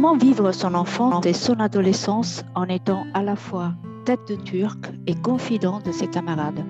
Comment 0.00 0.16
vivre 0.16 0.50
son 0.52 0.72
enfance 0.72 1.26
et 1.26 1.34
son 1.34 1.60
adolescence 1.60 2.42
en 2.54 2.64
étant 2.64 3.04
à 3.12 3.22
la 3.22 3.36
fois 3.36 3.74
tête 4.06 4.26
de 4.28 4.34
turc 4.34 4.90
et 5.06 5.14
confident 5.14 5.80
de 5.84 5.92
ses 5.92 6.06
camarades? 6.06 6.64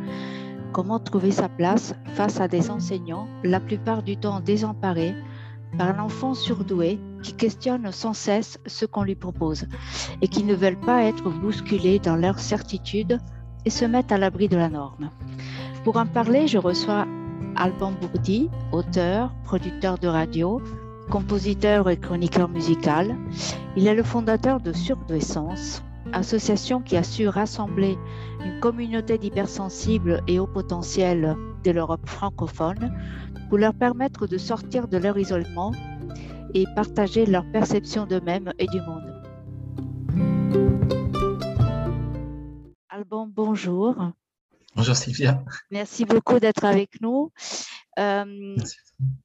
Comment 0.72 0.98
trouver 0.98 1.30
sa 1.30 1.48
place 1.48 1.95
face 2.14 2.41
à 2.41 2.48
des 2.48 2.73
enseignants, 2.73 3.29
la 3.45 3.61
plupart 3.61 4.02
du 4.02 4.16
temps 4.16 4.41
désemparés, 4.41 5.14
par 5.79 5.91
un 5.91 6.01
enfant 6.01 6.34
surdoué 6.34 6.98
qui 7.23 7.34
questionne 7.34 7.93
sans 7.93 8.14
cesse 8.14 8.59
ce 8.66 8.84
qu'on 8.84 9.05
lui 9.05 9.14
propose 9.14 9.66
et 10.23 10.27
qui 10.27 10.42
ne 10.42 10.56
veulent 10.56 10.80
pas 10.80 11.05
être 11.05 11.30
bousculés 11.30 12.01
dans 12.01 12.16
leur 12.16 12.41
certitude 12.41 13.20
et 13.65 13.70
se 13.70 13.84
mettent 13.84 14.10
à 14.10 14.19
l'abri 14.19 14.48
de 14.48 14.56
la 14.56 14.70
norme? 14.70 15.09
Pour 15.84 15.98
en 15.98 16.06
parler, 16.06 16.48
je 16.48 16.59
reçois 16.59 17.06
Alban 17.55 17.92
Bourdi, 17.92 18.51
auteur, 18.73 19.33
producteur 19.45 19.98
de 19.98 20.09
radio, 20.09 20.60
compositeur 21.10 21.91
et 21.91 21.96
chroniqueur 21.98 22.48
musical. 22.48 23.16
Il 23.77 23.88
est 23.88 23.95
le 23.95 24.05
fondateur 24.05 24.60
de 24.60 24.73
Surdouessence, 24.73 25.82
association 26.12 26.80
qui 26.80 26.96
a 26.96 27.02
su 27.02 27.27
rassembler 27.27 27.98
une 28.45 28.60
communauté 28.60 29.18
d'hypersensibles 29.18 30.23
et 30.28 30.38
haut 30.38 30.46
potentiel 30.46 31.37
de 31.65 31.70
l'Europe 31.73 32.09
francophone 32.09 32.96
pour 33.48 33.59
leur 33.59 33.74
permettre 33.74 34.28
de 34.28 34.38
sortir 34.38 34.87
de 34.87 34.98
leur 34.98 35.18
isolement 35.18 35.73
et 36.54 36.65
partager 36.77 37.27
leur 37.27 37.45
perception 37.51 38.06
d'eux-mêmes 38.06 38.52
et 38.59 38.66
du 38.68 38.80
monde. 38.80 39.12
Alban, 42.88 43.27
bonjour. 43.27 43.96
Bonjour 44.77 44.95
Sylvia. 44.95 45.42
Merci 45.73 46.04
beaucoup 46.04 46.38
d'être 46.38 46.65
avec 46.65 47.01
nous. 47.01 47.32
Euh, 47.98 48.56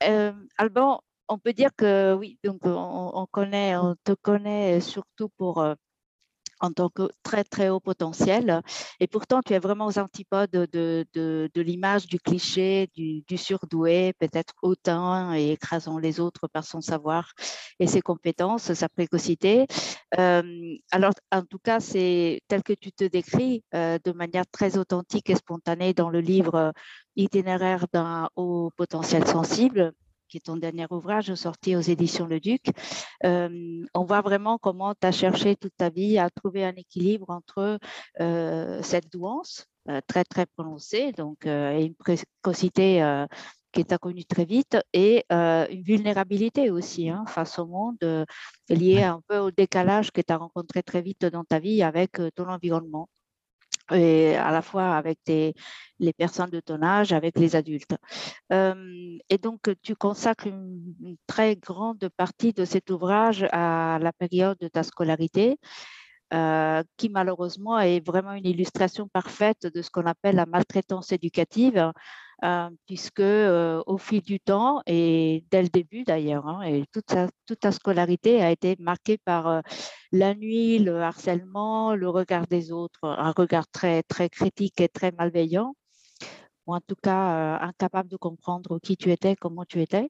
euh, 0.04 0.34
Alban, 0.58 1.02
on 1.28 1.38
peut 1.40 1.54
dire 1.54 1.72
que 1.76 2.14
oui, 2.14 2.40
donc 2.44 2.62
on, 2.66 3.26
connaît, 3.32 3.76
on 3.78 3.96
te 4.04 4.14
connaît 4.14 4.80
surtout 4.82 5.30
pour 5.38 5.62
euh, 5.62 5.76
en 6.62 6.72
tant 6.72 6.90
que 6.90 7.10
très 7.24 7.44
très 7.44 7.70
haut 7.70 7.80
potentiel. 7.80 8.62
Et 9.00 9.08
pourtant, 9.08 9.42
tu 9.42 9.54
es 9.54 9.60
vraiment 9.60 9.88
aux 9.88 10.00
antipodes 10.00 10.52
de, 10.52 11.50
l'image 11.56 12.08
du 12.08 12.20
cliché, 12.20 12.90
du, 12.96 13.38
surdoué, 13.38 14.14
peut-être 14.20 14.54
hautain 14.62 15.34
et 15.36 15.52
écrasant 15.52 15.98
les 15.98 16.20
autres 16.20 16.48
par 16.48 16.64
son 16.64 16.82
savoir 16.82 17.34
et 17.80 17.88
ses 17.88 18.02
compétences, 18.02 18.74
sa 18.74 18.90
précocité. 18.90 19.68
Euh, 20.18 20.76
alors, 20.92 21.14
en 21.32 21.44
tout 21.44 21.60
cas, 21.60 21.80
c'est 21.80 22.42
tel 22.48 22.64
que 22.64 22.74
tu 22.74 22.92
te 22.92 23.04
décris 23.04 23.64
euh, 23.74 24.00
de 24.04 24.12
manière 24.12 24.46
très 24.52 24.78
authentique 24.78 25.30
et 25.30 25.36
spontanée 25.36 25.94
dans 25.94 26.10
le 26.10 26.22
livre 26.22 26.74
Itinéraire 27.18 27.86
d'un 27.94 28.30
haut 28.36 28.72
potentiel 28.78 29.26
sensible 29.28 29.94
qui 30.36 30.40
est 30.40 30.52
ton 30.52 30.58
dernier 30.58 30.86
ouvrage 30.90 31.34
sorti 31.36 31.78
aux 31.78 31.82
éditions 31.82 32.28
Le 32.28 32.42
Duc, 32.42 32.66
euh, 33.24 33.86
on 33.94 34.04
voit 34.04 34.20
vraiment 34.20 34.58
comment 34.58 34.94
tu 34.94 35.08
as 35.08 35.14
cherché 35.14 35.56
toute 35.56 35.72
ta 35.78 35.90
vie 35.90 36.18
à 36.18 36.30
trouver 36.30 36.66
un 36.66 36.76
équilibre 36.76 37.30
entre 37.30 37.80
euh, 38.20 38.82
cette 38.82 39.10
douance 39.14 39.66
euh, 39.90 40.02
très 40.08 40.26
très 40.26 40.46
prononcée, 40.46 41.14
donc 41.14 41.46
et 41.46 41.86
une 41.86 41.96
précocité 41.96 43.26
qui 43.72 43.82
est 43.82 43.98
connue 43.98 44.26
très 44.26 44.44
vite, 44.44 44.78
et 44.92 45.24
une 45.30 45.84
vulnérabilité 45.84 46.70
aussi 46.70 47.10
hein, 47.10 47.24
face 47.28 47.58
au 47.58 47.66
monde, 47.66 48.26
liée 48.68 49.04
un 49.04 49.22
peu 49.30 49.38
au 49.38 49.52
décalage 49.52 50.12
que 50.12 50.20
tu 50.20 50.34
as 50.34 50.38
rencontré 50.38 50.84
très 50.84 51.02
vite 51.02 51.26
dans 51.26 51.46
ta 51.46 51.60
vie 51.60 51.82
avec 51.82 52.20
ton 52.36 52.50
environnement 52.50 53.08
et 53.92 54.36
à 54.36 54.52
la 54.52 54.62
fois 54.62 54.96
avec 54.96 55.20
les 55.28 56.14
personnes 56.18 56.50
de 56.50 56.60
ton 56.60 56.82
âge, 56.82 57.14
avec 57.14 57.38
les 57.38 57.56
adultes. 57.56 57.96
et 58.52 59.38
donc, 59.42 59.62
tu 59.82 59.96
consacres 59.96 60.48
une, 60.48 61.18
très 61.28 61.56
grande 61.56 62.10
partie 62.18 62.54
de 62.54 62.66
cet 62.66 62.90
ouvrage 62.90 63.46
à 63.52 64.00
la 64.02 64.14
période 64.14 64.58
de 64.60 64.68
ta 64.68 64.84
scolarité, 64.84 65.58
euh, 66.34 66.84
qui 66.98 67.10
malheureusement 67.10 67.80
est 67.80 68.06
vraiment 68.06 68.34
une 68.34 68.48
illustration 68.48 69.08
parfaite 69.08 69.68
de 69.68 69.82
ce 69.84 69.92
qu'on 69.92 70.08
appelle 70.08 70.36
la 70.36 70.48
maltraitance 70.48 71.12
éducative, 71.12 71.78
euh, 71.78 71.92
puisque 72.86 73.20
euh, 73.20 73.82
au 73.86 73.98
fil 73.98 74.22
du 74.22 74.40
temps 74.40 74.82
et 74.86 75.46
dès 75.52 75.64
le 75.64 75.70
début 75.70 76.04
d'ailleurs, 76.04 76.48
hein, 76.48 76.62
et 76.64 76.86
toute, 76.92 77.14
toute 77.46 77.60
ta 77.60 77.72
scolarité 77.72 78.42
a 78.42 78.52
été 78.52 78.76
marquée 78.80 79.18
par 79.18 79.62
la 80.12 80.36
nuit, 80.36 80.80
le 80.80 81.02
harcèlement, 81.02 81.96
le 81.96 82.10
regard 82.10 82.48
des 82.48 82.72
autres, 82.72 83.04
un 83.04 83.32
regard 83.32 83.68
très, 83.68 84.04
très 84.04 84.30
critique 84.30 84.82
et 84.82 84.90
très 84.90 85.12
malveillant, 85.12 85.76
ou 86.68 86.76
en 86.76 86.82
tout 86.82 86.96
cas 87.02 87.58
incapable 87.60 88.10
de 88.10 88.18
comprendre 88.18 88.80
qui 88.80 88.98
tu 88.98 89.12
étais, 89.12 89.36
comment 89.36 89.66
tu 89.66 89.82
étais. 89.82 90.10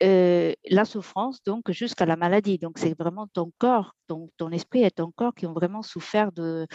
la 0.00 0.84
souffrance, 0.84 1.42
donc 1.44 1.70
jusqu'à 1.70 2.06
la 2.06 2.16
maladie. 2.16 2.58
Donc 2.58 2.78
c'est 2.78 2.96
vraiment 2.98 3.26
ton 3.28 3.52
corps, 3.58 3.94
ton, 4.08 4.50
esprit 4.52 4.84
et 4.84 4.90
ton 4.90 5.10
corps 5.12 5.34
qui 5.34 5.46
ont 5.46 5.54
vraiment 5.54 5.82
souffert 5.82 6.32
de 6.32 6.66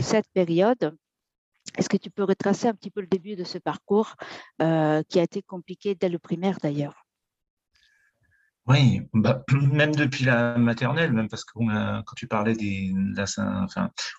cette 0.00 0.28
période. 0.32 0.96
Est-ce 1.76 1.88
que 1.88 1.96
tu 1.96 2.10
peux 2.10 2.24
retracer 2.24 2.68
un 2.68 2.74
petit 2.74 2.90
peu 2.90 3.00
le 3.00 3.06
début 3.06 3.36
de 3.36 3.44
ce 3.44 3.58
parcours 3.58 4.14
euh, 4.62 5.02
qui 5.08 5.20
a 5.20 5.22
été 5.22 5.42
compliqué 5.42 5.94
dès 5.94 6.08
le 6.08 6.18
primaire 6.18 6.58
d'ailleurs? 6.62 7.07
Oui, 8.68 9.00
bah, 9.14 9.44
même 9.72 9.94
depuis 9.94 10.24
la 10.24 10.58
maternelle, 10.58 11.12
même 11.12 11.28
parce 11.28 11.44
que 11.44 11.52
quand 11.54 12.14
tu 12.16 12.26
parlais 12.26 12.54
des, 12.54 12.92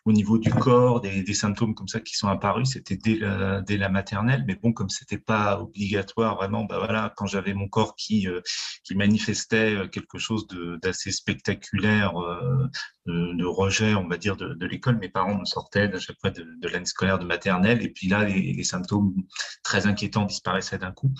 au 0.05 0.11
niveau 0.11 0.39
du 0.39 0.49
corps, 0.51 1.01
des, 1.01 1.33
symptômes 1.33 1.75
comme 1.75 1.87
ça 1.87 1.99
qui 1.99 2.15
sont 2.15 2.27
apparus, 2.27 2.71
c'était 2.71 2.97
dès 2.97 3.15
la, 3.15 3.61
dès 3.61 3.77
la 3.77 3.89
maternelle. 3.89 4.43
Mais 4.47 4.55
bon, 4.55 4.73
comme 4.73 4.89
c'était 4.89 5.19
pas 5.19 5.59
obligatoire 5.59 6.35
vraiment, 6.35 6.65
bah 6.65 6.79
voilà, 6.79 7.13
quand 7.15 7.27
j'avais 7.27 7.53
mon 7.53 7.67
corps 7.67 7.95
qui, 7.95 8.27
euh, 8.27 8.41
qui 8.83 8.95
manifestait 8.95 9.75
euh, 9.75 9.87
quelque 9.87 10.17
chose 10.17 10.47
d'assez 10.81 11.11
spectaculaire, 11.11 12.19
euh, 12.19 12.67
de, 13.05 13.45
rejet, 13.45 13.95
on 13.95 14.07
va 14.07 14.17
dire, 14.17 14.35
de, 14.35 14.65
l'école, 14.65 14.97
mes 14.97 15.09
parents 15.09 15.37
me 15.37 15.45
sortaient 15.45 15.93
à 15.93 15.99
chaque 15.99 16.17
fois 16.21 16.29
de, 16.29 16.45
l'année 16.67 16.85
scolaire 16.85 17.19
de 17.19 17.25
maternelle, 17.25 17.83
et 17.83 17.89
puis 17.89 18.07
là, 18.07 18.23
les, 18.23 18.63
symptômes 18.63 19.15
très 19.63 19.87
inquiétants 19.87 20.25
disparaissaient 20.25 20.77
d'un 20.77 20.91
coup. 20.91 21.11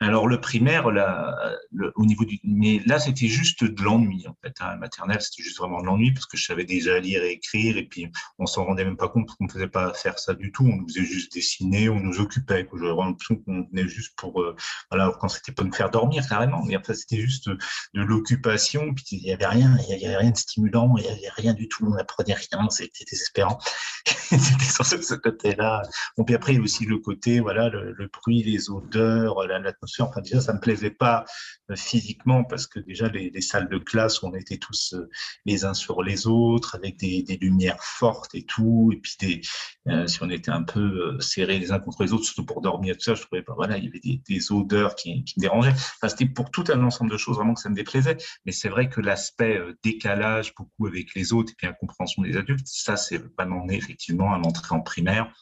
Alors 0.00 0.26
le 0.26 0.40
primaire, 0.40 0.90
là, 0.90 1.36
le, 1.70 1.92
au 1.94 2.06
niveau 2.06 2.24
du 2.24 2.40
mais 2.68 2.82
là, 2.86 2.98
c'était 2.98 3.28
juste 3.28 3.64
de 3.64 3.82
l'ennui, 3.82 4.26
en 4.28 4.36
fait. 4.42 4.54
Hein. 4.60 4.76
Maternelle, 4.76 5.22
c'était 5.22 5.42
juste 5.42 5.58
vraiment 5.58 5.80
de 5.80 5.86
l'ennui 5.86 6.12
parce 6.12 6.26
que 6.26 6.36
je 6.36 6.44
savais 6.44 6.64
déjà 6.64 6.98
lire 6.98 7.22
et 7.22 7.30
écrire 7.30 7.76
et 7.78 7.84
puis 7.84 8.08
on 8.38 8.46
s'en 8.46 8.64
rendait 8.64 8.84
même 8.84 8.96
pas 8.96 9.08
compte 9.08 9.28
qu'on 9.28 9.44
ne 9.44 9.50
faisait 9.50 9.68
pas 9.68 9.94
faire 9.94 10.18
ça 10.18 10.34
du 10.34 10.52
tout. 10.52 10.64
On 10.64 10.76
nous 10.76 10.88
faisait 10.88 11.04
juste 11.04 11.32
dessiner, 11.32 11.88
on 11.88 12.00
nous 12.00 12.20
occupait. 12.20 12.68
J'avais 12.72 12.94
l'impression 12.94 13.36
qu'on 13.36 13.66
venait 13.70 13.88
juste 13.88 14.14
pour, 14.16 14.42
euh, 14.42 14.54
voilà, 14.90 15.12
quand 15.18 15.28
c'était 15.28 15.52
pas 15.52 15.64
nous 15.64 15.72
faire 15.72 15.90
dormir 15.90 16.28
carrément. 16.28 16.62
Mais 16.64 16.74
après, 16.74 16.94
c'était 16.94 17.20
juste 17.20 17.48
de 17.48 18.02
l'occupation. 18.02 18.92
Puis 18.94 19.04
il 19.12 19.24
y 19.24 19.32
avait 19.32 19.46
rien, 19.46 19.76
il 19.88 19.98
y 19.98 20.06
avait 20.06 20.16
rien 20.16 20.30
de 20.30 20.36
stimulant, 20.36 20.94
il 20.98 21.04
y 21.04 21.08
avait 21.08 21.30
rien 21.36 21.54
du 21.54 21.68
tout. 21.68 21.86
On 21.86 21.96
apprenait 21.96 22.34
rien, 22.34 22.68
c'était 22.70 23.04
désespérant. 23.10 23.58
c'était 24.04 24.64
sur 24.64 24.84
ce 24.84 25.14
côté-là. 25.14 25.82
Bon, 26.16 26.24
puis 26.24 26.34
après, 26.34 26.52
il 26.52 26.56
y 26.56 26.58
a 26.58 26.62
aussi 26.62 26.84
le 26.84 26.98
côté, 26.98 27.40
voilà, 27.40 27.68
le, 27.68 28.10
bruit, 28.12 28.42
les 28.42 28.70
odeurs, 28.70 29.46
l'atmosphère. 29.46 30.08
Enfin, 30.08 30.20
déjà, 30.20 30.40
ça 30.40 30.52
me 30.52 30.60
plaisait 30.60 30.90
pas 30.90 31.24
euh, 31.70 31.76
physiquement 31.76 32.44
parce 32.44 32.57
que 32.66 32.80
déjà 32.80 33.08
les, 33.08 33.40
salles 33.40 33.68
de 33.68 33.78
classe 33.78 34.22
on 34.22 34.34
était 34.34 34.58
tous 34.58 34.94
euh, 34.94 35.08
les 35.44 35.64
uns 35.64 35.74
sur 35.74 36.02
les 36.02 36.26
autres 36.26 36.74
avec 36.74 36.98
des, 36.98 37.24
lumières 37.40 37.82
fortes 37.82 38.34
et 38.34 38.44
tout, 38.44 38.90
et 38.92 38.96
puis 38.96 39.42
euh, 39.88 40.06
si 40.06 40.22
on 40.22 40.30
était 40.30 40.50
un 40.50 40.62
peu 40.62 41.18
serrés 41.20 41.58
les 41.58 41.72
uns 41.72 41.78
contre 41.78 42.02
les 42.02 42.12
autres, 42.12 42.24
surtout 42.24 42.44
pour 42.44 42.60
dormir 42.60 42.96
tout 42.96 43.02
ça, 43.02 43.14
je 43.14 43.22
trouvais 43.22 43.42
pas, 43.42 43.54
voilà, 43.54 43.78
il 43.78 43.84
y 43.84 43.88
avait 43.88 44.00
des, 44.00 44.52
odeurs 44.52 44.94
qui, 44.94 45.24
me 45.36 45.40
dérangeaient. 45.40 45.74
C'était 46.06 46.26
pour 46.26 46.50
tout 46.50 46.64
un 46.68 46.82
ensemble 46.82 47.10
de 47.10 47.16
choses 47.16 47.36
vraiment 47.36 47.54
que 47.54 47.60
ça 47.60 47.68
me 47.68 47.74
déplaisait. 47.74 48.16
Mais 48.44 48.52
c'est 48.52 48.68
vrai 48.68 48.88
que 48.88 49.00
l'aspect 49.00 49.60
décalage 49.82 50.54
beaucoup 50.54 50.86
avec 50.86 51.14
les 51.14 51.32
autres 51.32 51.52
et 51.52 51.54
puis 51.56 51.66
incompréhension 51.66 52.22
des 52.22 52.36
adultes, 52.36 52.66
ça 52.66 52.96
c'est 52.96 53.34
pas 53.36 53.44
m'en 53.44 53.68
effectivement 53.68 54.32
à 54.32 54.38
l'entrée 54.38 54.74
en 54.74 54.80
primaire 54.80 55.32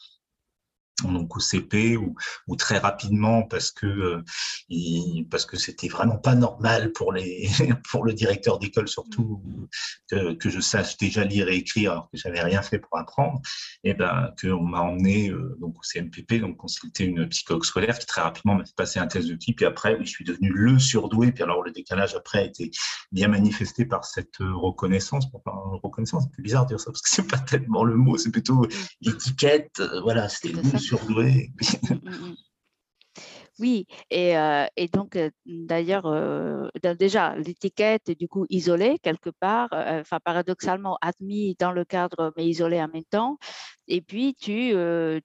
donc 1.03 1.35
au 1.35 1.39
CP 1.39 1.97
ou, 1.97 2.15
ou, 2.47 2.55
très 2.55 2.79
rapidement 2.79 3.43
parce 3.43 3.71
que 3.71 3.85
euh, 3.85 5.23
parce 5.29 5.45
que 5.45 5.57
c'était 5.57 5.87
vraiment 5.87 6.17
pas 6.17 6.35
normal 6.35 6.91
pour 6.93 7.13
les 7.13 7.49
pour 7.91 8.03
le 8.03 8.13
directeur 8.13 8.59
d'école 8.59 8.87
surtout 8.87 9.43
que, 10.09 10.33
que, 10.33 10.49
je 10.49 10.59
sache 10.59 10.97
déjà 10.97 11.23
lire 11.23 11.49
et 11.49 11.57
écrire 11.57 11.91
alors 11.91 12.09
que 12.09 12.17
j'avais 12.17 12.41
rien 12.41 12.61
fait 12.61 12.79
pour 12.79 12.97
apprendre. 12.97 13.41
Et 13.83 13.93
ben 13.93 14.33
qu'on 14.41 14.63
m'a 14.63 14.81
emmené 14.81 15.29
euh, 15.29 15.55
donc 15.59 15.77
au 15.77 15.83
CMPP 15.83 16.39
donc 16.41 16.57
consulter 16.57 17.05
une 17.05 17.27
psychologue 17.29 17.65
scolaire 17.65 17.99
qui 17.99 18.05
très 18.05 18.21
rapidement 18.21 18.55
m'a 18.55 18.65
fait 18.65 18.75
passer 18.75 18.99
un 18.99 19.07
test 19.07 19.27
de 19.27 19.35
type. 19.35 19.61
Et 19.61 19.65
après 19.65 19.95
oui 19.95 20.05
je 20.05 20.11
suis 20.11 20.25
devenu 20.25 20.49
le 20.49 20.79
surdoué. 20.79 21.31
Puis 21.31 21.43
alors 21.43 21.63
le 21.63 21.71
décalage 21.71 22.15
après 22.15 22.39
a 22.39 22.43
été 22.43 22.71
bien 23.11 23.27
manifesté 23.27 23.85
par 23.85 24.05
cette 24.05 24.41
euh, 24.41 24.55
reconnaissance. 24.55 25.29
Pour 25.29 25.43
reconnaissance 25.83 26.23
c'est 26.35 26.41
bizarre 26.41 26.65
de 26.65 26.69
dire 26.69 26.79
ça 26.79 26.91
parce 26.91 27.01
que 27.01 27.09
c'est 27.09 27.27
pas 27.27 27.37
tellement 27.37 27.83
le 27.83 27.95
mot 27.95 28.17
c'est 28.17 28.31
plutôt 28.31 28.67
l'étiquette 29.01 29.81
voilà 30.03 30.29
c'était 30.29 30.53
Mm, 31.89 32.09
mm, 32.09 32.29
mm. 32.31 32.35
Oui, 33.59 33.87
et, 34.11 34.37
euh, 34.37 34.65
donc 34.93 35.15
euh, 35.15 35.31
d'ailleurs, 35.45 36.05
euh, 36.05 36.69
déjà 36.99 37.35
l'étiquette 37.35 38.11
du 38.11 38.27
coup 38.27 38.45
isolée 38.49 38.99
quelque 38.99 39.31
part, 39.31 39.69
enfin 39.71 40.19
paradoxalement 40.23 40.97
admis 41.01 41.55
dans 41.59 41.71
le 41.71 41.83
cadre 41.83 42.33
mais 42.37 42.47
isolé 42.47 42.79
en 42.81 42.87
même 42.87 43.03
temps, 43.09 43.37
et 43.87 44.01
puis 44.01 44.35
tu, 44.35 44.75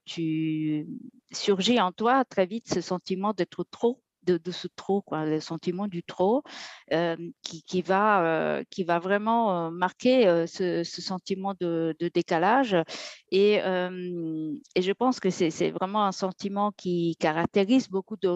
tu 0.07 0.87
surgis 1.31 1.81
en 1.81 1.93
toi 1.93 2.25
très 2.25 2.47
vite 2.47 2.73
ce 2.73 2.81
sentiment 2.81 3.35
d'être 3.35 3.65
trop 3.71 4.01
de, 4.25 4.39
ce 4.51 4.69
trop, 4.77 5.05
le 5.11 5.41
sentiment 5.41 5.89
du 5.89 6.03
trop, 6.03 6.43
qui, 7.43 7.63
qui, 7.65 7.83
va, 7.83 8.63
qui 8.71 8.85
va 8.85 8.99
vraiment 8.99 9.71
marquer 9.71 10.47
ce, 10.47 10.83
sentiment 10.85 11.55
de, 11.61 11.95
décalage. 12.15 12.77
Et, 13.31 13.55
et, 13.55 14.83
je 14.83 14.93
pense 14.93 15.21
que 15.21 15.31
c'est 15.31 15.71
vraiment 15.71 16.05
un 16.05 16.13
sentiment 16.13 16.73
qui 16.73 17.17
caractérise 17.19 17.89
beaucoup 17.89 18.17
de 18.17 18.29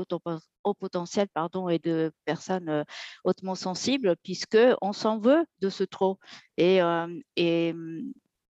haut 0.65 0.75
potentiel 0.75 1.29
pardon, 1.33 1.69
et 1.69 1.79
de 1.79 2.13
personnes 2.25 2.85
hautement 3.25 3.55
sensibles, 3.55 4.17
puisqu'on 4.23 4.93
s'en 4.93 5.19
veut 5.19 5.45
de 5.61 5.69
ce 5.69 5.85
trop. 5.85 6.19
Et 6.57 6.81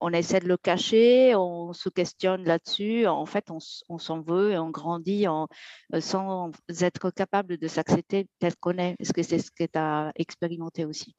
on 0.01 0.13
essaie 0.13 0.41
de 0.41 0.49
le 0.49 0.57
cacher, 0.57 1.35
on 1.35 1.73
se 1.73 1.89
questionne 1.89 2.45
là-dessus. 2.45 3.07
En 3.07 3.27
fait, 3.27 3.51
on, 3.51 3.99
s'en 3.99 4.21
veut 4.21 4.53
et 4.53 4.59
on 4.59 4.71
grandit 4.71 5.27
euh, 5.27 6.01
sans 6.01 6.53
être 6.81 7.11
capable 7.11 7.57
de 7.57 7.69
s'accepter 7.69 8.29
tel 8.39 8.55
qu'on 8.57 8.79
est. 8.79 8.97
Est-ce 8.99 9.13
que 9.13 9.23
c'est 9.23 9.39
ce 9.39 9.51
que 9.51 9.65
tu 9.65 9.79
as 9.79 10.13
expérimenté 10.17 10.85
aussi? 10.85 11.15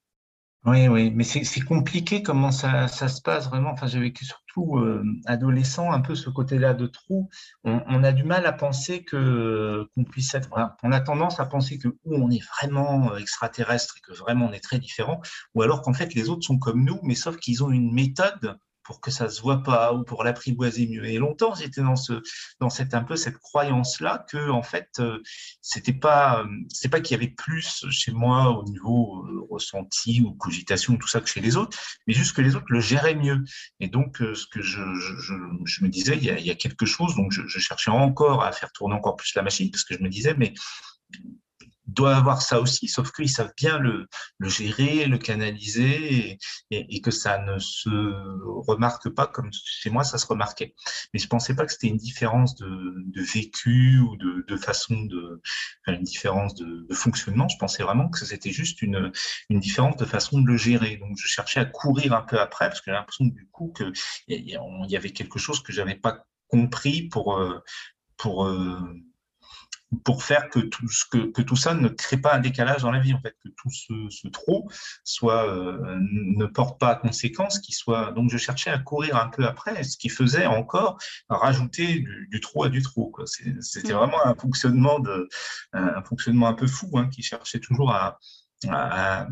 Oui, 0.65 0.87
oui, 0.89 1.11
mais 1.11 1.23
c'est 1.23 1.61
compliqué 1.61 2.21
comment 2.21 2.51
ça, 2.51 2.87
se 2.89 3.21
passe 3.21 3.47
vraiment. 3.47 3.71
Enfin, 3.71 3.87
j'ai 3.87 4.01
vécu 4.01 4.25
surtout 4.25 4.77
euh, 4.77 5.01
adolescent 5.25 5.91
un 5.93 6.01
peu 6.01 6.13
ce 6.13 6.29
côté-là 6.29 6.73
de 6.73 6.87
trou. 6.87 7.29
On, 7.63 8.03
a 8.03 8.11
du 8.11 8.25
mal 8.25 8.45
à 8.45 8.51
penser 8.51 9.05
qu'on 9.05 10.03
puisse 10.11 10.33
être. 10.33 10.49
on 10.83 10.91
a 10.91 10.99
tendance 10.99 11.39
à 11.39 11.45
penser 11.45 11.77
que 11.77 11.87
on 12.03 12.29
est 12.31 12.43
vraiment 12.59 13.13
euh, 13.13 13.17
extraterrestre 13.17 13.95
et 13.97 14.01
que 14.01 14.17
vraiment 14.17 14.47
on 14.47 14.51
est 14.51 14.59
très 14.59 14.79
différent, 14.79 15.21
ou 15.55 15.61
alors 15.61 15.81
qu'en 15.83 15.93
fait 15.93 16.13
les 16.13 16.27
autres 16.27 16.45
sont 16.45 16.57
comme 16.57 16.83
nous, 16.83 16.99
mais 17.01 17.15
sauf 17.15 17.37
qu'ils 17.37 17.63
ont 17.63 17.71
une 17.71 17.93
méthode 17.93 18.57
pour 18.87 19.01
que 19.01 19.11
ça 19.11 19.29
se 19.29 19.41
voit 19.41 19.63
pas 19.63 19.93
ou 19.93 20.03
pour 20.05 20.23
l'apprivoiser 20.23 20.87
mieux. 20.87 21.05
Et 21.05 21.17
longtemps, 21.17 21.53
j'étais 21.53 21.81
dans 21.81 21.97
ce, 21.97 22.23
dans 22.61 22.69
cette 22.69 22.93
un 22.93 23.03
peu 23.03 23.17
cette 23.17 23.37
croyance-là 23.37 24.25
que 24.29 24.49
en 24.49 24.63
fait, 24.63 24.89
euh, 24.99 25.21
c'était 25.61 25.93
pas, 25.93 26.39
euh, 26.39 26.47
c'est 26.69 26.87
pas 26.87 27.01
qu'il 27.01 27.15
y 27.15 27.19
avait 27.19 27.33
plus 27.33 27.85
chez 27.91 28.13
moi 28.13 28.57
au 28.57 28.63
niveau 28.63 29.25
euh, 29.25 29.45
ressenti 29.51 30.21
ou 30.21 30.31
cogitation 30.35 30.95
tout 30.95 31.07
ça 31.09 31.19
que 31.19 31.27
chez 31.27 31.41
les 31.41 31.57
autres, 31.57 31.77
mais 32.07 32.13
juste 32.13 32.33
que 32.33 32.41
les 32.41 32.55
autres 32.55 32.65
le 32.69 32.79
géraient 32.79 33.15
mieux. 33.15 33.43
Et 33.81 33.89
donc, 33.89 34.17
ce 34.19 34.47
que 34.47 34.61
je, 34.61 34.81
je, 34.95 35.83
me 35.83 35.89
disais, 35.89 36.15
il 36.15 36.23
y, 36.23 36.51
a, 36.51 36.55
quelque 36.55 36.85
chose, 36.85 37.15
donc 37.15 37.33
je 37.33 37.59
cherchais 37.59 37.91
encore 37.91 38.43
à 38.43 38.53
faire 38.53 38.71
tourner 38.71 38.95
encore 38.95 39.17
plus 39.17 39.35
la 39.35 39.41
machine 39.41 39.69
parce 39.69 39.83
que 39.83 39.95
je 39.95 39.99
me 39.99 40.09
disais, 40.09 40.33
mais 40.37 40.53
doit 41.87 42.15
avoir 42.15 42.41
ça 42.41 42.59
aussi, 42.59 42.87
sauf 42.87 43.11
qu'ils 43.11 43.29
savent 43.29 43.53
bien 43.57 43.79
le, 43.79 44.07
le, 44.37 44.49
gérer, 44.49 45.05
le 45.05 45.17
canaliser 45.17 46.37
et, 46.69 47.01
que 47.01 47.11
ça 47.11 47.39
ne 47.39 47.57
se 47.59 47.89
remarque 48.67 49.09
pas 49.09 49.27
comme 49.27 49.49
chez 49.53 49.89
moi 49.89 50.03
ça 50.03 50.17
se 50.17 50.25
remarquait. 50.27 50.75
Mais 51.13 51.19
je 51.19 51.27
pensais 51.27 51.55
pas 51.55 51.65
que 51.65 51.71
c'était 51.71 51.87
une 51.87 51.97
différence 51.97 52.55
de, 52.55 52.67
de, 52.67 53.21
vécu 53.21 53.99
ou 53.99 54.17
de, 54.17 54.45
de 54.47 54.57
façon 54.57 54.95
de, 55.03 55.41
enfin 55.85 55.97
une 55.97 56.03
différence 56.03 56.55
de, 56.55 56.85
de, 56.87 56.93
fonctionnement. 56.93 57.47
Je 57.47 57.57
pensais 57.57 57.83
vraiment 57.83 58.09
que 58.09 58.25
c'était 58.25 58.51
juste 58.51 58.81
une, 58.81 59.11
une 59.49 59.59
différence 59.59 59.95
de 59.97 60.05
façon 60.05 60.41
de 60.41 60.47
le 60.47 60.57
gérer. 60.57 60.97
Donc 60.97 61.17
je 61.17 61.27
cherchais 61.27 61.59
à 61.59 61.65
courir 61.65 62.13
un 62.13 62.21
peu 62.21 62.39
après 62.39 62.67
parce 62.67 62.81
que 62.81 62.91
j'ai 62.91 62.97
l'impression 62.97 63.25
du 63.25 63.47
coup 63.51 63.73
qu'il 63.75 63.93
y 64.27 64.95
avait 64.97 65.11
quelque 65.11 65.39
chose 65.39 65.61
que 65.61 65.71
j'avais 65.71 65.95
pas 65.95 66.25
compris 66.47 67.03
pour 67.03 67.37
euh, 67.37 67.59
pour 68.17 68.45
euh, 68.45 68.79
pour 70.03 70.23
faire 70.23 70.49
que 70.49 70.59
tout, 70.59 70.85
que, 71.11 71.31
que, 71.31 71.41
tout 71.41 71.55
ça 71.55 71.73
ne 71.73 71.87
crée 71.87 72.17
pas 72.17 72.35
un 72.35 72.39
décalage 72.39 72.81
dans 72.81 72.91
la 72.91 72.99
vie, 72.99 73.13
en 73.13 73.21
fait, 73.21 73.35
que 73.43 73.49
tout 73.49 73.69
ce, 73.69 73.93
ce 74.09 74.27
trop 74.27 74.69
soit, 75.03 75.47
euh, 75.47 75.97
ne 76.01 76.45
porte 76.45 76.79
pas 76.79 76.89
à 76.89 76.95
conséquence, 76.95 77.61
soit. 77.69 78.11
Donc, 78.11 78.29
je 78.29 78.37
cherchais 78.37 78.69
à 78.69 78.79
courir 78.79 79.15
un 79.15 79.29
peu 79.29 79.45
après, 79.45 79.83
ce 79.83 79.97
qui 79.97 80.09
faisait 80.09 80.45
encore 80.45 80.97
rajouter 81.29 81.99
du, 81.99 82.27
du 82.29 82.39
trop 82.41 82.63
à 82.63 82.69
du 82.69 82.81
trop. 82.81 83.13
C'était 83.25 83.93
mmh. 83.93 83.95
vraiment 83.95 84.25
un 84.25 84.35
fonctionnement, 84.35 84.99
de, 84.99 85.29
un 85.73 86.03
fonctionnement 86.03 86.47
un 86.47 86.53
peu 86.53 86.67
fou, 86.67 86.89
hein, 86.95 87.07
qui 87.07 87.21
cherchait 87.21 87.59
toujours 87.59 87.91
à, 87.91 88.19
à, 88.67 89.27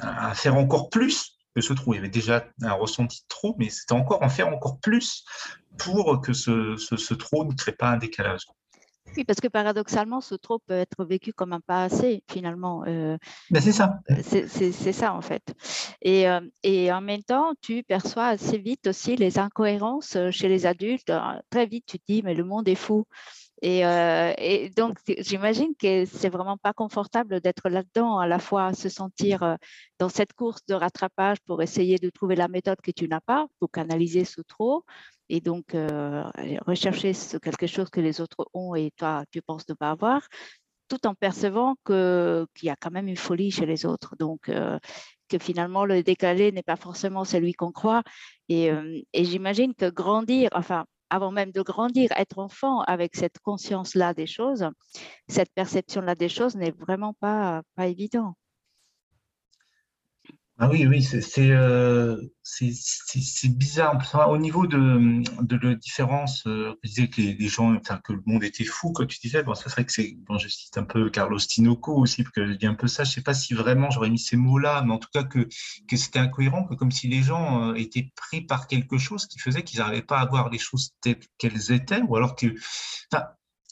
à, 0.00 0.34
faire 0.34 0.56
encore 0.56 0.90
plus 0.90 1.36
que 1.54 1.60
ce 1.60 1.72
trop. 1.72 1.94
Il 1.94 1.96
y 1.96 1.98
avait 2.00 2.08
déjà 2.08 2.46
un 2.62 2.72
ressenti 2.72 3.22
de 3.22 3.28
trop, 3.28 3.54
mais 3.58 3.70
c'était 3.70 3.92
encore 3.92 4.22
en 4.22 4.28
faire 4.28 4.48
encore 4.48 4.80
plus 4.80 5.24
pour 5.78 6.20
que 6.20 6.32
ce, 6.32 6.76
ce, 6.76 6.96
ce 6.96 7.14
trop 7.14 7.44
ne 7.44 7.54
crée 7.54 7.72
pas 7.72 7.90
un 7.90 7.96
décalage. 7.96 8.42
Oui, 9.16 9.24
parce 9.24 9.40
que 9.40 9.48
paradoxalement, 9.48 10.20
ce 10.20 10.34
trop 10.36 10.58
peut 10.60 10.74
être 10.74 11.04
vécu 11.04 11.32
comme 11.32 11.52
un 11.52 11.60
pas 11.60 11.84
assez, 11.84 12.22
finalement. 12.30 12.84
Euh, 12.86 13.18
ben, 13.50 13.60
c'est 13.60 13.72
ça. 13.72 14.00
Euh, 14.10 14.22
c'est 14.22 14.92
ça, 14.92 15.14
en 15.14 15.20
fait. 15.20 15.42
Et, 16.00 16.28
euh, 16.28 16.40
et, 16.62 16.92
en 16.92 17.00
même 17.00 17.22
temps, 17.22 17.52
tu 17.60 17.82
perçois 17.82 18.26
assez 18.26 18.58
vite 18.58 18.86
aussi 18.86 19.16
les 19.16 19.38
incohérences 19.38 20.16
chez 20.30 20.48
les 20.48 20.66
adultes. 20.66 21.12
Très 21.50 21.66
vite, 21.66 21.86
tu 21.86 21.98
te 21.98 22.04
dis, 22.08 22.22
mais 22.22 22.34
le 22.34 22.44
monde 22.44 22.68
est 22.68 22.76
fou. 22.76 23.04
Et, 23.62 23.80
et 23.80 24.70
donc, 24.70 24.96
j'imagine 25.18 25.74
que 25.78 26.04
c'est 26.06 26.30
vraiment 26.30 26.56
pas 26.56 26.72
confortable 26.72 27.40
d'être 27.40 27.68
là-dedans, 27.68 28.18
à 28.18 28.26
la 28.26 28.38
fois 28.38 28.72
se 28.72 28.88
sentir 28.88 29.56
dans 29.98 30.08
cette 30.08 30.32
course 30.32 30.60
de 30.66 30.74
rattrapage 30.74 31.38
pour 31.46 31.62
essayer 31.62 31.98
de 31.98 32.08
trouver 32.10 32.36
la 32.36 32.48
méthode 32.48 32.80
que 32.82 32.90
tu 32.90 33.06
n'as 33.06 33.20
pas, 33.20 33.46
pour 33.58 33.70
canaliser 33.70 34.24
ce 34.24 34.40
trop, 34.40 34.84
et 35.30 35.40
donc 35.40 35.74
euh, 35.74 36.24
rechercher 36.66 37.12
quelque 37.40 37.66
chose 37.66 37.88
que 37.88 38.00
les 38.00 38.20
autres 38.20 38.48
ont 38.52 38.74
et 38.74 38.90
toi, 38.96 39.24
tu 39.30 39.40
penses 39.40 39.66
ne 39.68 39.74
pas 39.74 39.90
avoir, 39.90 40.26
tout 40.88 41.06
en 41.06 41.14
percevant 41.14 41.76
qu'il 41.86 42.46
y 42.64 42.68
a 42.68 42.76
quand 42.76 42.90
même 42.90 43.08
une 43.08 43.16
folie 43.16 43.50
chez 43.52 43.64
les 43.64 43.86
autres. 43.86 44.16
Donc, 44.18 44.48
euh, 44.48 44.78
que 45.28 45.38
finalement, 45.38 45.84
le 45.84 46.02
décalé 46.02 46.50
n'est 46.50 46.64
pas 46.64 46.76
forcément 46.76 47.24
celui 47.24 47.52
qu'on 47.52 47.70
croit. 47.70 48.02
Euh, 48.50 49.00
et 49.12 49.24
j'imagine 49.24 49.72
que 49.74 49.88
grandir, 49.88 50.50
enfin, 50.52 50.84
avant 51.10 51.32
même 51.32 51.52
de 51.52 51.62
grandir, 51.62 52.10
être 52.16 52.38
enfant 52.38 52.80
avec 52.82 53.16
cette 53.16 53.38
conscience-là 53.40 54.14
des 54.14 54.26
choses, 54.26 54.68
cette 55.28 55.52
perception-là 55.54 56.14
des 56.14 56.28
choses 56.28 56.56
n'est 56.56 56.70
vraiment 56.70 57.14
pas, 57.20 57.62
pas 57.76 57.88
évident. 57.88 58.34
Ah 60.62 60.68
oui, 60.68 60.86
oui, 60.86 61.02
c'est 61.02 61.50
euh, 61.52 62.18
bizarre. 63.44 63.96
au 64.28 64.36
niveau 64.36 64.66
de, 64.66 65.56
la 65.66 65.74
différence, 65.74 66.46
euh, 66.46 66.74
je 66.84 66.88
disais 66.90 67.08
que 67.08 67.22
les, 67.22 67.48
gens, 67.48 67.78
que 67.78 68.12
le 68.12 68.20
monde 68.26 68.44
était 68.44 68.64
fou, 68.64 68.92
quand 68.92 69.06
tu 69.06 69.18
disais, 69.20 69.42
bon, 69.42 69.54
ça 69.54 69.70
serait 69.70 69.86
que 69.86 69.92
c'est, 69.92 70.18
je 70.38 70.48
cite 70.48 70.76
un 70.76 70.82
peu 70.82 71.08
Carlos 71.08 71.38
Tinoco 71.38 71.94
aussi, 71.94 72.24
parce 72.24 72.34
que 72.34 72.46
je 72.46 72.52
dis 72.52 72.66
un 72.66 72.74
peu 72.74 72.88
ça, 72.88 73.04
je 73.04 73.10
sais 73.10 73.22
pas 73.22 73.32
si 73.32 73.54
vraiment 73.54 73.90
j'aurais 73.90 74.10
mis 74.10 74.18
ces 74.18 74.36
mots-là, 74.36 74.82
mais 74.84 74.92
en 74.92 74.98
tout 74.98 75.08
cas 75.14 75.22
que, 75.22 75.48
c'était 75.96 76.18
incohérent, 76.18 76.64
que 76.64 76.74
comme 76.74 76.92
si 76.92 77.08
les 77.08 77.22
gens 77.22 77.70
euh, 77.70 77.74
étaient 77.76 78.12
pris 78.14 78.42
par 78.42 78.66
quelque 78.66 78.98
chose 78.98 79.26
qui 79.26 79.38
faisait 79.38 79.62
qu'ils 79.62 79.78
n'arrivaient 79.78 80.02
pas 80.02 80.18
à 80.18 80.26
voir 80.26 80.50
les 80.50 80.58
choses 80.58 80.90
telles 81.00 81.20
qu'elles 81.38 81.72
étaient, 81.72 82.02
ou 82.02 82.16
alors 82.16 82.36
que, 82.36 82.48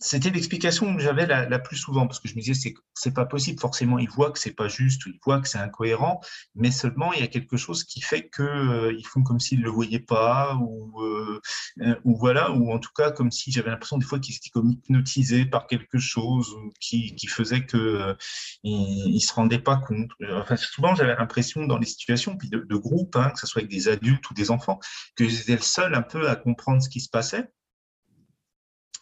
c'était 0.01 0.31
l'explication 0.31 0.95
que 0.95 1.03
j'avais 1.03 1.27
la, 1.27 1.59
plus 1.59 1.77
souvent 1.77 2.07
parce 2.07 2.21
que 2.21 2.29
je 2.29 2.35
me 2.35 2.41
disais 2.41 2.55
c'est 2.55 2.75
c'est 2.95 3.15
pas 3.15 3.27
possible. 3.27 3.61
Forcément 3.61 3.99
ils 3.99 4.09
voient 4.09 4.31
que 4.31 4.39
c'est 4.39 4.53
pas 4.53 4.69
juste 4.69 5.03
ils 5.07 5.19
voient 5.25 5.41
que 5.41 5.49
c'est 5.49 5.59
incohérent 5.59 6.21
mais 6.55 6.71
seulement 6.71 7.13
il 7.13 7.21
y 7.21 7.25
a 7.25 7.27
quelque 7.27 7.57
chose 7.57 7.83
qui 7.85 8.01
fait 8.01 8.29
que 8.29 8.43
euh, 8.43 8.93
ils 8.97 9.07
font 9.07 9.23
comme 9.23 9.41
s'ils 9.41 9.61
le 9.61 9.71
voyaient 9.71 9.99
pas 9.99 10.55
ou 10.57 11.03
euh, 11.03 11.41
euh, 11.81 11.97
ou 12.05 12.17
voilà 12.17 12.53
ou 12.53 12.73
en 12.73 12.79
tout 12.79 12.93
cas 12.95 13.11
comme 13.11 13.33
si 13.33 13.51
j'avais 13.51 13.71
l'impression 13.71 13.99
des 13.99 14.05
fois 14.05 14.21
qu'ils 14.21 14.37
étaient 14.37 14.51
comme 14.51 14.71
hypnotisés 14.71 15.47
par 15.47 15.67
quelque 15.67 15.99
chose 15.99 16.55
qui, 16.81 17.15
qui 17.17 17.27
faisait 17.27 17.67
que 17.67 18.17
ils, 18.63 19.21
se 19.21 19.33
rendaient 19.33 19.59
pas 19.59 19.77
compte. 19.77 20.11
Enfin 20.33 20.57
souvent 20.57 20.95
j'avais 20.95 21.17
l'impression 21.17 21.67
dans 21.67 21.79
les 21.79 21.87
situations 21.87 22.37
puis 22.37 22.49
de, 22.49 22.59
de 22.59 22.77
groupe 22.77 23.17
hein, 23.17 23.31
que 23.31 23.41
ce 23.41 23.47
soit 23.47 23.61
avec 23.63 23.71
des 23.71 23.89
adultes 23.89 24.31
ou 24.31 24.35
des 24.35 24.51
enfants 24.51 24.79
que 25.17 25.29
j'étais 25.29 25.57
le 25.57 25.63
seul 25.63 25.95
un 25.95 26.03
peu 26.03 26.29
à 26.29 26.37
comprendre 26.37 26.83
ce 26.83 26.89
qui 26.89 27.01
se 27.01 27.09
passait 27.09 27.51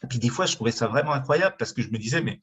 et 0.02 0.06
puis 0.06 0.18
des 0.18 0.28
fois, 0.28 0.46
je 0.46 0.54
trouvais 0.54 0.72
ça 0.72 0.86
vraiment 0.86 1.12
incroyable 1.12 1.56
parce 1.58 1.72
que 1.72 1.82
je 1.82 1.88
me 1.88 1.98
disais, 1.98 2.20
mais 2.20 2.40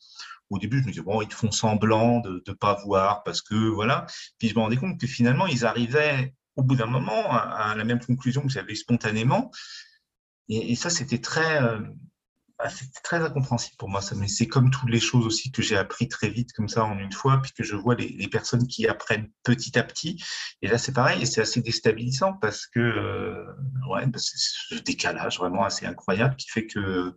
au 0.50 0.60
début, 0.60 0.80
je 0.80 0.86
me 0.86 0.92
disais, 0.92 1.04
bon, 1.04 1.22
ils 1.22 1.32
font 1.32 1.52
semblant 1.52 2.20
de 2.20 2.44
ne 2.46 2.54
pas 2.54 2.76
voir 2.84 3.24
parce 3.24 3.42
que 3.42 3.56
voilà. 3.56 4.06
Puis 4.38 4.50
je 4.50 4.56
me 4.56 4.60
rendais 4.60 4.78
compte 4.78 5.00
que 5.00 5.08
finalement, 5.08 5.48
ils 5.48 5.66
arrivaient 5.66 6.34
au 6.56 6.64
bout 6.64 6.76
d'un 6.76 6.86
moment 6.86 7.32
à, 7.32 7.74
la 7.76 7.84
même 7.84 8.00
conclusion 8.00 8.42
que 8.42 8.50
j'avais 8.50 8.76
spontanément. 8.76 9.52
Et, 10.50 10.76
ça, 10.76 10.90
c'était 10.90 11.20
très, 11.20 11.60
euh, 12.62 12.66
ah, 12.66 12.70
c'est 12.70 12.92
très 13.04 13.18
incompréhensible 13.18 13.76
pour 13.78 13.90
moi, 13.90 14.02
ça. 14.02 14.16
Mais 14.16 14.28
c'est 14.28 14.48
comme 14.48 14.72
toutes 14.72 14.90
les 14.90 15.00
choses 15.00 15.26
aussi 15.26 15.52
que 15.52 15.62
j'ai 15.62 15.78
appris 15.78 16.08
très 16.08 16.30
vite, 16.30 16.54
comme 16.54 16.70
ça, 16.70 16.84
en 16.86 16.98
une 17.00 17.12
fois, 17.12 17.42
puis 17.42 17.52
que 17.52 17.64
je 17.64 17.76
vois 17.76 17.96
les, 17.96 18.28
personnes 18.28 18.68
qui 18.68 18.88
apprennent 18.88 19.30
petit 19.44 19.78
à 19.78 19.84
petit. 19.84 20.24
Et 20.62 20.68
là, 20.68 20.78
c'est 20.78 20.94
pareil, 20.94 21.22
et 21.22 21.26
c'est 21.26 21.42
assez 21.42 21.62
déstabilisant 21.62 22.34
parce 22.34 22.68
que, 22.68 22.80
euh, 22.80 23.46
ouais, 23.90 24.06
c'est 24.18 24.38
ce 24.38 24.76
décalage 24.76 25.38
vraiment 25.40 25.64
assez 25.66 25.86
incroyable 25.86 26.36
qui 26.36 26.50
fait 26.50 26.68
que 26.68 27.16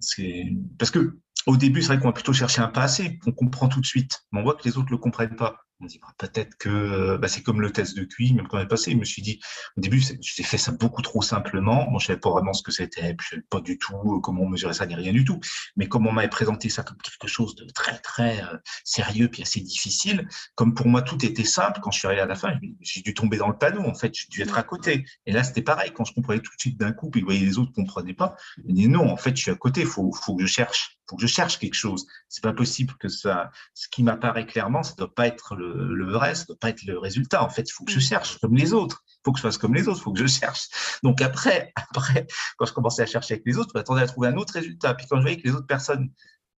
c'est. 0.00 0.44
Parce 0.78 0.90
que 0.90 1.18
au 1.46 1.56
début, 1.56 1.80
c'est 1.80 1.88
vrai 1.88 1.98
qu'on 1.98 2.08
va 2.08 2.12
plutôt 2.12 2.32
chercher 2.32 2.60
un 2.60 2.68
passé, 2.68 3.18
on 3.26 3.32
comprend 3.32 3.68
tout 3.68 3.80
de 3.80 3.86
suite, 3.86 4.20
mais 4.32 4.40
on 4.40 4.42
voit 4.42 4.54
que 4.54 4.64
les 4.64 4.76
autres 4.76 4.86
ne 4.86 4.92
le 4.92 4.98
comprennent 4.98 5.36
pas. 5.36 5.67
On 5.80 5.86
dit 5.86 6.00
bah, 6.00 6.12
peut-être 6.18 6.56
que 6.56 7.16
bah, 7.18 7.28
c'est 7.28 7.42
comme 7.42 7.60
le 7.60 7.70
test 7.70 7.96
de 7.96 8.02
QI, 8.04 8.34
même 8.34 8.48
quand 8.48 8.58
est 8.58 8.66
passé, 8.66 8.90
je 8.90 8.96
me 8.96 9.04
suis 9.04 9.22
dit, 9.22 9.38
au 9.76 9.80
début, 9.80 10.02
j'ai 10.20 10.42
fait 10.42 10.58
ça 10.58 10.72
beaucoup 10.72 11.02
trop 11.02 11.22
simplement. 11.22 11.88
Moi, 11.88 12.00
je 12.00 12.06
savais 12.06 12.18
pas 12.18 12.30
vraiment 12.30 12.52
ce 12.52 12.62
que 12.64 12.72
c'était, 12.72 13.14
je 13.20 13.28
savais 13.28 13.42
pas 13.48 13.60
du 13.60 13.78
tout 13.78 13.94
euh, 13.94 14.20
comment 14.20 14.42
on 14.42 14.48
mesurait 14.48 14.74
ça, 14.74 14.86
ni 14.86 14.96
rien 14.96 15.12
du 15.12 15.24
tout. 15.24 15.38
Mais 15.76 15.86
comme 15.86 16.06
on 16.06 16.12
m'avait 16.12 16.28
présenté 16.28 16.68
ça 16.68 16.82
comme 16.82 16.96
quelque 16.98 17.28
chose 17.28 17.54
de 17.54 17.64
très, 17.70 17.98
très 17.98 18.42
euh, 18.42 18.56
sérieux, 18.82 19.28
puis 19.28 19.42
assez 19.42 19.60
difficile, 19.60 20.26
comme 20.56 20.74
pour 20.74 20.88
moi, 20.88 21.02
tout 21.02 21.24
était 21.24 21.44
simple, 21.44 21.78
quand 21.80 21.92
je 21.92 21.98
suis 22.00 22.06
arrivé 22.06 22.22
à 22.22 22.26
la 22.26 22.34
fin, 22.34 22.54
j'ai 22.80 23.02
dû 23.02 23.14
tomber 23.14 23.36
dans 23.36 23.48
le 23.48 23.56
panneau, 23.56 23.82
en 23.82 23.94
fait, 23.94 24.12
j'ai 24.14 24.26
dû 24.28 24.42
être 24.42 24.58
à 24.58 24.64
côté. 24.64 25.04
Et 25.26 25.32
là, 25.32 25.44
c'était 25.44 25.62
pareil, 25.62 25.92
quand 25.94 26.04
je 26.04 26.12
comprenais 26.12 26.40
tout 26.40 26.52
de 26.56 26.60
suite 26.60 26.78
d'un 26.78 26.92
coup, 26.92 27.08
puis 27.10 27.22
voyez 27.22 27.40
les 27.40 27.58
autres 27.58 27.72
comprenaient 27.72 28.14
pas, 28.14 28.34
je 28.56 28.62
me 28.62 28.72
dis 28.72 28.88
non, 28.88 29.08
en 29.08 29.16
fait, 29.16 29.36
je 29.36 29.42
suis 29.42 29.50
à 29.52 29.54
côté, 29.54 29.82
il 29.82 29.86
faut, 29.86 30.10
que 30.10 30.42
je 30.42 30.46
cherche 30.46 30.98
faut 31.08 31.16
que 31.16 31.22
je 31.22 31.26
cherche 31.26 31.58
quelque 31.58 31.74
chose. 31.74 32.06
C'est 32.28 32.42
pas 32.42 32.52
possible 32.52 32.94
que 32.98 33.08
ça, 33.08 33.50
ce 33.74 33.88
qui 33.88 34.02
m'apparaît 34.02 34.46
clairement, 34.46 34.82
ça 34.82 34.94
doit 34.96 35.14
pas 35.14 35.26
être 35.26 35.56
le, 35.56 35.67
le 35.74 36.10
vrai, 36.10 36.34
ça 36.34 36.44
doit 36.44 36.58
pas 36.58 36.70
être 36.70 36.84
le 36.84 36.98
résultat. 36.98 37.42
En 37.42 37.48
fait, 37.48 37.68
il 37.68 37.72
faut 37.72 37.84
que 37.84 37.92
je 37.92 37.98
mm. 37.98 38.02
cherche 38.02 38.38
comme 38.38 38.54
les 38.54 38.72
autres. 38.72 39.02
Il 39.06 39.20
faut 39.24 39.32
que 39.32 39.38
je 39.38 39.42
fasse 39.42 39.58
comme 39.58 39.74
les 39.74 39.88
autres. 39.88 40.00
Il 40.00 40.02
faut 40.02 40.12
que 40.12 40.20
je 40.20 40.26
cherche. 40.26 40.68
Donc 41.02 41.20
après, 41.22 41.72
après, 41.90 42.26
quand 42.56 42.66
je 42.66 42.72
commençais 42.72 43.02
à 43.02 43.06
chercher 43.06 43.34
avec 43.34 43.46
les 43.46 43.58
autres, 43.58 43.70
je 43.74 43.78
m'attendais 43.78 44.02
à 44.02 44.06
trouver 44.06 44.28
un 44.28 44.36
autre 44.36 44.54
résultat. 44.54 44.94
Puis 44.94 45.06
quand 45.08 45.16
je 45.16 45.22
voyais 45.22 45.36
que 45.36 45.46
les 45.46 45.54
autres 45.54 45.66
personnes 45.66 46.10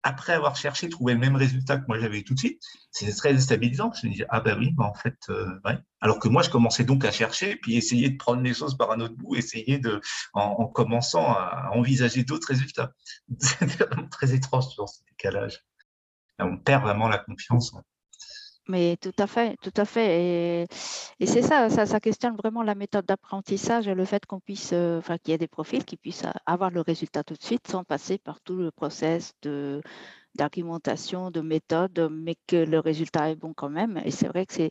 après 0.02 0.32
avoir 0.32 0.56
cherché, 0.56 0.88
trouver 0.88 1.14
le 1.14 1.18
même 1.18 1.36
résultat 1.36 1.78
que 1.78 1.84
moi 1.88 1.98
j'avais 1.98 2.22
tout 2.22 2.34
de 2.34 2.38
suite, 2.38 2.62
c'est 2.90 3.12
très 3.14 3.32
déstabilisant. 3.34 3.92
Je 3.92 4.06
me 4.06 4.12
dis, 4.12 4.24
ah 4.28 4.40
ben 4.40 4.58
oui, 4.58 4.72
bah 4.72 4.84
en 4.84 4.94
fait, 4.94 5.16
euh, 5.28 5.58
ouais. 5.64 5.78
Alors 6.00 6.18
que 6.18 6.28
moi, 6.28 6.42
je 6.42 6.50
commençais 6.50 6.84
donc 6.84 7.04
à 7.04 7.10
chercher, 7.10 7.56
puis 7.56 7.76
essayer 7.76 8.10
de 8.10 8.16
prendre 8.16 8.42
les 8.42 8.54
choses 8.54 8.76
par 8.76 8.92
un 8.92 9.00
autre 9.00 9.16
bout, 9.16 9.34
essayer 9.34 9.78
de, 9.78 10.00
en, 10.32 10.66
commençant 10.66 11.26
à 11.26 11.70
envisager 11.74 12.22
d'autres 12.24 12.48
résultats. 12.48 12.92
C'est 13.38 13.66
vraiment 13.66 14.08
très 14.08 14.32
étrange 14.34 14.76
dans 14.76 14.86
ce 14.86 15.00
décalage. 15.10 15.60
on 16.38 16.56
perd 16.56 16.84
vraiment 16.84 17.08
la 17.08 17.18
confiance. 17.18 17.74
Mais 18.68 18.98
tout 19.00 19.14
à 19.18 19.26
fait, 19.26 19.56
tout 19.62 19.72
à 19.76 19.86
fait. 19.86 20.66
Et, 21.20 21.26
c'est 21.26 21.42
ça, 21.42 21.70
ça, 21.70 22.00
questionne 22.00 22.36
vraiment 22.36 22.62
la 22.62 22.74
méthode 22.74 23.06
d'apprentissage 23.06 23.88
et 23.88 23.94
le 23.94 24.04
fait 24.04 24.26
qu'on 24.26 24.40
puisse, 24.40 24.70
euh, 24.74 24.98
enfin, 24.98 25.16
qu'il 25.16 25.32
y 25.32 25.34
ait 25.34 25.38
des 25.38 25.48
profils 25.48 25.84
qui 25.84 25.96
puissent 25.96 26.26
avoir 26.44 26.70
le 26.70 26.82
résultat 26.82 27.24
tout 27.24 27.34
de 27.34 27.42
suite 27.42 27.66
sans 27.66 27.82
passer 27.84 28.18
par 28.18 28.40
tout 28.42 28.56
le 28.56 28.70
process 28.70 29.32
de 29.42 29.80
d'argumentation, 30.34 31.30
de 31.30 31.40
méthode, 31.40 32.08
mais 32.12 32.36
que 32.46 32.56
le 32.56 32.78
résultat 32.78 33.30
est 33.30 33.34
bon 33.34 33.54
quand 33.54 33.70
même. 33.70 34.00
Et 34.04 34.10
c'est 34.12 34.28
vrai 34.28 34.46
que 34.46 34.52
c'est, 34.52 34.70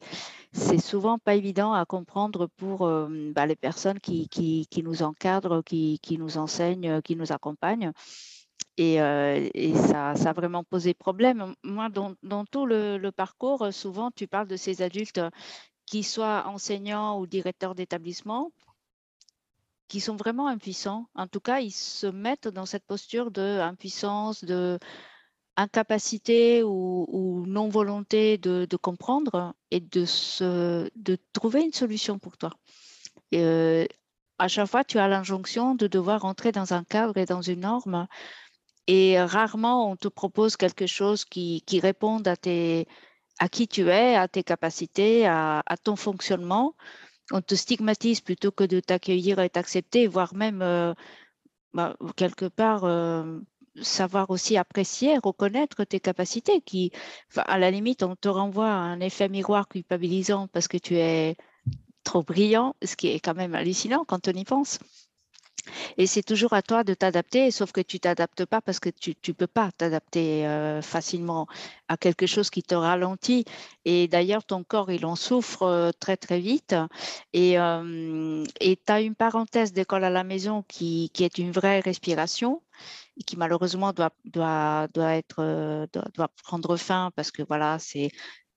c'est 0.53 0.77
souvent 0.77 1.17
pas 1.17 1.35
évident 1.35 1.73
à 1.73 1.83
comprendre 1.85 2.47
pour 2.57 2.85
euh, 2.85 3.31
bah, 3.35 3.45
les 3.45 3.55
personnes 3.55 3.99
qui, 3.99 4.29
qui, 4.29 4.67
qui, 4.69 4.83
nous 4.83 5.03
encadrent, 5.03 5.61
qui, 5.63 5.99
qui 6.01 6.17
nous 6.17 6.37
enseignent, 6.37 7.01
qui 7.01 7.15
nous 7.15 7.33
accompagnent. 7.33 7.91
Et, 8.77 9.01
euh, 9.01 9.49
et 9.55 9.73
ça, 9.75 10.15
ça, 10.15 10.29
a 10.29 10.33
vraiment 10.33 10.63
posé 10.63 10.93
problème. 10.93 11.55
Moi, 11.63 11.89
dans, 11.89 12.45
tout 12.45 12.65
le, 12.65 13.09
parcours, 13.09 13.73
souvent, 13.73 14.11
tu 14.11 14.27
parles 14.27 14.47
de 14.47 14.55
ces 14.55 14.81
adultes 14.83 15.19
qui 15.85 16.03
soient 16.03 16.45
enseignants 16.47 17.19
ou 17.19 17.25
directeurs 17.25 17.73
d'établissement, 17.73 18.51
qui 19.87 19.99
sont 19.99 20.15
vraiment 20.15 20.47
impuissants. 20.47 21.07
En 21.15 21.27
tout 21.27 21.39
cas, 21.39 21.59
ils 21.59 21.71
se 21.71 22.05
mettent 22.07 22.47
dans 22.47 22.67
cette 22.67 22.85
posture 22.85 23.31
d'impuissance, 23.31 24.43
de 24.43 24.77
incapacité 25.57 26.61
ou, 26.61 27.05
ou 27.09 27.45
non-volonté 27.47 28.37
de, 28.37 28.67
comprendre 28.75 29.55
et 29.71 29.79
de, 29.79 30.05
se, 30.05 30.87
de 30.95 31.17
trouver 31.33 31.63
une 31.63 31.73
solution 31.73 32.19
pour 32.19 32.37
toi. 32.37 32.51
Euh, 33.33 33.85
à 34.37 34.47
chaque 34.47 34.67
fois, 34.67 34.83
tu 34.83 34.99
as 34.99 35.07
l'injonction 35.07 35.73
de 35.73 35.87
devoir 35.87 36.25
entrer 36.25 36.51
dans 36.51 36.73
un 36.73 36.83
cadre 36.83 37.17
et 37.17 37.25
dans 37.25 37.41
une 37.41 37.61
norme 37.61 38.07
et 38.87 39.19
rarement, 39.21 39.91
on 39.91 39.95
te 39.95 40.07
propose 40.07 40.55
quelque 40.57 40.87
chose 40.87 41.25
qui, 41.25 41.61
qui 41.65 41.79
réponde 41.79 42.27
à, 42.27 42.37
tes, 42.37 42.87
à 43.39 43.49
qui 43.49 43.67
tu 43.67 43.89
es, 43.89 44.15
à 44.15 44.27
tes 44.27 44.43
capacités, 44.43 45.27
à, 45.27 45.63
ton 45.83 45.95
fonctionnement. 45.95 46.75
On 47.31 47.41
te 47.41 47.55
stigmatise 47.55 48.21
plutôt 48.21 48.51
que 48.51 48.63
de 48.63 48.79
t'accueillir 48.79 49.39
et 49.39 49.49
t'accepter, 49.49 50.07
voire 50.07 50.33
même, 50.33 50.61
euh, 50.61 50.93
bah, 51.73 51.97
quelque 52.15 52.45
part, 52.45 52.85
euh, 52.85 53.39
savoir 53.81 54.29
aussi 54.29 54.57
apprécier, 54.57 55.17
reconnaître 55.17 55.83
tes 55.83 55.99
capacités. 55.99 56.61
Qui, 56.61 56.91
à 57.35 57.59
la 57.59 57.71
limite, 57.71 58.03
on 58.03 58.15
te 58.15 58.29
renvoie 58.29 58.69
à 58.69 58.77
un 58.77 59.01
effet 59.01 59.29
miroir 59.29 59.67
culpabilisant 59.67 60.47
parce 60.47 60.67
que 60.69 60.77
tu 60.77 60.95
es 60.95 61.35
trop 62.03 62.23
brillant, 62.23 62.75
ce 62.83 62.95
qui 62.95 63.09
est 63.09 63.19
quand 63.19 63.35
même 63.35 63.53
hallucinant 63.53 64.05
quand 64.05 64.29
on 64.29 64.31
y 64.31 64.45
pense. 64.45 64.79
Et 65.97 66.07
c'est 66.07 66.23
toujours 66.23 66.53
à 66.53 66.61
toi 66.61 66.83
de 66.83 66.93
t'adapter, 66.93 67.51
sauf 67.51 67.71
que 67.71 67.81
tu 67.81 67.99
t'adaptes 67.99 68.45
pas 68.45 68.61
parce 68.61 68.79
que 68.79 68.89
tu 68.89 69.15
ne 69.27 69.33
peux 69.33 69.47
pas 69.47 69.71
t'adapter 69.71 70.47
euh, 70.47 70.81
facilement 70.81 71.47
à 71.87 71.97
quelque 71.97 72.25
chose 72.25 72.49
qui 72.49 72.63
te 72.63 72.75
ralentit. 72.75 73.45
Et 73.85 74.07
d'ailleurs, 74.07 74.43
ton 74.43 74.63
corps, 74.63 74.91
il 74.91 75.05
en 75.05 75.15
souffre 75.15 75.63
euh, 75.63 75.91
très, 75.99 76.17
très 76.17 76.39
vite. 76.39 76.75
Et 77.33 77.59
euh, 77.59 78.43
tu 78.59 78.77
as 78.87 79.01
une 79.01 79.15
parenthèse 79.15 79.73
d'école 79.73 80.03
à 80.03 80.09
la 80.09 80.23
maison 80.23 80.63
qui, 80.67 81.11
est 81.19 81.37
une 81.37 81.51
vraie 81.51 81.79
respiration 81.79 82.61
et 83.17 83.23
qui 83.23 83.37
malheureusement 83.37 83.93
doit, 83.93 84.11
doit, 84.25 84.87
doit, 84.93 85.15
être, 85.15 85.87
doit, 85.91 86.07
doit 86.13 86.29
prendre 86.43 86.77
fin 86.77 87.11
parce 87.15 87.31
que 87.31 87.43
voilà, 87.43 87.79
c'est 87.79 88.11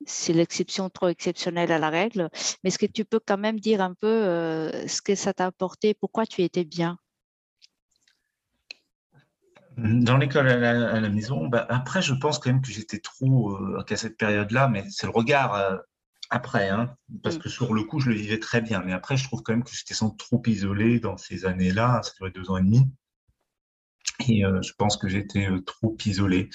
c'est 0.07 0.33
l'exception 0.33 0.89
trop 0.91 1.09
exceptionnelle 1.09 1.73
à 1.73 1.79
la 1.79 1.91
règle. 1.91 2.31
Mais 2.63 2.69
est-ce 2.69 2.79
que 2.79 2.87
tu 2.87 3.05
peux 3.05 3.21
quand 3.25 3.39
même 3.39 3.61
dire 3.61 3.81
un 3.81 3.95
peu 3.95 4.07
euh, 4.07 4.87
ce 4.89 5.03
que 5.03 5.15
ça 5.15 5.33
t'a 5.33 5.47
apporté, 5.47 5.95
pourquoi 5.95 6.27
tu 6.27 6.43
étais 6.43 6.65
bien? 6.65 6.99
Dans 9.77 10.19
l'école 10.19 10.49
à, 10.49 11.01
la, 11.01 11.09
maison, 11.09 11.47
bah, 11.47 11.65
après, 11.71 12.03
je 12.03 12.13
pense 12.13 12.39
quand 12.39 12.51
même 12.51 12.61
que 12.61 12.71
j'étais 12.71 12.99
trop 12.99 13.57
euh, 13.57 13.83
qu'à 13.85 13.97
cette 13.97 14.19
période-là, 14.19 14.69
mais 14.69 14.85
c'est 14.91 15.07
le 15.07 15.13
regard 15.13 15.55
euh, 15.55 15.77
après, 16.29 16.69
hein, 16.69 16.95
parce 17.23 17.37
mm. 17.37 17.39
que 17.39 17.49
sur 17.49 17.73
le 17.73 17.85
coup, 17.85 17.99
je 17.99 18.11
le 18.11 18.17
vivais 18.17 18.39
très 18.39 18.61
bien. 18.61 18.83
Mais 18.85 18.93
après, 18.93 19.17
je 19.17 19.25
trouve 19.25 19.43
quand 19.43 19.53
même 19.53 19.65
que 19.65 19.75
j'étais 19.75 19.95
sans 19.95 20.11
trop 20.11 20.43
isolé 20.47 21.01
dans 21.01 21.17
ces 21.17 21.47
années-là, 21.47 22.03
ça 22.03 22.13
durait 22.19 22.31
deux 22.31 22.51
ans 22.51 22.59
et 22.59 22.63
demi. 22.63 22.91
Et 24.29 24.43
je 24.43 24.73
pense 24.77 24.97
que 24.99 25.09
j'étais 25.09 25.49
trop 25.65 25.97
isolé 26.05 26.51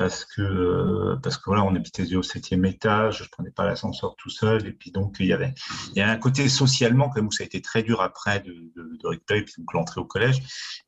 parce 0.00 0.24
que 0.24 0.40
euh, 0.40 1.16
parce 1.22 1.36
que 1.36 1.42
voilà, 1.44 1.62
on 1.62 1.74
habitait 1.74 2.16
au 2.16 2.22
septième 2.22 2.64
étage, 2.64 3.18
je 3.18 3.28
prenais 3.28 3.50
pas 3.50 3.66
l'ascenseur 3.66 4.16
tout 4.16 4.30
seul, 4.30 4.66
et 4.66 4.72
puis 4.72 4.92
donc 4.92 5.16
il 5.20 5.26
y 5.26 5.34
avait 5.34 5.52
il 5.94 5.98
y 5.98 6.00
a 6.00 6.08
un 6.08 6.16
côté 6.16 6.48
socialement 6.48 7.10
comme 7.10 7.26
où 7.26 7.30
ça 7.30 7.42
a 7.42 7.46
été 7.46 7.60
très 7.60 7.82
dur 7.82 8.00
après 8.00 8.40
de, 8.40 8.50
de, 8.50 8.96
de 8.96 9.06
récupérer 9.06 9.42
puis 9.42 9.52
donc 9.58 9.74
l'entrée 9.74 10.00
au 10.00 10.06
collège, 10.06 10.40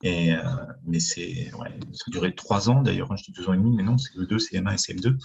et 0.02 0.32
euh, 0.32 0.38
mais 0.86 0.98
c'est 0.98 1.50
ça 1.50 2.04
a 2.06 2.10
duré 2.10 2.34
trois 2.34 2.70
ans 2.70 2.80
d'ailleurs, 2.80 3.12
hein, 3.12 3.16
je 3.18 3.24
dis 3.24 3.32
deux 3.32 3.50
ans 3.50 3.52
et 3.52 3.58
demi, 3.58 3.76
mais 3.76 3.82
non, 3.82 3.98
c'est 3.98 4.16
le 4.16 4.24
2 4.24 4.38
CM1 4.38 4.72
et 4.72 4.76
CM2, 4.76 5.18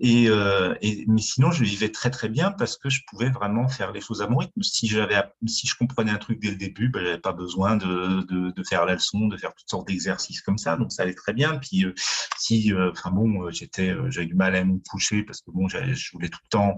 et, 0.00 0.28
euh, 0.28 0.74
et, 0.80 1.04
mais 1.08 1.20
sinon 1.20 1.50
je 1.50 1.64
vivais 1.64 1.90
très 1.90 2.10
très 2.10 2.28
bien 2.28 2.50
parce 2.52 2.76
que 2.76 2.88
je 2.88 3.02
pouvais 3.08 3.30
vraiment 3.30 3.68
faire 3.68 3.92
les 3.92 4.00
choses 4.00 4.22
à 4.22 4.28
mon 4.28 4.38
rythme. 4.38 4.62
Si 4.62 4.88
j'avais 4.88 5.20
si 5.46 5.66
je 5.66 5.76
comprenais 5.76 6.10
un 6.10 6.18
truc 6.18 6.40
dès 6.40 6.50
le 6.50 6.56
début, 6.56 6.88
ben, 6.88 7.04
j'avais 7.04 7.18
pas 7.18 7.32
besoin 7.32 7.76
de, 7.76 8.22
de, 8.52 8.62
faire 8.64 8.86
la 8.86 8.94
leçon, 8.94 9.26
de 9.28 9.36
faire 9.36 9.54
toutes 9.54 9.68
sortes 9.68 9.88
d'exercices 9.88 10.40
comme 10.40 10.58
ça, 10.58 10.76
donc 10.76 10.92
ça 10.92 11.02
allait 11.02 11.14
très 11.14 11.32
bien. 11.32 11.58
Puis 11.58 11.86
si 12.38 12.72
enfin 12.74 13.10
bon 13.10 13.23
euh, 13.24 13.50
j'étais, 13.50 13.90
euh, 13.90 14.10
j'avais 14.10 14.26
du 14.26 14.34
mal 14.34 14.54
à 14.54 14.64
me 14.64 14.78
coucher 14.88 15.22
parce 15.22 15.40
que 15.40 15.50
bon, 15.50 15.68
je 15.68 16.12
voulais 16.12 16.28
tout 16.28 16.40
le 16.44 16.48
temps 16.48 16.76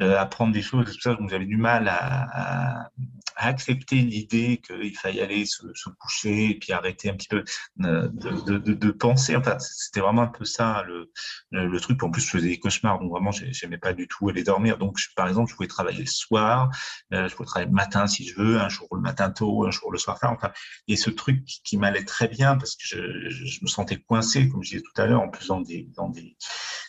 euh, 0.00 0.18
apprendre 0.18 0.52
des 0.52 0.62
choses, 0.62 0.98
donc 1.04 1.30
j'avais 1.30 1.46
du 1.46 1.56
mal 1.56 1.88
à, 1.88 2.90
accepter 3.36 3.96
l'idée 3.96 4.60
qu'il 4.64 4.96
fallait 4.96 5.22
aller 5.22 5.46
se, 5.46 5.62
coucher 5.98 6.50
et 6.50 6.58
puis 6.58 6.72
arrêter 6.72 7.10
un 7.10 7.14
petit 7.14 7.28
peu 7.28 7.42
de, 7.76 8.90
penser. 8.90 9.34
Enfin, 9.36 9.58
c'était 9.58 10.00
vraiment 10.00 10.22
un 10.22 10.28
peu 10.28 10.44
ça 10.44 10.84
le, 10.86 11.10
le, 11.50 11.80
truc. 11.80 12.02
En 12.02 12.10
plus, 12.10 12.22
je 12.22 12.30
faisais 12.30 12.48
des 12.48 12.58
cauchemars, 12.58 13.00
donc 13.00 13.10
vraiment, 13.10 13.30
j'aimais 13.32 13.78
pas 13.78 13.94
du 13.94 14.06
tout 14.06 14.28
aller 14.28 14.44
dormir. 14.44 14.78
Donc, 14.78 14.98
par 15.16 15.28
exemple, 15.28 15.50
je 15.50 15.56
pouvais 15.56 15.66
travailler 15.66 16.00
le 16.00 16.06
soir, 16.06 16.70
je 17.10 17.34
pouvais 17.34 17.46
travailler 17.46 17.70
le 17.70 17.74
matin 17.74 18.06
si 18.06 18.26
je 18.26 18.36
veux, 18.36 18.60
un 18.60 18.68
jour 18.68 18.86
le 18.92 19.00
matin 19.00 19.30
tôt, 19.30 19.66
un 19.66 19.70
jour 19.70 19.90
le 19.90 19.98
soir 19.98 20.20
tard. 20.20 20.32
Enfin, 20.32 20.52
et 20.86 20.96
ce 20.96 21.10
truc 21.10 21.44
qui, 21.44 21.76
m'allait 21.76 22.04
très 22.04 22.28
bien 22.28 22.56
parce 22.56 22.76
que 22.76 22.82
je, 22.84 23.28
je, 23.30 23.58
me 23.62 23.68
sentais 23.68 23.96
coincé, 23.96 24.48
comme 24.48 24.62
je 24.62 24.70
disais 24.70 24.82
tout 24.82 25.00
à 25.00 25.06
l'heure, 25.06 25.22
en 25.22 25.28
plus 25.28 25.46
dans 25.48 25.60
des, 25.60 25.71
dans 25.96 26.08
des, 26.08 26.36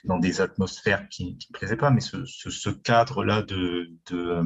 dans 0.03 0.19
des 0.19 0.41
atmosphères 0.41 1.07
qui 1.09 1.37
ne 1.49 1.53
plaisaient 1.53 1.77
pas, 1.77 1.89
mais 1.89 2.01
ce, 2.01 2.25
ce, 2.25 2.69
cadre-là 2.69 3.41
de, 3.41 3.89
de, 4.09 4.17
euh, 4.17 4.43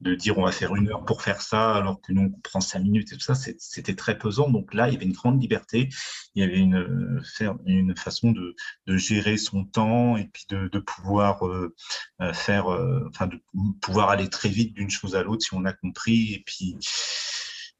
de, 0.00 0.14
dire 0.14 0.38
on 0.38 0.44
va 0.44 0.52
faire 0.52 0.74
une 0.74 0.88
heure 0.88 1.04
pour 1.04 1.22
faire 1.22 1.40
ça, 1.40 1.74
alors 1.74 2.00
que 2.02 2.12
nous 2.12 2.32
on 2.34 2.40
prend 2.40 2.60
cinq 2.60 2.80
minutes 2.80 3.12
et 3.12 3.16
tout 3.16 3.24
ça, 3.24 3.34
c'était 3.34 3.94
très 3.94 4.18
pesant. 4.18 4.50
Donc 4.50 4.74
là, 4.74 4.88
il 4.88 4.94
y 4.94 4.96
avait 4.96 5.06
une 5.06 5.12
grande 5.12 5.40
liberté, 5.40 5.88
il 6.34 6.42
y 6.42 6.46
avait 6.46 6.58
une, 6.58 7.22
une 7.66 7.96
façon 7.96 8.32
de, 8.32 8.54
de 8.86 8.96
gérer 8.96 9.38
son 9.38 9.64
temps 9.64 10.16
et 10.16 10.26
puis 10.26 10.44
de, 10.50 10.68
pouvoir 10.78 11.46
euh, 11.46 11.74
euh 12.20 12.32
faire, 12.32 12.66
enfin, 13.08 13.26
de 13.28 13.40
pouvoir 13.80 14.10
aller 14.10 14.28
très 14.28 14.48
vite 14.48 14.74
d'une 14.74 14.90
chose 14.90 15.16
à 15.16 15.22
l'autre 15.22 15.42
si 15.42 15.54
on 15.54 15.64
a 15.64 15.72
compris. 15.72 16.34
Et 16.34 16.42
puis, 16.44 16.76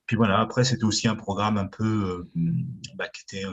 puis 0.06 0.16
voilà, 0.16 0.40
après, 0.40 0.64
c'était 0.64 0.84
aussi 0.84 1.08
un 1.08 1.16
programme 1.16 1.58
un 1.58 1.66
peu 1.66 2.30
bah, 2.96 3.08
qui 3.08 3.22
était 3.22 3.46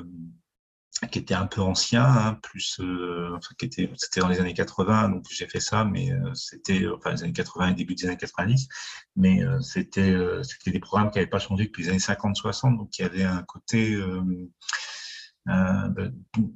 qui 1.11 1.19
était 1.19 1.33
un 1.33 1.47
peu 1.47 1.61
ancien, 1.61 2.03
hein, 2.03 2.39
plus, 2.41 2.79
euh, 2.81 3.37
qui 3.57 3.65
était, 3.65 3.91
c'était 3.95 4.19
dans 4.19 4.27
les 4.27 4.39
années 4.39 4.53
80, 4.53 5.09
donc 5.09 5.25
j'ai 5.29 5.47
fait 5.47 5.59
ça, 5.59 5.85
mais 5.85 6.11
euh, 6.11 6.33
c'était, 6.33 6.87
enfin, 6.87 7.11
les 7.11 7.23
années 7.23 7.33
80 7.33 7.69
et 7.69 7.73
début 7.73 7.95
des 7.95 8.05
années 8.07 8.17
90, 8.17 8.67
mais 9.15 9.43
euh, 9.43 9.61
c'était, 9.61 10.13
c'était 10.43 10.71
des 10.71 10.79
programmes 10.79 11.09
qui 11.09 11.17
n'avaient 11.17 11.29
pas 11.29 11.39
changé 11.39 11.65
depuis 11.65 11.83
les 11.83 11.89
années 11.89 11.99
50-60, 11.99 12.77
donc 12.77 12.97
il 12.97 13.03
y 13.03 13.05
avait 13.05 13.23
un 13.23 13.43
côté, 13.43 13.93
euh, 13.95 14.51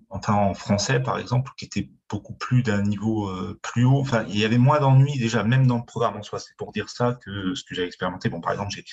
enfin 0.09 0.33
en 0.33 0.53
français 0.53 0.99
par 0.99 1.17
exemple, 1.17 1.51
qui 1.57 1.65
était 1.65 1.89
beaucoup 2.09 2.33
plus 2.33 2.61
d'un 2.61 2.83
niveau 2.83 3.31
plus 3.63 3.85
haut. 3.85 3.99
Enfin, 3.99 4.23
il 4.29 4.37
y 4.37 4.45
avait 4.45 4.59
moins 4.59 4.79
d'ennuis 4.79 5.17
déjà, 5.17 5.43
même 5.43 5.65
dans 5.65 5.79
le 5.79 5.85
programme 5.85 6.15
en 6.17 6.21
soi. 6.21 6.37
C'est 6.37 6.55
pour 6.57 6.71
dire 6.71 6.89
ça 6.89 7.17
que 7.25 7.55
ce 7.55 7.63
que 7.63 7.73
j'ai 7.73 7.85
expérimenté. 7.85 8.29
Bon, 8.29 8.39
par 8.39 8.51
exemple, 8.51 8.71
j'ai 8.71 8.83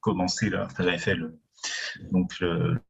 commencé 0.00 0.50
là, 0.50 0.68
j'avais 0.78 0.98
fait 0.98 1.14
le 1.14 1.40
donc 2.10 2.38
le, 2.40 2.82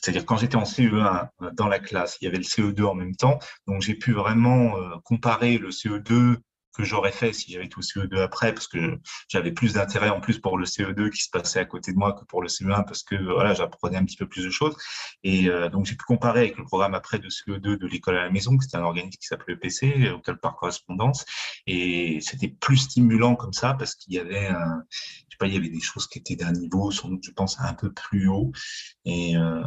c'est-à-dire 0.00 0.24
quand 0.24 0.36
j'étais 0.36 0.56
en 0.56 0.64
CE1 0.64 1.28
dans 1.54 1.68
la 1.68 1.78
classe, 1.78 2.18
il 2.20 2.24
y 2.24 2.28
avait 2.28 2.38
le 2.38 2.44
CE2 2.44 2.82
en 2.84 2.94
même 2.94 3.16
temps, 3.16 3.38
donc 3.66 3.82
j'ai 3.82 3.94
pu 3.94 4.12
vraiment 4.12 4.74
comparer 5.04 5.58
le 5.58 5.70
CE2 5.70 6.36
que 6.78 6.84
j'aurais 6.84 7.12
fait 7.12 7.32
si 7.32 7.52
j'avais 7.52 7.68
tout 7.68 7.80
CE2 7.80 8.20
après, 8.20 8.54
parce 8.54 8.68
que 8.68 9.00
j'avais 9.28 9.50
plus 9.50 9.74
d'intérêt 9.74 10.10
en 10.10 10.20
plus 10.20 10.38
pour 10.38 10.56
le 10.56 10.64
CE2 10.64 11.10
qui 11.10 11.22
se 11.24 11.30
passait 11.30 11.58
à 11.58 11.64
côté 11.64 11.92
de 11.92 11.98
moi 11.98 12.12
que 12.12 12.24
pour 12.24 12.40
le 12.40 12.48
CE1, 12.48 12.84
parce 12.84 13.02
que 13.02 13.16
voilà, 13.16 13.52
j'apprenais 13.52 13.96
un 13.96 14.04
petit 14.04 14.16
peu 14.16 14.28
plus 14.28 14.44
de 14.44 14.50
choses. 14.50 14.76
Et 15.24 15.48
euh, 15.48 15.68
donc 15.68 15.86
j'ai 15.86 15.96
pu 15.96 16.04
comparer 16.04 16.40
avec 16.40 16.56
le 16.56 16.64
programme 16.64 16.94
après 16.94 17.18
de 17.18 17.28
CE2 17.28 17.58
de 17.58 17.86
l'école 17.88 18.16
à 18.16 18.22
la 18.22 18.30
maison, 18.30 18.56
qui 18.56 18.64
c'était 18.64 18.76
un 18.76 18.84
organisme 18.84 19.18
qui 19.18 19.26
s'appelait 19.26 19.54
EPC, 19.54 20.10
auquel 20.10 20.38
par 20.38 20.54
correspondance, 20.56 21.24
et 21.66 22.20
c'était 22.20 22.48
plus 22.48 22.76
stimulant 22.76 23.34
comme 23.34 23.52
ça 23.52 23.74
parce 23.74 23.96
qu'il 23.96 24.14
y 24.14 24.18
avait 24.20 24.46
un, 24.46 24.82
je 24.90 24.96
sais 25.30 25.38
pas, 25.38 25.48
il 25.48 25.54
y 25.54 25.56
avait 25.56 25.68
des 25.68 25.80
choses 25.80 26.06
qui 26.06 26.20
étaient 26.20 26.36
d'un 26.36 26.52
niveau, 26.52 26.92
sans 26.92 27.08
doute, 27.08 27.24
je 27.24 27.32
pense, 27.32 27.58
un 27.60 27.74
peu 27.74 27.92
plus 27.92 28.28
haut. 28.28 28.52
Et 29.04 29.36
euh, 29.36 29.62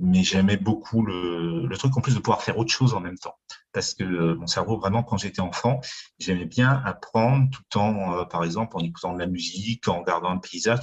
mais 0.00 0.22
j'aimais 0.22 0.56
beaucoup 0.56 1.04
le, 1.04 1.66
le 1.66 1.76
truc 1.76 1.96
en 1.96 2.00
plus 2.00 2.14
de 2.14 2.20
pouvoir 2.20 2.42
faire 2.42 2.58
autre 2.58 2.72
chose 2.72 2.94
en 2.94 3.00
même 3.00 3.18
temps 3.18 3.36
parce 3.76 3.92
que 3.92 4.04
euh, 4.04 4.34
mon 4.36 4.46
cerveau, 4.46 4.78
vraiment, 4.78 5.02
quand 5.02 5.18
j'étais 5.18 5.42
enfant, 5.42 5.82
j'aimais 6.18 6.46
bien 6.46 6.82
apprendre 6.86 7.50
tout 7.50 7.78
en, 7.78 8.20
euh, 8.20 8.24
par 8.24 8.42
exemple, 8.42 8.74
en 8.74 8.80
écoutant 8.80 9.12
de 9.12 9.18
la 9.18 9.26
musique, 9.26 9.86
en 9.86 10.00
regardant 10.00 10.30
un 10.30 10.38
paysage. 10.38 10.78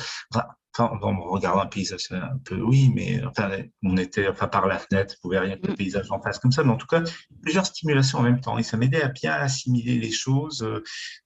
Enfin, 0.75 0.97
on 1.01 1.29
regarde 1.29 1.59
un 1.59 1.67
paysage 1.67 2.07
un 2.11 2.37
peu, 2.43 2.59
oui, 2.59 2.91
mais 2.95 3.23
enfin, 3.25 3.51
on 3.83 3.95
était 3.97 4.27
enfin, 4.27 4.47
par 4.47 4.67
la 4.67 4.79
fenêtre, 4.79 5.15
on 5.19 5.27
pouvait 5.27 5.39
rien 5.39 5.57
que 5.57 5.67
le 5.67 5.73
mm. 5.73 5.77
paysage 5.77 6.11
en 6.11 6.19
face 6.19 6.39
comme 6.39 6.51
ça, 6.51 6.63
mais 6.63 6.71
en 6.71 6.77
tout 6.77 6.87
cas, 6.87 7.03
plusieurs 7.41 7.65
stimulations 7.65 8.19
en 8.19 8.23
même 8.23 8.41
temps. 8.41 8.57
Et 8.57 8.63
ça 8.63 8.77
m'aidait 8.77 9.03
à 9.03 9.09
bien 9.09 9.33
assimiler 9.33 9.99
les 9.99 10.11
choses. 10.11 10.63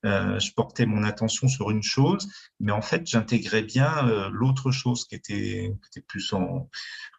Euh, 0.06 0.40
je 0.40 0.52
portais 0.54 0.86
mon 0.86 1.04
attention 1.04 1.48
sur 1.48 1.72
une 1.72 1.84
chose, 1.84 2.28
mais 2.60 2.72
en 2.72 2.82
fait, 2.82 3.08
j'intégrais 3.08 3.64
bien 3.64 4.08
euh, 4.08 4.30
l'autre 4.32 4.72
chose 4.72 5.06
qui 5.06 5.16
était, 5.16 5.74
qui 5.82 6.00
était 6.00 6.06
plus 6.06 6.34
en, 6.34 6.70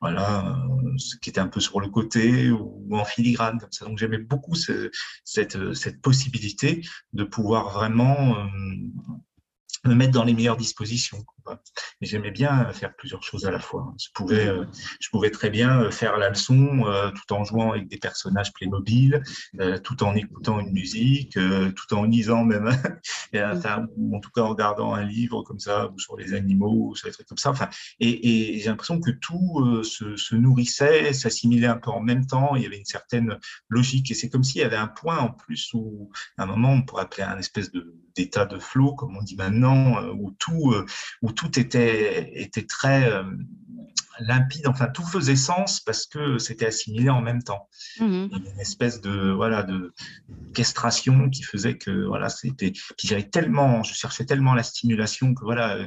voilà, 0.00 0.46
euh, 0.48 0.96
qui 1.22 1.30
était 1.30 1.40
un 1.40 1.48
peu 1.48 1.60
sur 1.60 1.80
le 1.80 1.88
côté 1.88 2.50
ou 2.50 2.88
en 2.92 3.04
filigrane, 3.04 3.58
comme 3.58 3.72
ça. 3.72 3.84
Donc, 3.84 3.98
j'aimais 3.98 4.18
beaucoup 4.18 4.54
ce, 4.54 4.90
cette, 5.24 5.74
cette 5.74 6.00
possibilité 6.00 6.82
de 7.12 7.24
pouvoir 7.24 7.70
vraiment 7.70 8.36
euh, 8.38 8.44
me 9.84 9.94
mettre 9.94 10.12
dans 10.12 10.24
les 10.24 10.34
meilleures 10.34 10.56
dispositions. 10.56 11.24
J'aimais 12.00 12.30
bien 12.30 12.72
faire 12.72 12.94
plusieurs 12.94 13.22
choses 13.22 13.44
à 13.44 13.50
la 13.50 13.58
fois. 13.58 13.92
Je 13.98 14.08
pouvais, 14.14 14.46
euh, 14.46 14.64
je 15.00 15.08
pouvais 15.10 15.30
très 15.30 15.50
bien 15.50 15.82
euh, 15.82 15.90
faire 15.90 16.16
la 16.16 16.28
leçon 16.28 16.86
euh, 16.86 17.10
tout 17.10 17.34
en 17.34 17.44
jouant 17.44 17.72
avec 17.72 17.88
des 17.88 17.98
personnages 17.98 18.52
Playmobil, 18.52 19.22
tout 19.82 20.02
en 20.02 20.14
écoutant 20.14 20.60
une 20.60 20.72
musique, 20.72 21.38
tout 21.76 21.94
en 21.94 22.04
lisant 22.04 22.44
même, 22.44 22.70
et, 23.32 23.40
ou 23.96 24.16
en 24.16 24.20
tout 24.20 24.30
cas 24.30 24.42
en 24.42 24.50
regardant 24.50 24.94
un 24.94 25.04
livre 25.04 25.42
comme 25.42 25.58
ça, 25.58 25.88
ou 25.88 25.98
sur 25.98 26.16
les 26.16 26.34
animaux, 26.34 26.90
ou 26.90 26.96
sur 26.96 27.08
des 27.08 27.12
trucs 27.12 27.26
comme 27.26 27.38
ça. 27.38 27.50
Enfin, 27.50 27.68
et, 28.00 28.54
et 28.54 28.58
j'ai 28.58 28.68
l'impression 28.68 29.00
que 29.00 29.10
tout 29.10 29.82
se, 29.82 30.16
se, 30.16 30.34
nourrissait, 30.34 31.12
s'assimilait 31.12 31.66
un 31.66 31.76
peu 31.76 31.90
en 31.90 32.00
même 32.00 32.26
temps. 32.26 32.56
Il 32.56 32.62
y 32.62 32.66
avait 32.66 32.78
une 32.78 32.84
certaine 32.84 33.38
logique. 33.68 34.10
Et 34.10 34.14
c'est 34.14 34.28
comme 34.28 34.44
s'il 34.44 34.60
y 34.60 34.64
avait 34.64 34.76
un 34.76 34.88
point 34.88 35.18
en 35.18 35.30
plus 35.30 35.70
où, 35.74 36.10
à 36.36 36.44
un 36.44 36.46
moment, 36.46 36.72
on 36.72 36.82
pourrait 36.82 37.02
appeler 37.02 37.24
un 37.24 37.38
espèce 37.38 37.70
de 37.70 37.94
d'état 38.16 38.46
de 38.46 38.58
flow, 38.58 38.94
comme 38.94 39.16
on 39.16 39.22
dit 39.22 39.36
maintenant, 39.36 40.02
où 40.14 40.32
tout, 40.32 40.74
où 41.22 41.32
tout 41.38 41.58
était, 41.58 42.42
était 42.42 42.66
très 42.66 43.08
euh, 43.10 43.22
limpide, 44.18 44.66
enfin 44.66 44.88
tout 44.88 45.06
faisait 45.06 45.36
sens 45.36 45.78
parce 45.78 46.04
que 46.04 46.38
c'était 46.38 46.66
assimilé 46.66 47.08
en 47.10 47.22
même 47.22 47.44
temps. 47.44 47.68
Mmh 48.00 48.26
avait 48.34 48.50
une 48.50 48.60
espèce 48.60 49.00
de 49.00 49.30
voilà 49.30 49.62
de 49.62 49.94
castration 50.52 51.30
qui 51.30 51.44
faisait 51.44 51.78
que 51.78 52.06
voilà 52.06 52.28
c'était. 52.28 52.72
Puis 52.72 53.06
j'avais 53.06 53.28
tellement, 53.28 53.84
je 53.84 53.94
cherchais 53.94 54.24
tellement 54.24 54.54
la 54.54 54.64
stimulation 54.64 55.32
que 55.32 55.44
voilà 55.44 55.78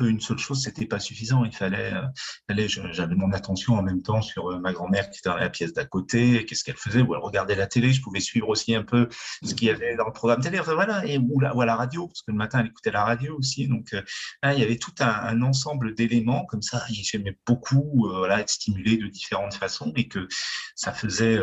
une 0.00 0.20
seule 0.20 0.38
chose, 0.38 0.62
c'était 0.62 0.86
pas 0.86 0.98
suffisant. 0.98 1.44
Il 1.44 1.52
fallait, 1.52 1.92
euh, 1.92 2.68
j'avais 2.92 3.14
mon 3.14 3.32
attention 3.32 3.74
en 3.74 3.82
même 3.82 4.02
temps 4.02 4.22
sur 4.22 4.50
euh, 4.50 4.58
ma 4.58 4.72
grand-mère 4.72 5.10
qui 5.10 5.18
était 5.18 5.28
dans 5.28 5.36
la 5.36 5.50
pièce 5.50 5.72
d'à 5.72 5.84
côté, 5.84 6.44
qu'est-ce 6.44 6.64
qu'elle 6.64 6.76
faisait, 6.76 7.02
ou 7.02 7.14
elle 7.14 7.20
regardait 7.20 7.54
la 7.54 7.66
télé. 7.66 7.92
Je 7.92 8.00
pouvais 8.00 8.20
suivre 8.20 8.48
aussi 8.48 8.74
un 8.74 8.82
peu 8.82 9.08
ce 9.42 9.54
qu'il 9.54 9.68
y 9.68 9.70
avait 9.70 9.96
dans 9.96 10.06
le 10.06 10.12
programme 10.12 10.40
télé, 10.40 10.60
voilà, 10.60 11.04
et 11.06 11.18
ou, 11.18 11.40
à 11.42 11.66
la 11.66 11.76
radio, 11.76 12.06
parce 12.06 12.22
que 12.22 12.30
le 12.30 12.36
matin 12.36 12.60
elle 12.60 12.66
écoutait 12.66 12.90
la 12.90 13.04
radio 13.04 13.36
aussi. 13.38 13.68
Donc 13.68 13.92
euh, 13.92 14.02
il 14.44 14.58
y 14.58 14.62
avait 14.62 14.78
tout 14.78 14.94
un, 15.00 15.42
ensemble 15.42 15.94
d'éléments 15.94 16.46
comme 16.46 16.62
ça. 16.62 16.84
J'aimais 16.90 17.36
beaucoup 17.46 18.06
voilà 18.08 18.40
être 18.40 18.50
stimulé 18.50 18.96
de 18.96 19.06
différentes 19.06 19.54
façons 19.54 19.92
et 19.96 20.08
que 20.08 20.28
ça 20.74 20.92
faisait 20.92 21.38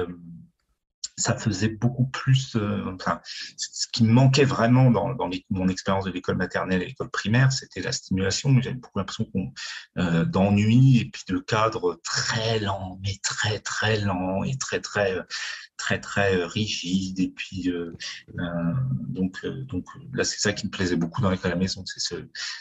ça 1.18 1.36
faisait 1.36 1.70
beaucoup 1.70 2.06
plus. 2.06 2.56
Euh, 2.56 2.94
enfin, 2.94 3.22
ce 3.58 3.88
qui 3.92 4.04
me 4.04 4.12
manquait 4.12 4.46
vraiment 4.46 4.92
dans, 4.92 5.14
dans 5.16 5.30
mon 5.50 5.68
expérience 5.68 6.06
de 6.06 6.12
l'école 6.12 6.38
maternelle 6.38 6.84
et 6.84 6.86
l'école 6.86 7.10
primaire, 7.10 7.52
c'était 7.52 7.82
la 7.82 7.92
stimulation. 7.92 8.62
J'avais 8.62 8.76
beaucoup 8.76 9.00
l'impression 9.00 9.26
qu'on 9.26 9.52
euh, 9.98 10.26
d'ennui 10.26 11.00
et 11.00 11.06
puis 11.06 11.24
de 11.28 11.40
cadre 11.40 12.00
très 12.04 12.60
lent, 12.60 13.00
mais 13.02 13.18
très 13.24 13.60
très 13.60 14.00
lent 14.00 14.44
et 14.44 14.58
très 14.58 14.80
très 14.80 15.18
très 15.78 16.00
très 16.00 16.44
rigide. 16.46 17.20
Et 17.20 17.30
puis 17.30 17.70
euh, 17.70 17.98
euh 18.40 18.74
donc 19.08 19.44
donc 19.44 19.86
là, 20.14 20.24
c'est 20.24 20.40
ça 20.40 20.54
qui 20.54 20.68
me 20.68 20.72
plaisait 20.72 20.96
beaucoup 20.96 21.22
dans 21.22 21.32
l'école 21.32 21.52
à 21.52 21.56
la 21.56 21.60
maison, 21.60 21.84
c'est 21.86 22.00
ce, 22.00 22.16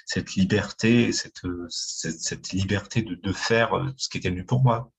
cette 0.07 0.35
liberté, 0.35 1.13
cette, 1.13 1.43
cette, 1.69 2.21
cette 2.21 2.53
liberté 2.53 3.03
de, 3.03 3.15
de 3.15 3.33
faire 3.33 3.93
ce 3.99 4.09
qui 4.09 4.19
était 4.19 4.31
mieux 4.31 4.47
pour 4.47 4.63
moi. 4.63 4.91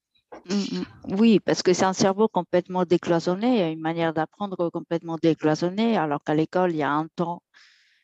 Mm, 0.49 0.79
mm. 0.79 0.85
Oui, 1.17 1.39
parce 1.39 1.61
que 1.61 1.73
c'est 1.73 1.85
un 1.85 1.93
cerveau 1.93 2.27
complètement 2.27 2.85
décloisonné, 2.85 3.71
une 3.71 3.81
manière 3.81 4.13
d'apprendre 4.13 4.69
complètement 4.69 5.17
décloisonnée, 5.21 5.97
alors 5.97 6.23
qu'à 6.23 6.35
l'école, 6.35 6.71
il 6.71 6.77
y 6.77 6.83
a 6.83 6.91
un 6.91 7.07
temps 7.15 7.41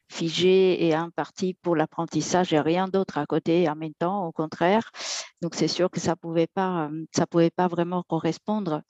figé 0.10 0.86
et 0.86 0.94
un 0.94 1.10
parti 1.10 1.56
pour 1.62 1.76
l'apprentissage 1.76 2.54
et 2.54 2.60
rien 2.60 2.88
d'autre 2.88 3.18
à 3.18 3.26
côté 3.26 3.70
en 3.70 3.76
même 3.76 3.94
temps, 3.96 4.28
au 4.28 4.32
contraire. 4.32 4.92
Donc, 5.42 5.56
c'est 5.56 5.68
sûr 5.68 5.90
que 5.90 6.00
ça 6.00 6.12
ne 6.12 6.16
pouvait, 6.16 6.48
pas, 6.48 6.90
ça 7.16 7.26
pouvait 7.28 7.50
pas 7.50 7.68
vraiment 7.68 8.04
correspondre. 8.04 8.82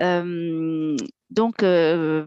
Euh, 0.00 0.96
donc, 1.30 1.62
euh, 1.62 2.26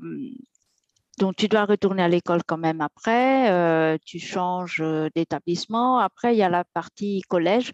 donc, 1.18 1.36
tu 1.38 1.48
dois 1.48 1.66
retourner 1.66 2.04
à 2.04 2.08
l'école 2.10 2.44
quand 2.46 2.58
même 2.58 2.82
après, 2.82 3.50
euh, 3.52 3.98
tu 4.06 4.20
changes 4.20 4.84
d'établissement. 5.16 6.00
Après, 6.00 6.36
il 6.36 6.38
y 6.38 6.44
a 6.44 6.50
la 6.50 6.66
partie 6.66 7.22
collège 7.30 7.72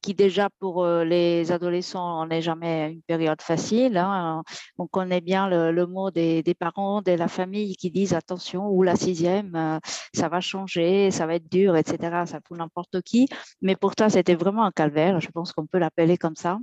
qui 0.00 0.14
déjà 0.14 0.48
pour 0.58 0.84
euh, 0.84 1.04
les 1.04 1.52
adolescents 1.52 2.26
n'est 2.26 2.42
jamais 2.42 2.92
une 2.92 3.02
période 3.02 3.40
facile. 3.42 3.96
Hein. 3.96 4.42
On 4.78 4.86
connaît 4.86 5.20
bien 5.20 5.48
le, 5.48 5.86
mot 5.86 6.10
des, 6.10 6.42
parents, 6.58 7.02
de 7.02 7.12
la 7.12 7.28
famille 7.28 7.76
qui 7.76 7.90
disent 7.90 8.14
attention, 8.14 8.68
ou 8.68 8.82
la 8.82 8.96
sixième, 8.96 9.54
euh, 9.54 9.78
ça 10.14 10.28
va 10.28 10.40
changer, 10.40 11.10
ça 11.10 11.26
va 11.26 11.34
être 11.36 11.50
dur, 11.50 11.76
etc. 11.76 12.24
Ça 12.26 12.40
pour 12.40 12.56
n'importe 12.56 13.02
qui. 13.02 13.28
Mais 13.62 13.76
pour 13.76 13.94
toi, 13.94 14.10
c'était 14.10 14.34
vraiment 14.34 14.64
un 14.64 14.72
calvaire. 14.72 15.20
Je 15.20 15.30
pense 15.30 15.52
qu'on 15.52 15.66
peut 15.66 15.78
l'appeler 15.78 16.16
comme 16.18 16.36
ça. 16.36 16.58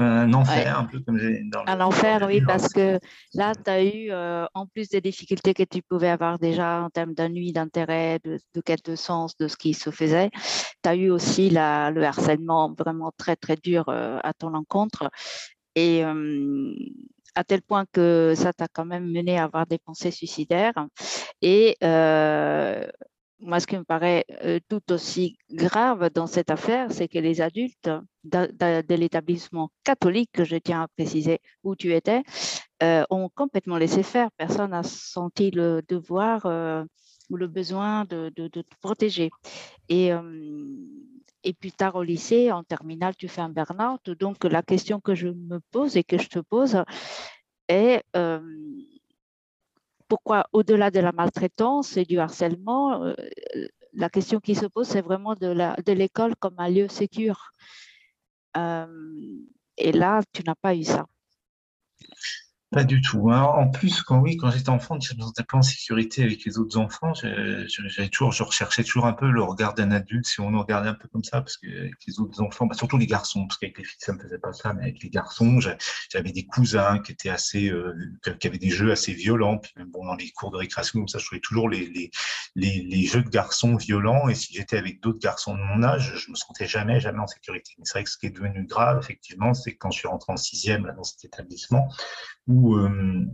Un 0.00 0.32
enfer, 0.32 0.78
un 0.78 0.84
peu 0.84 1.00
comme 1.00 1.18
dans 1.50 1.64
Un 1.66 1.80
enfer, 1.80 2.24
oui, 2.26 2.40
parce 2.40 2.72
que 2.72 2.98
là, 3.34 3.52
tu 3.54 3.70
as 3.70 3.84
eu, 3.84 4.10
euh, 4.10 4.46
en 4.54 4.66
plus 4.66 4.88
des 4.88 5.00
difficultés 5.00 5.52
que 5.52 5.62
tu 5.62 5.82
pouvais 5.82 6.08
avoir 6.08 6.38
déjà 6.38 6.82
en 6.82 6.88
termes 6.88 7.12
d'ennui, 7.12 7.52
d'intérêt, 7.52 8.18
de, 8.24 8.38
quête 8.62 8.84
de 8.84 8.96
sens 8.96 9.36
de 9.36 9.46
ce 9.46 9.56
qui 9.56 9.74
se 9.74 9.90
faisait, 9.90 10.30
tu 10.82 10.88
as 10.88 10.94
eu 10.94 11.10
aussi 11.10 11.50
la, 11.50 11.90
le 11.90 12.02
harcèlement 12.04 12.72
vraiment 12.72 13.12
très, 13.16 13.36
très 13.36 13.56
dur 13.56 13.84
euh, 13.88 14.18
à 14.22 14.32
ton 14.32 14.54
encontre. 14.54 15.10
Et 15.74 16.04
euh, 16.04 16.74
à 17.34 17.44
tel 17.44 17.60
point 17.62 17.84
que 17.92 18.32
ça 18.36 18.52
t'a 18.52 18.68
quand 18.68 18.86
même 18.86 19.10
mené 19.10 19.38
à 19.38 19.44
avoir 19.44 19.66
des 19.66 19.78
pensées 19.78 20.10
suicidaires. 20.10 20.86
Et 21.42 21.76
moi, 23.40 23.60
ce 23.60 23.66
qui 23.66 23.76
me 23.76 23.84
paraît 23.84 24.24
euh, 24.44 24.58
tout 24.68 24.92
aussi 24.92 25.38
grave 25.50 26.10
dans 26.10 26.26
cette 26.26 26.50
affaire, 26.50 26.92
c'est 26.92 27.08
que 27.08 27.18
les 27.18 27.40
adultes 27.40 27.90
de, 28.24 28.94
l'établissement 28.94 29.70
catholique, 29.84 30.30
que 30.32 30.44
je 30.44 30.56
tiens 30.56 30.82
à 30.82 30.88
préciser 30.88 31.40
où 31.62 31.74
tu 31.74 31.94
étais, 31.94 32.22
euh, 32.82 33.04
ont 33.10 33.28
complètement 33.28 33.76
laissé 33.76 34.02
faire. 34.02 34.30
Personne 34.36 34.70
n'a 34.70 34.82
senti 34.82 35.50
le 35.50 35.82
devoir 35.88 36.46
euh, 36.46 36.84
ou 37.30 37.36
le 37.36 37.46
besoin 37.46 38.04
de, 38.04 38.28
te 38.30 38.60
protéger. 38.80 39.30
Et, 39.88 40.10
et 41.44 41.52
plus 41.54 41.72
tard 41.72 41.94
au 41.94 42.02
lycée, 42.02 42.50
en 42.50 42.64
terminale, 42.64 43.14
tu 43.16 43.28
fais 43.28 43.40
un 43.40 43.48
burn-out. 43.48 44.10
Donc, 44.10 44.44
la 44.44 44.62
question 44.62 45.00
que 45.00 45.14
je 45.14 45.28
me 45.28 45.60
pose 45.70 45.96
et 45.96 46.04
que 46.04 46.18
je 46.18 46.28
te 46.28 46.40
pose 46.40 46.82
est 47.68 48.02
pourquoi, 50.10 50.46
au-delà 50.52 50.90
de 50.90 51.00
la 51.00 51.12
maltraitance 51.12 51.96
et 51.96 52.04
du 52.04 52.18
harcèlement, 52.18 53.04
euh, 53.04 53.14
la 53.94 54.10
question 54.10 54.40
qui 54.40 54.54
se 54.56 54.66
pose, 54.66 54.88
c'est 54.88 55.02
vraiment 55.02 55.34
de 55.34 55.92
l'école 55.92 56.34
comme 56.36 56.58
un 56.58 56.68
lieu 56.68 56.88
sécur. 56.88 57.52
Euh, 58.56 58.86
et 59.76 59.92
là, 59.92 60.20
tu 60.32 60.42
n'as 60.44 60.56
pas 60.56 60.74
eu 60.74 60.82
ça. 60.84 61.06
Pas 62.72 62.84
du 62.84 63.00
tout. 63.00 63.32
Hein. 63.32 63.42
En 63.42 63.68
plus, 63.68 64.00
quand 64.00 64.20
oui, 64.20 64.36
quand 64.36 64.48
j'étais 64.52 64.68
enfant, 64.68 64.96
je 65.00 65.12
me 65.16 65.22
sentais 65.22 65.42
pas 65.42 65.58
en 65.58 65.62
sécurité 65.62 66.22
avec 66.22 66.44
les 66.44 66.56
autres 66.56 66.78
enfants. 66.78 67.12
J'avais 67.14 68.08
toujours, 68.08 68.30
je 68.30 68.44
recherchais 68.44 68.84
toujours 68.84 69.06
un 69.06 69.12
peu 69.12 69.28
le 69.28 69.42
regard 69.42 69.74
d'un 69.74 69.90
adulte, 69.90 70.26
si 70.26 70.38
on 70.40 70.52
nous 70.52 70.60
regardait 70.60 70.88
un 70.88 70.94
peu 70.94 71.08
comme 71.08 71.24
ça, 71.24 71.40
parce 71.40 71.56
que 71.56 71.66
avec 71.66 71.94
les 72.06 72.20
autres 72.20 72.40
enfants, 72.40 72.66
bah, 72.66 72.76
surtout 72.76 72.96
les 72.96 73.08
garçons, 73.08 73.44
parce 73.48 73.58
qu'avec 73.58 73.76
les 73.76 73.82
filles 73.82 73.96
ça 73.98 74.12
me 74.12 74.20
faisait 74.20 74.38
pas 74.38 74.52
ça, 74.52 74.72
mais 74.72 74.82
avec 74.82 75.02
les 75.02 75.10
garçons, 75.10 75.58
j'avais 75.58 76.30
des 76.30 76.46
cousins 76.46 77.00
qui 77.00 77.10
étaient 77.10 77.28
assez, 77.28 77.70
euh, 77.70 77.92
qui 78.38 78.46
avaient 78.46 78.58
des 78.58 78.70
jeux 78.70 78.92
assez 78.92 79.14
violents. 79.14 79.58
Puis 79.58 79.72
même 79.76 79.90
bon, 79.90 80.06
dans 80.06 80.14
les 80.14 80.30
cours 80.30 80.52
de 80.52 80.56
récréation, 80.58 81.00
comme 81.00 81.08
ça, 81.08 81.18
je 81.18 81.26
trouvais 81.26 81.40
toujours 81.40 81.68
les, 81.68 81.86
les, 81.88 82.12
les, 82.54 82.82
les 82.88 83.04
jeux 83.04 83.24
de 83.24 83.30
garçons 83.30 83.74
violents. 83.74 84.28
Et 84.28 84.36
si 84.36 84.54
j'étais 84.54 84.78
avec 84.78 85.02
d'autres 85.02 85.18
garçons 85.18 85.56
de 85.56 85.60
mon 85.60 85.82
âge, 85.82 86.12
je 86.14 86.30
me 86.30 86.36
sentais 86.36 86.68
jamais, 86.68 87.00
jamais 87.00 87.18
en 87.18 87.26
sécurité. 87.26 87.72
Mais 87.78 87.84
c'est 87.84 87.94
vrai 87.94 88.04
que 88.04 88.10
ce 88.10 88.16
qui 88.16 88.26
est 88.26 88.30
devenu 88.30 88.64
grave, 88.64 89.00
effectivement, 89.02 89.54
c'est 89.54 89.74
quand 89.74 89.90
je 89.90 89.98
suis 89.98 90.08
rentré 90.08 90.32
en 90.32 90.36
sixième 90.36 90.86
là, 90.86 90.92
dans 90.92 91.02
cet 91.02 91.24
établissement, 91.24 91.88
où, 92.46 92.76
euh, 92.76 93.26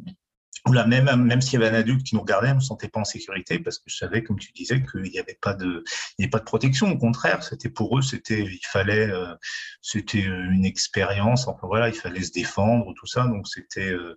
là, 0.72 0.86
même, 0.86 1.24
même 1.24 1.40
s'il 1.40 1.60
y 1.60 1.62
avait 1.62 1.74
un 1.74 1.78
adulte 1.78 2.04
qui 2.04 2.14
nous 2.14 2.20
regardait, 2.20 2.48
je 2.48 2.52
ne 2.52 2.56
me 2.56 2.60
sentais 2.60 2.88
pas 2.88 3.00
en 3.00 3.04
sécurité 3.04 3.58
parce 3.58 3.78
que 3.78 3.84
je 3.88 3.96
savais, 3.96 4.22
comme 4.22 4.38
tu 4.38 4.52
disais, 4.52 4.82
qu'il 4.82 5.02
n'y 5.02 5.18
avait 5.18 5.38
pas 5.40 5.54
de, 5.54 5.84
avait 6.18 6.28
pas 6.28 6.38
de 6.38 6.44
protection. 6.44 6.90
Au 6.90 6.98
contraire, 6.98 7.42
c'était 7.42 7.70
pour 7.70 7.98
eux, 7.98 8.02
c'était, 8.02 8.42
il 8.42 8.66
fallait, 8.66 9.10
euh, 9.10 9.34
c'était 9.82 10.22
une 10.22 10.64
expérience. 10.64 11.46
Enfin 11.48 11.66
voilà, 11.66 11.88
il 11.88 11.94
fallait 11.94 12.22
se 12.22 12.32
défendre, 12.32 12.92
tout 12.94 13.06
ça. 13.06 13.26
Donc 13.26 13.46
c'était, 13.48 13.92
euh, 13.92 14.16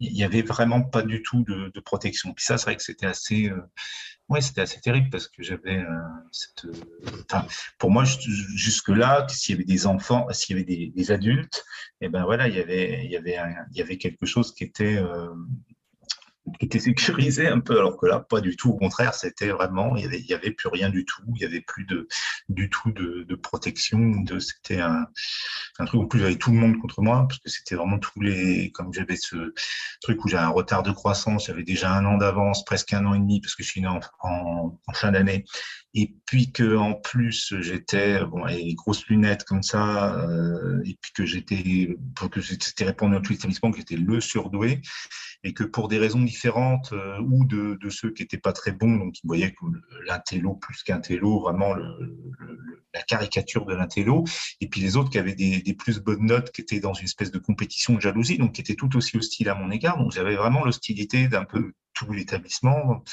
il 0.00 0.12
n'y 0.12 0.24
avait 0.24 0.42
vraiment 0.42 0.82
pas 0.82 1.02
du 1.02 1.22
tout 1.22 1.42
de, 1.44 1.70
de 1.74 1.80
protection. 1.80 2.32
Puis 2.32 2.44
ça, 2.44 2.58
c'est 2.58 2.64
vrai 2.64 2.76
que 2.76 2.82
c'était 2.82 3.06
assez, 3.06 3.50
oui, 4.28 4.42
c'était 4.42 4.60
assez 4.60 4.80
terrible 4.80 5.08
parce 5.10 5.26
que 5.26 5.42
j'avais 5.42 5.78
euh, 5.78 6.00
cette. 6.32 6.66
Enfin, 7.30 7.46
pour 7.78 7.90
moi, 7.90 8.04
jusque-là, 8.04 9.26
s'il 9.28 9.54
y 9.54 9.58
avait 9.58 9.64
des 9.64 9.86
enfants, 9.86 10.26
s'il 10.32 10.56
y 10.56 10.58
avait 10.58 10.66
des, 10.66 10.92
des 10.94 11.10
adultes, 11.10 11.64
et 12.00 12.06
eh 12.06 12.08
ben 12.08 12.24
voilà, 12.24 12.46
il 12.46 12.54
y 12.54 12.60
avait, 12.60 13.04
il 13.04 13.10
y 13.10 13.16
avait, 13.16 13.38
il 13.72 13.78
y 13.78 13.80
avait 13.80 13.96
quelque 13.96 14.26
chose 14.26 14.54
qui 14.54 14.64
était 14.64 14.96
euh, 14.96 15.28
qui 16.58 16.66
était 16.66 16.78
sécurisé 16.78 17.48
un 17.48 17.60
peu, 17.60 17.78
alors 17.78 17.96
que 17.96 18.06
là, 18.06 18.20
pas 18.20 18.40
du 18.40 18.56
tout. 18.56 18.70
Au 18.70 18.76
contraire, 18.76 19.14
c'était 19.14 19.48
vraiment, 19.48 19.96
il 19.96 20.02
y 20.02 20.06
avait, 20.06 20.34
avait 20.34 20.50
plus 20.50 20.68
rien 20.68 20.90
du 20.90 21.04
tout. 21.04 21.22
Il 21.36 21.42
y 21.42 21.44
avait 21.44 21.60
plus 21.60 21.84
de, 21.84 22.08
du 22.48 22.70
tout 22.70 22.90
de, 22.92 23.34
protection. 23.34 23.98
De, 24.22 24.38
c'était 24.38 24.80
un, 24.80 25.06
truc. 25.86 26.00
En 26.00 26.06
plus, 26.06 26.20
j'avais 26.20 26.36
tout 26.36 26.50
le 26.50 26.58
monde 26.58 26.78
contre 26.78 27.02
moi 27.02 27.26
parce 27.28 27.40
que 27.40 27.50
c'était 27.50 27.74
vraiment 27.74 27.98
tous 27.98 28.20
les, 28.20 28.70
comme 28.72 28.92
j'avais 28.92 29.16
ce 29.16 29.54
truc 30.00 30.24
où 30.24 30.28
j'avais 30.28 30.44
un 30.44 30.48
retard 30.48 30.82
de 30.82 30.90
croissance, 30.90 31.46
j'avais 31.46 31.62
déjà 31.62 31.92
un 31.92 32.04
an 32.04 32.16
d'avance, 32.18 32.64
presque 32.64 32.92
un 32.92 33.06
an 33.06 33.14
et 33.14 33.18
demi 33.18 33.40
parce 33.40 33.54
que 33.54 33.62
je 33.62 33.68
suis 33.68 33.80
né 33.80 33.88
en, 33.88 34.80
fin 34.94 35.12
d'année. 35.12 35.44
Et 35.94 36.14
puis 36.26 36.52
que 36.52 36.76
en 36.76 36.94
plus 36.94 37.54
j'étais 37.60 38.24
bon, 38.24 38.44
les 38.44 38.74
grosses 38.74 39.06
lunettes 39.06 39.44
comme 39.44 39.62
ça, 39.62 40.14
euh, 40.16 40.80
et 40.84 40.98
puis 41.00 41.12
que 41.12 41.24
j'étais, 41.24 41.96
que 42.30 42.40
c'était 42.40 42.84
répondu 42.84 43.16
à 43.16 43.20
tout 43.20 43.32
l'établissement 43.32 43.70
que 43.70 43.78
j'étais 43.78 43.96
le 43.96 44.20
surdoué 44.20 44.82
et 45.44 45.54
que 45.54 45.64
pour 45.64 45.88
des 45.88 45.98
raisons 45.98 46.20
différentes 46.20 46.37
euh, 46.46 47.18
ou 47.20 47.44
de, 47.44 47.78
ceux 47.90 48.10
qui 48.10 48.22
n'étaient 48.22 48.38
pas 48.38 48.52
très 48.52 48.72
bons, 48.72 48.96
donc 48.96 49.18
ils 49.22 49.26
voyaient 49.26 49.52
comme 49.52 49.80
l'intello 50.06 50.54
plus 50.54 50.82
qu'un 50.82 51.00
télo, 51.00 51.40
vraiment 51.40 51.74
la 51.74 53.02
caricature 53.02 53.66
de 53.66 53.74
l'intello, 53.74 54.24
et 54.60 54.68
puis 54.68 54.80
les 54.80 54.96
autres 54.96 55.10
qui 55.10 55.18
avaient 55.18 55.34
des, 55.34 55.60
des, 55.62 55.74
plus 55.74 56.00
bonnes 56.00 56.26
notes, 56.26 56.50
qui 56.52 56.60
étaient 56.60 56.80
dans 56.80 56.94
une 56.94 57.04
espèce 57.04 57.30
de 57.30 57.38
compétition 57.38 57.94
de 57.94 58.00
jalousie, 58.00 58.38
donc 58.38 58.52
qui 58.52 58.60
étaient 58.60 58.74
tout 58.74 58.96
aussi 58.96 59.16
hostiles 59.16 59.48
à 59.48 59.54
mon 59.54 59.70
égard. 59.70 59.98
Donc 59.98 60.12
j'avais 60.12 60.36
vraiment 60.36 60.64
l'hostilité 60.64 61.28
d'un 61.28 61.44
peu 61.44 61.72
tout 61.94 62.12
l'établissement. 62.12 63.04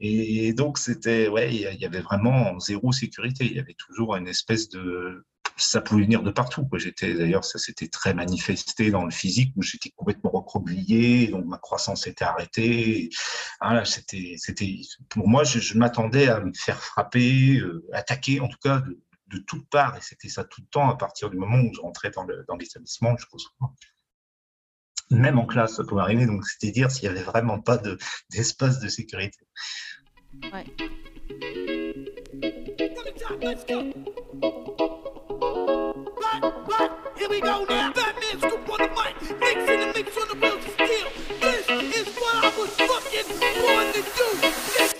Et 0.00 0.52
donc, 0.52 0.78
c'était, 0.78 1.28
ouais, 1.28 1.54
il 1.54 1.80
y 1.80 1.86
avait 1.86 2.00
vraiment 2.00 2.58
zéro 2.58 2.92
sécurité. 2.92 3.46
Il 3.46 3.56
y 3.56 3.60
avait 3.60 3.74
toujours 3.74 4.16
une 4.16 4.28
espèce 4.28 4.68
de 4.68 5.24
ça 5.56 5.80
pouvait 5.80 6.02
venir 6.02 6.22
de 6.22 6.30
partout. 6.30 6.68
J'étais 6.74 7.14
d'ailleurs, 7.14 7.44
ça 7.44 7.58
s'était 7.58 7.88
très 7.88 8.14
manifesté 8.14 8.90
dans 8.90 9.04
le 9.04 9.10
physique 9.10 9.52
où 9.56 9.62
j'étais 9.62 9.90
complètement 9.90 10.30
recroquevillé, 10.30 11.28
donc 11.28 11.46
ma 11.46 11.58
croissance 11.58 12.06
était 12.06 12.24
arrêtée. 12.24 13.10
Voilà, 13.60 13.84
c'était, 13.84 14.34
c'était 14.38 14.80
pour 15.08 15.28
moi, 15.28 15.44
je, 15.44 15.76
m'attendais 15.78 16.28
à 16.28 16.40
me 16.40 16.52
faire 16.54 16.82
frapper, 16.82 17.58
euh, 17.58 17.86
attaquer 17.92 18.40
en 18.40 18.48
tout 18.48 18.58
cas 18.62 18.80
de, 18.80 19.00
de 19.28 19.38
toutes 19.38 19.68
parts, 19.68 19.96
et 19.96 20.00
c'était 20.00 20.28
ça 20.28 20.44
tout 20.44 20.60
le 20.60 20.68
temps 20.68 20.88
à 20.88 20.96
partir 20.96 21.30
du 21.30 21.36
moment 21.36 21.58
où 21.58 21.72
je 21.74 21.80
rentrais 21.80 22.10
dans, 22.10 22.24
le, 22.24 22.44
dans 22.48 22.56
l'établissement 22.56 23.16
jusqu'au 23.16 23.38
soir. 23.38 23.72
Même 25.10 25.38
en 25.38 25.46
classe, 25.46 25.76
ça 25.76 25.84
pouvait 25.84 26.02
arriver, 26.02 26.26
donc 26.26 26.44
c'était 26.44 26.72
dire 26.72 26.90
s'il 26.90 27.08
n'y 27.08 27.16
avait 27.16 27.24
vraiment 27.24 27.60
pas 27.60 27.78
de, 27.78 27.96
d'espace 28.30 28.80
de 28.80 28.88
sécurité. 28.88 29.38
Ouais. 30.52 30.66
We 37.36 37.42
go 37.42 37.66
now. 37.68 37.92
Batman 37.92 38.38
scoop 38.38 38.70
on 38.70 38.78
the 38.78 38.88
mic. 38.96 39.20
Mixing 39.38 39.80
the 39.80 39.92
mix 39.94 40.16
on 40.16 40.28
the 40.28 40.34
wheels 40.40 40.64
of 40.64 40.72
steel. 40.72 41.08
This 41.38 41.68
is 41.68 42.16
what 42.16 42.34
I 42.34 42.48
was 42.58 42.70
fucking 42.80 43.28
born 43.60 43.92
to 43.92 44.00
do. 44.16 44.28
Next, 44.78 44.95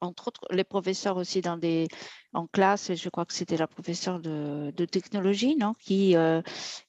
entre 0.00 0.28
autres, 0.28 0.46
les 0.50 0.64
professeurs 0.64 1.16
aussi 1.16 1.40
dans 1.40 1.56
des, 1.56 1.88
en 2.32 2.46
classe, 2.46 2.94
je 2.94 3.08
crois 3.08 3.24
que 3.24 3.32
c'était 3.32 3.56
la 3.56 3.66
professeure 3.66 4.20
de, 4.20 4.84
technologie, 4.84 5.56
non 5.56 5.72
qui, 5.74 6.16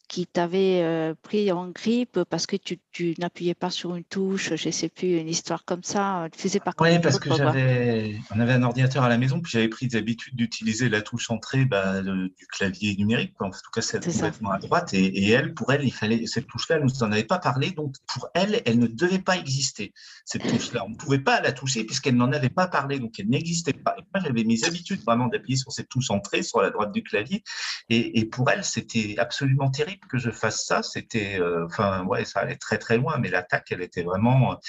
qui 0.08 0.28
t'avait 0.28 0.82
euh, 0.84 1.14
pris 1.22 1.52
en 1.52 1.70
grippe 1.70 2.20
parce 2.30 2.46
que 2.46 2.56
tu, 2.56 2.80
tu 2.92 3.16
n'appuyais 3.18 3.56
pas 3.56 3.70
sur 3.70 3.96
une 3.96 4.04
touche, 4.04 4.54
je 4.56 4.68
ne 4.68 4.72
sais 4.72 4.90
plus, 4.90 5.18
une 5.18 5.30
histoire 5.30 5.66
comme 5.66 5.84
ça. 5.84 6.28
Tu 6.32 6.40
faisais 6.40 6.60
pas 6.60 6.72
Oui, 6.80 7.00
parce 7.00 7.20
que 7.20 7.34
j'avais, 7.34 8.20
on 8.34 8.40
avait 8.40 8.54
un 8.54 8.64
ordinateur 8.64 9.04
à 9.04 9.10
la 9.10 9.18
maison, 9.18 9.42
puis 9.42 9.52
j'avais 9.52 9.68
pris 9.68 9.88
l'habitude 9.90 10.36
d'utiliser 10.36 10.90
la 10.90 11.02
touche 11.02 11.30
entrée 11.32 11.66
bah, 11.66 12.02
du 12.02 12.48
clavier 12.52 12.96
numérique, 12.96 13.34
En 13.40 13.50
tout 13.50 13.72
cas, 13.74 13.82
celle 13.82 14.02
complètement 14.02 14.52
à 14.52 14.60
droite. 14.60 14.94
Et, 14.94 15.06
et, 15.06 15.30
elle, 15.32 15.54
pour 15.54 15.72
elle, 15.72 15.84
il 15.84 15.94
fallait 15.94 16.26
cette 16.28 16.48
touche-là, 16.48 16.80
nous 16.80 17.04
en 17.04 17.12
avait 17.12 17.24
pas 17.24 17.40
parlé, 17.40 17.72
donc 17.72 17.96
pour 18.08 18.30
elle, 18.34 18.62
elle 18.66 18.80
ne 18.80 18.88
devait 18.88 19.20
pas 19.20 19.38
exister 19.38 19.94
cette 20.26 20.44
touche-là. 20.48 20.84
On 20.86 20.90
ne 20.90 20.96
pouvait 20.96 21.20
pas 21.20 21.42
la 21.42 21.52
toucher 21.52 21.84
puisqu'elle 21.84 22.16
n'en 22.16 22.32
avait 22.32 22.50
pas 22.50 22.68
parlé, 22.68 23.00
donc 23.00 23.20
elle 23.20 23.30
n'existait 23.30 23.74
pas. 23.74 23.96
Et 23.98 24.04
moi, 24.14 24.24
j'avais 24.24 24.44
mes 24.44 24.64
habitudes 24.64 25.02
vraiment 25.02 25.28
d'appuyer 25.28 25.58
sur 25.58 25.72
cette 25.72 25.90
touche 25.90 26.10
entrée, 26.12 26.44
sur 26.44 26.62
la 26.62 26.70
droite 26.70 26.92
du 26.92 27.04
clavier, 27.04 27.44
et, 27.90 28.20
et 28.20 28.26
pour 28.26 28.50
elle, 28.50 28.64
c'était 28.64 29.16
absolument 29.18 29.70
terrible 29.72 29.95
que 30.10 30.18
je 30.18 30.32
fasse 30.32 30.66
ça, 30.66 30.84
c'était, 30.84 31.40
euh, 31.40 31.66
enfin, 31.66 32.04
ouais, 32.06 32.26
ça 32.26 32.42
allait 32.42 32.58
très 32.58 32.78
très 32.78 32.98
loin, 32.98 33.18
mais 33.18 33.30
l'attaque, 33.30 33.68
elle 33.72 33.82
était 33.82 34.04
vraiment, 34.04 34.60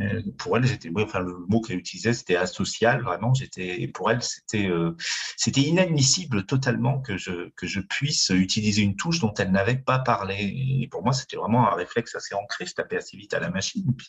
euh, 0.00 0.22
pour 0.38 0.56
elle, 0.56 0.66
j'étais, 0.66 0.90
enfin, 0.96 1.20
le 1.20 1.36
mot 1.48 1.60
qu'elle 1.60 1.78
utilisait, 1.78 2.12
c'était 2.12 2.36
asocial, 2.36 3.02
vraiment, 3.02 3.34
j'étais, 3.34 3.88
pour 3.88 4.10
elle, 4.10 4.22
c'était, 4.22 4.68
euh, 4.68 4.96
c'était 5.36 5.62
inadmissible 5.62 6.46
totalement 6.46 7.00
que 7.00 7.16
je, 7.16 7.50
que 7.56 7.66
je 7.66 7.80
puisse 7.80 8.30
utiliser 8.30 8.82
une 8.82 8.96
touche 8.96 9.20
dont 9.20 9.34
elle 9.34 9.50
n'avait 9.50 9.76
pas 9.76 9.98
parlé. 9.98 10.36
Et 10.82 10.88
pour 10.88 11.02
moi, 11.02 11.12
c'était 11.12 11.36
vraiment 11.36 11.70
un 11.70 11.74
réflexe 11.74 12.14
assez 12.14 12.34
ancré, 12.34 12.66
je 12.66 12.74
tapais 12.74 12.96
assez 12.96 13.16
vite 13.16 13.34
à 13.34 13.40
la 13.40 13.50
machine, 13.50 13.94
puis, 13.96 14.08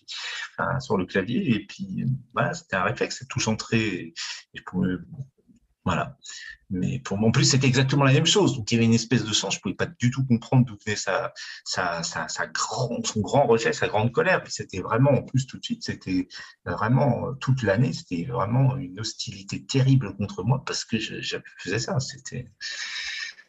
sur 0.79 0.97
le 0.97 1.05
clavier, 1.05 1.55
et 1.55 1.65
puis, 1.65 2.05
voilà, 2.33 2.53
c'était 2.53 2.75
un 2.75 2.83
réflexe, 2.83 3.19
cette 3.19 3.29
touche 3.29 3.47
entrée, 3.47 4.13
je 4.53 4.62
pouvais, 4.63 4.93
voilà. 5.85 6.17
Mais 6.69 6.97
pour 6.99 7.17
moi, 7.17 7.29
en 7.29 7.31
plus, 7.31 7.43
c'était 7.45 7.67
exactement 7.67 8.03
la 8.03 8.13
même 8.13 8.25
chose. 8.25 8.55
Donc, 8.55 8.71
il 8.71 8.75
y 8.75 8.77
avait 8.77 8.85
une 8.85 8.93
espèce 8.93 9.23
de 9.23 9.33
sens. 9.33 9.55
Je 9.55 9.59
pouvais 9.59 9.75
pas 9.75 9.85
du 9.85 10.09
tout 10.09 10.25
comprendre 10.25 10.65
d'où 10.65 10.75
venait 10.83 10.95
sa, 10.95 11.31
sa, 11.63 12.01
sa, 12.01 12.27
sa 12.27 12.47
grand, 12.47 13.05
son 13.05 13.21
grand 13.21 13.45
rejet, 13.45 13.73
sa 13.73 13.87
grande 13.87 14.11
colère. 14.11 14.43
Puis 14.43 14.53
c'était 14.53 14.79
vraiment, 14.79 15.11
en 15.11 15.21
plus, 15.21 15.45
tout 15.45 15.59
de 15.59 15.63
suite, 15.63 15.83
c'était 15.83 16.27
vraiment 16.65 17.33
toute 17.35 17.61
l'année, 17.61 17.93
c'était 17.93 18.23
vraiment 18.23 18.75
une 18.77 18.99
hostilité 18.99 19.63
terrible 19.63 20.15
contre 20.15 20.43
moi 20.43 20.63
parce 20.65 20.83
que 20.83 20.97
je, 20.97 21.21
je 21.21 21.37
faisais 21.59 21.79
ça. 21.79 21.99
C'était, 21.99 22.49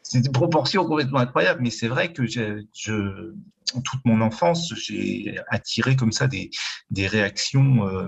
c'est 0.03 0.21
des 0.21 0.29
proportions 0.31 0.85
complètement 0.85 1.19
incroyables. 1.19 1.63
Mais 1.63 1.71
c'est 1.71 1.87
vrai 1.87 2.13
que 2.13 2.27
je, 2.27 2.63
je, 2.75 3.33
toute 3.83 4.05
mon 4.05 4.21
enfance, 4.21 4.71
j'ai 4.75 5.39
attiré 5.47 5.95
comme 5.95 6.11
ça 6.11 6.27
des, 6.27 6.51
des 6.91 7.07
réactions. 7.07 7.87
Euh, 7.87 8.07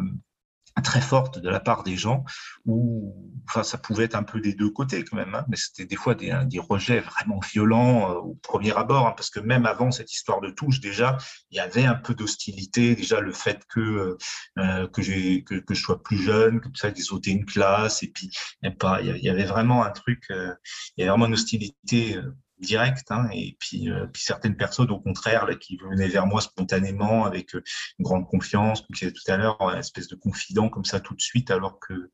très 0.82 1.02
forte 1.02 1.40
de 1.40 1.50
la 1.50 1.60
part 1.60 1.84
des 1.84 1.98
gens, 1.98 2.24
où 2.66 3.16
enfin, 3.48 3.64
ça 3.64 3.78
pouvait 3.78 4.06
être 4.06 4.16
un 4.16 4.24
peu 4.24 4.40
des 4.40 4.54
deux 4.54 4.70
côtés 4.70 5.04
quand 5.04 5.18
même, 5.18 5.36
hein, 5.36 5.46
mais 5.48 5.58
c'était 5.58 5.86
des 5.86 5.96
fois 5.96 6.16
des, 6.16 6.34
des, 6.46 6.60
rejets 6.60 7.00
vraiment 7.00 7.40
violents 7.40 8.12
euh, 8.12 8.16
au 8.16 8.36
premier 8.36 8.76
abord, 8.76 9.08
hein, 9.08 9.14
parce 9.16 9.30
que 9.30 9.40
même 9.40 9.66
avant 9.66 9.92
cette 9.92 10.14
histoire 10.14 10.42
de 10.42 10.50
touche, 10.50 10.80
déjà, 10.80 11.18
il 11.52 11.58
y 11.58 11.60
avait 11.60 11.86
un 11.86 11.96
peu 11.96 12.14
d'hostilité, 12.14 12.96
déjà 12.96 13.22
le 13.22 13.32
fait 13.32 13.64
que, 13.70 14.18
euh, 14.58 14.88
que, 14.88 15.02
j'ai, 15.02 15.44
que, 15.44 15.56
que, 15.56 15.74
je 15.74 15.82
sois 15.82 16.02
plus 16.02 16.18
jeune, 16.18 16.62
comme 16.62 16.76
ça, 16.76 16.92
qu'ils 16.92 17.14
ôtaient 17.14 17.32
une 17.32 17.46
classe, 17.46 18.04
et 18.04 18.08
puis 18.08 18.30
il 18.64 19.20
y 19.24 19.30
avait 19.30 19.46
vraiment 19.46 19.84
un 19.84 19.92
truc, 19.92 20.26
euh, 20.32 20.54
il 20.96 21.02
y 21.02 21.04
avait 21.04 21.12
vraiment 21.12 21.28
une 21.28 21.34
hostilité 21.34 22.18
euh, 22.18 22.36
direct. 22.60 23.12
Hein, 23.12 23.30
et 23.34 23.56
puis, 23.60 23.90
euh, 23.90 24.08
puis 24.08 24.22
certaines 24.24 24.56
personnes, 24.56 24.92
au 24.92 25.00
contraire, 25.00 25.48
qui 25.60 25.78
venaient 25.78 26.08
vers 26.08 26.28
moi 26.28 26.42
spontanément 26.42 27.26
avec 27.26 27.56
euh, 27.56 27.64
une 28.00 28.04
grande 28.04 28.28
confiance, 28.28 28.82
comme 28.82 28.96
je 28.96 29.06
disais 29.06 29.12
tout 29.12 29.32
à 29.32 29.38
l'heure, 29.38 29.58
une 29.62 29.80
espèce 29.80 30.08
de 30.08 30.16
confident 30.16 30.70
comme 30.70 30.86
ça 30.86 31.00
tout 31.00 31.16
de 31.16 31.22
suite, 31.22 31.52
alors 31.52 31.80
que 31.80 32.12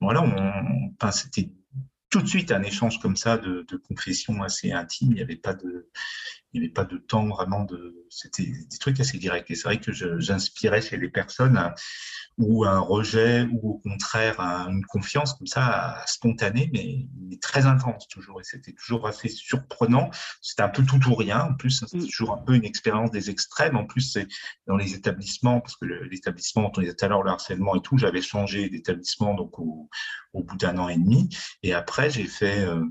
voilà, 0.00 0.22
on, 0.22 1.10
c'était 1.10 1.50
tout 2.10 2.22
de 2.22 2.28
suite 2.28 2.52
un 2.52 2.62
échange 2.62 3.00
comme 3.00 3.16
ça 3.16 3.36
de, 3.36 3.66
de 3.68 3.76
confession 3.76 4.42
assez 4.42 4.72
intime. 4.72 5.12
Il 5.12 5.16
n'y 5.16 5.22
avait 5.22 5.36
pas 5.36 5.54
de, 5.54 5.90
il 6.52 6.60
n'y 6.60 6.66
avait 6.66 6.72
pas 6.72 6.84
de 6.84 6.96
temps 6.96 7.26
vraiment 7.28 7.64
de, 7.64 8.06
c'était 8.08 8.44
des 8.44 8.78
trucs 8.78 8.98
assez 9.00 9.18
directs. 9.18 9.50
Et 9.50 9.54
c'est 9.54 9.64
vrai 9.64 9.80
que 9.80 9.92
j'inspirais 9.92 10.80
chez 10.80 10.96
les 10.96 11.08
personnes 11.08 11.72
ou 12.38 12.64
un 12.64 12.78
rejet 12.78 13.46
ou 13.52 13.70
au 13.72 13.78
contraire 13.78 14.40
une 14.40 14.84
confiance 14.86 15.34
comme 15.34 15.46
ça 15.46 16.02
spontanée 16.06 16.70
mais, 16.72 17.06
très 17.40 17.66
intense 17.66 18.08
toujours. 18.08 18.40
Et 18.40 18.44
c'était 18.44 18.72
toujours 18.72 19.06
assez 19.06 19.28
surprenant. 19.28 20.10
C'était 20.40 20.62
un 20.62 20.68
peu 20.68 20.84
tout 20.84 21.00
ou 21.08 21.14
rien. 21.14 21.40
En 21.40 21.54
plus 21.54 21.84
c'est 21.86 21.96
mm. 21.96 22.06
toujours 22.06 22.32
un 22.32 22.42
peu 22.42 22.54
une 22.54 22.64
expérience 22.64 23.10
des 23.10 23.30
extrêmes. 23.30 23.76
En 23.76 23.84
plus 23.84 24.00
c'est 24.00 24.26
dans 24.66 24.76
les 24.76 24.94
établissements 24.94 25.60
parce 25.60 25.76
que 25.76 25.84
l'établissement 25.84 26.62
dont 26.62 26.72
on 26.78 26.80
disait 26.80 26.94
tout 26.94 27.04
à 27.04 27.08
l'heure 27.08 27.22
le 27.22 27.30
harcèlement 27.30 27.76
et 27.76 27.82
tout 27.82 27.98
j'avais 27.98 28.22
changé 28.22 28.68
d'établissement 28.70 29.34
donc 29.34 29.58
au, 29.58 29.88
au, 30.32 30.42
bout 30.42 30.56
d'un 30.56 30.78
an 30.78 30.88
et 30.88 30.96
demi. 30.96 31.28
Et 31.62 31.74
après 31.74 32.10
j'ai 32.10 32.26
fait 32.26 32.60
euh, 32.64 32.84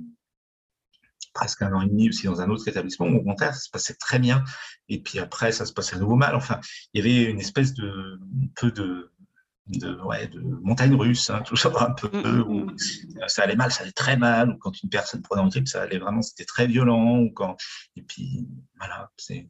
presque 1.38 1.62
un 1.62 1.72
an 1.74 1.82
et 1.82 1.88
demi 1.88 2.10
aussi 2.10 2.26
dans 2.26 2.42
un 2.42 2.50
autre 2.50 2.68
établissement, 2.68 3.06
où 3.06 3.18
au 3.18 3.24
contraire, 3.24 3.54
ça 3.54 3.62
se 3.62 3.70
passait 3.70 3.94
très 3.94 4.18
bien. 4.18 4.44
Et 4.90 5.00
puis 5.02 5.20
après, 5.20 5.52
ça 5.52 5.66
se 5.66 5.74
passait 5.74 5.96
à 5.96 6.00
nouveau 6.00 6.16
mal. 6.16 6.36
Enfin, 6.36 6.60
il 6.94 7.00
y 7.00 7.08
avait 7.08 7.30
une 7.30 7.40
espèce 7.40 7.76
de 7.76 8.20
peu 8.56 8.72
de 8.72 9.12
de, 9.68 10.00
ouais, 10.02 10.28
de 10.28 10.40
montagne 10.40 10.96
russe, 10.96 11.30
hein, 11.30 11.42
tout 11.46 11.56
ça 11.56 11.72
un 11.80 11.92
peu, 11.92 12.10
mm, 12.10 12.42
où 12.48 12.60
mm, 12.60 12.72
mm. 12.72 13.28
ça 13.28 13.44
allait 13.44 13.56
mal, 13.56 13.72
ça 13.72 13.84
allait 13.84 13.92
très 13.92 14.18
mal, 14.18 14.50
ou 14.50 14.58
quand 14.58 14.82
une 14.82 14.90
personne 14.90 15.22
prenait 15.22 15.42
en 15.42 15.48
grippe, 15.48 15.68
ça 15.68 15.82
allait 15.82 15.98
vraiment, 15.98 16.22
c'était 16.22 16.46
très 16.46 16.68
violent, 16.68 17.20
ou 17.20 17.32
quand, 17.32 17.58
et 17.96 18.02
puis, 18.02 18.48
voilà, 18.78 19.12
c'est, 19.18 19.50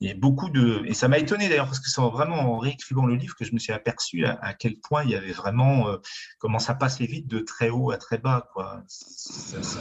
il 0.00 0.08
y 0.08 0.10
a 0.10 0.14
beaucoup 0.14 0.50
de, 0.50 0.82
et 0.86 0.94
ça 0.94 1.08
m'a 1.08 1.18
étonné 1.18 1.48
d'ailleurs, 1.48 1.66
parce 1.66 1.80
que 1.80 1.90
c'est 1.90 2.00
vraiment 2.00 2.54
en 2.54 2.58
réécrivant 2.58 3.06
le 3.06 3.16
livre 3.16 3.34
que 3.34 3.44
je 3.44 3.52
me 3.52 3.58
suis 3.58 3.72
aperçu 3.72 4.24
à, 4.24 4.54
quel 4.54 4.78
point 4.78 5.04
il 5.04 5.10
y 5.10 5.14
avait 5.14 5.32
vraiment, 5.32 5.88
euh, 5.88 5.96
comment 6.38 6.58
ça 6.58 6.74
passait 6.74 7.06
vite 7.06 7.26
de 7.26 7.40
très 7.40 7.70
haut 7.70 7.90
à 7.90 7.98
très 7.98 8.18
bas, 8.18 8.48
quoi. 8.52 8.82
Ça, 8.86 9.62
ça 9.62 9.80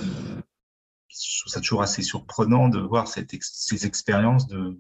toujours 1.62 1.82
assez 1.82 2.02
surprenant 2.02 2.70
de 2.70 2.80
voir 2.80 3.08
ces 3.08 3.86
expériences 3.86 4.48
de, 4.48 4.80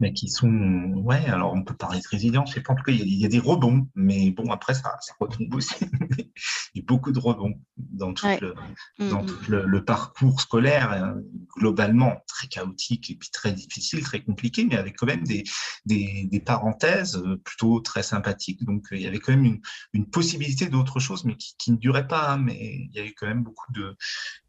mais 0.00 0.12
qui 0.12 0.28
sont, 0.28 0.48
ouais, 0.48 1.24
alors 1.26 1.52
on 1.54 1.64
peut 1.64 1.74
parler 1.74 2.00
de 2.00 2.08
résilience, 2.08 2.50
je 2.50 2.54
sais 2.54 2.60
pas, 2.60 2.72
en 2.72 2.76
tout 2.76 2.84
cas, 2.84 2.92
il 2.92 3.14
y, 3.14 3.24
a, 3.24 3.28
des 3.28 3.40
rebonds, 3.40 3.88
mais 3.96 4.30
bon, 4.30 4.50
après, 4.52 4.74
ça, 4.74 4.96
ça 5.00 5.14
retombe 5.18 5.52
aussi. 5.54 5.74
il 6.74 6.76
y 6.76 6.80
a 6.80 6.84
beaucoup 6.86 7.10
de 7.10 7.18
rebonds 7.18 7.60
dans 7.76 8.14
tout, 8.14 8.26
le, 8.40 8.54
mm, 9.00 9.10
dans 9.10 9.22
mm. 9.24 9.26
tout 9.26 9.50
le, 9.50 9.84
parcours 9.84 10.40
scolaire, 10.40 10.92
hein, 10.92 11.16
globalement 11.56 12.22
très 12.28 12.46
chaotique 12.46 13.10
et 13.10 13.16
puis 13.16 13.30
très 13.30 13.52
difficile, 13.52 14.02
très 14.02 14.22
compliqué, 14.22 14.64
mais 14.64 14.76
avec 14.76 14.96
quand 14.96 15.06
même 15.06 15.24
des, 15.24 15.42
des, 15.84 16.28
des 16.30 16.40
parenthèses 16.40 17.16
euh, 17.16 17.36
plutôt 17.44 17.80
très 17.80 18.04
sympathiques. 18.04 18.64
Donc, 18.64 18.86
il 18.92 19.02
y 19.02 19.06
avait 19.06 19.18
quand 19.18 19.32
même 19.32 19.44
une, 19.44 19.60
une 19.94 20.08
possibilité 20.08 20.68
d'autre 20.68 21.00
chose, 21.00 21.24
mais 21.24 21.36
qui, 21.36 21.56
qui, 21.58 21.72
ne 21.72 21.76
durait 21.76 22.06
pas, 22.06 22.32
hein, 22.32 22.38
mais 22.38 22.56
il 22.56 22.94
y 22.94 23.00
a 23.00 23.04
eu 23.04 23.14
quand 23.14 23.26
même 23.26 23.42
beaucoup 23.42 23.72
de, 23.72 23.96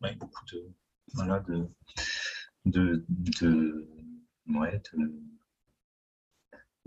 ouais, 0.02 0.16
beaucoup 0.16 0.46
de, 0.54 0.64
voilà, 1.14 1.40
de, 1.40 1.68
de, 2.66 3.04
de 3.08 3.88
ouais, 4.48 4.82
de 4.94 5.14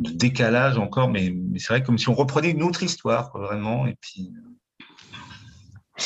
de 0.03 0.11
décalage 0.11 0.79
encore, 0.79 1.09
mais, 1.09 1.35
c'est 1.57 1.69
vrai 1.69 1.83
comme 1.83 1.99
si 1.99 2.09
on 2.09 2.15
reprenait 2.15 2.51
une 2.51 2.63
autre 2.63 2.83
histoire, 2.83 3.31
vraiment. 3.37 3.87
Et 3.87 3.97
puis... 4.01 4.33
Euh. 4.37 6.01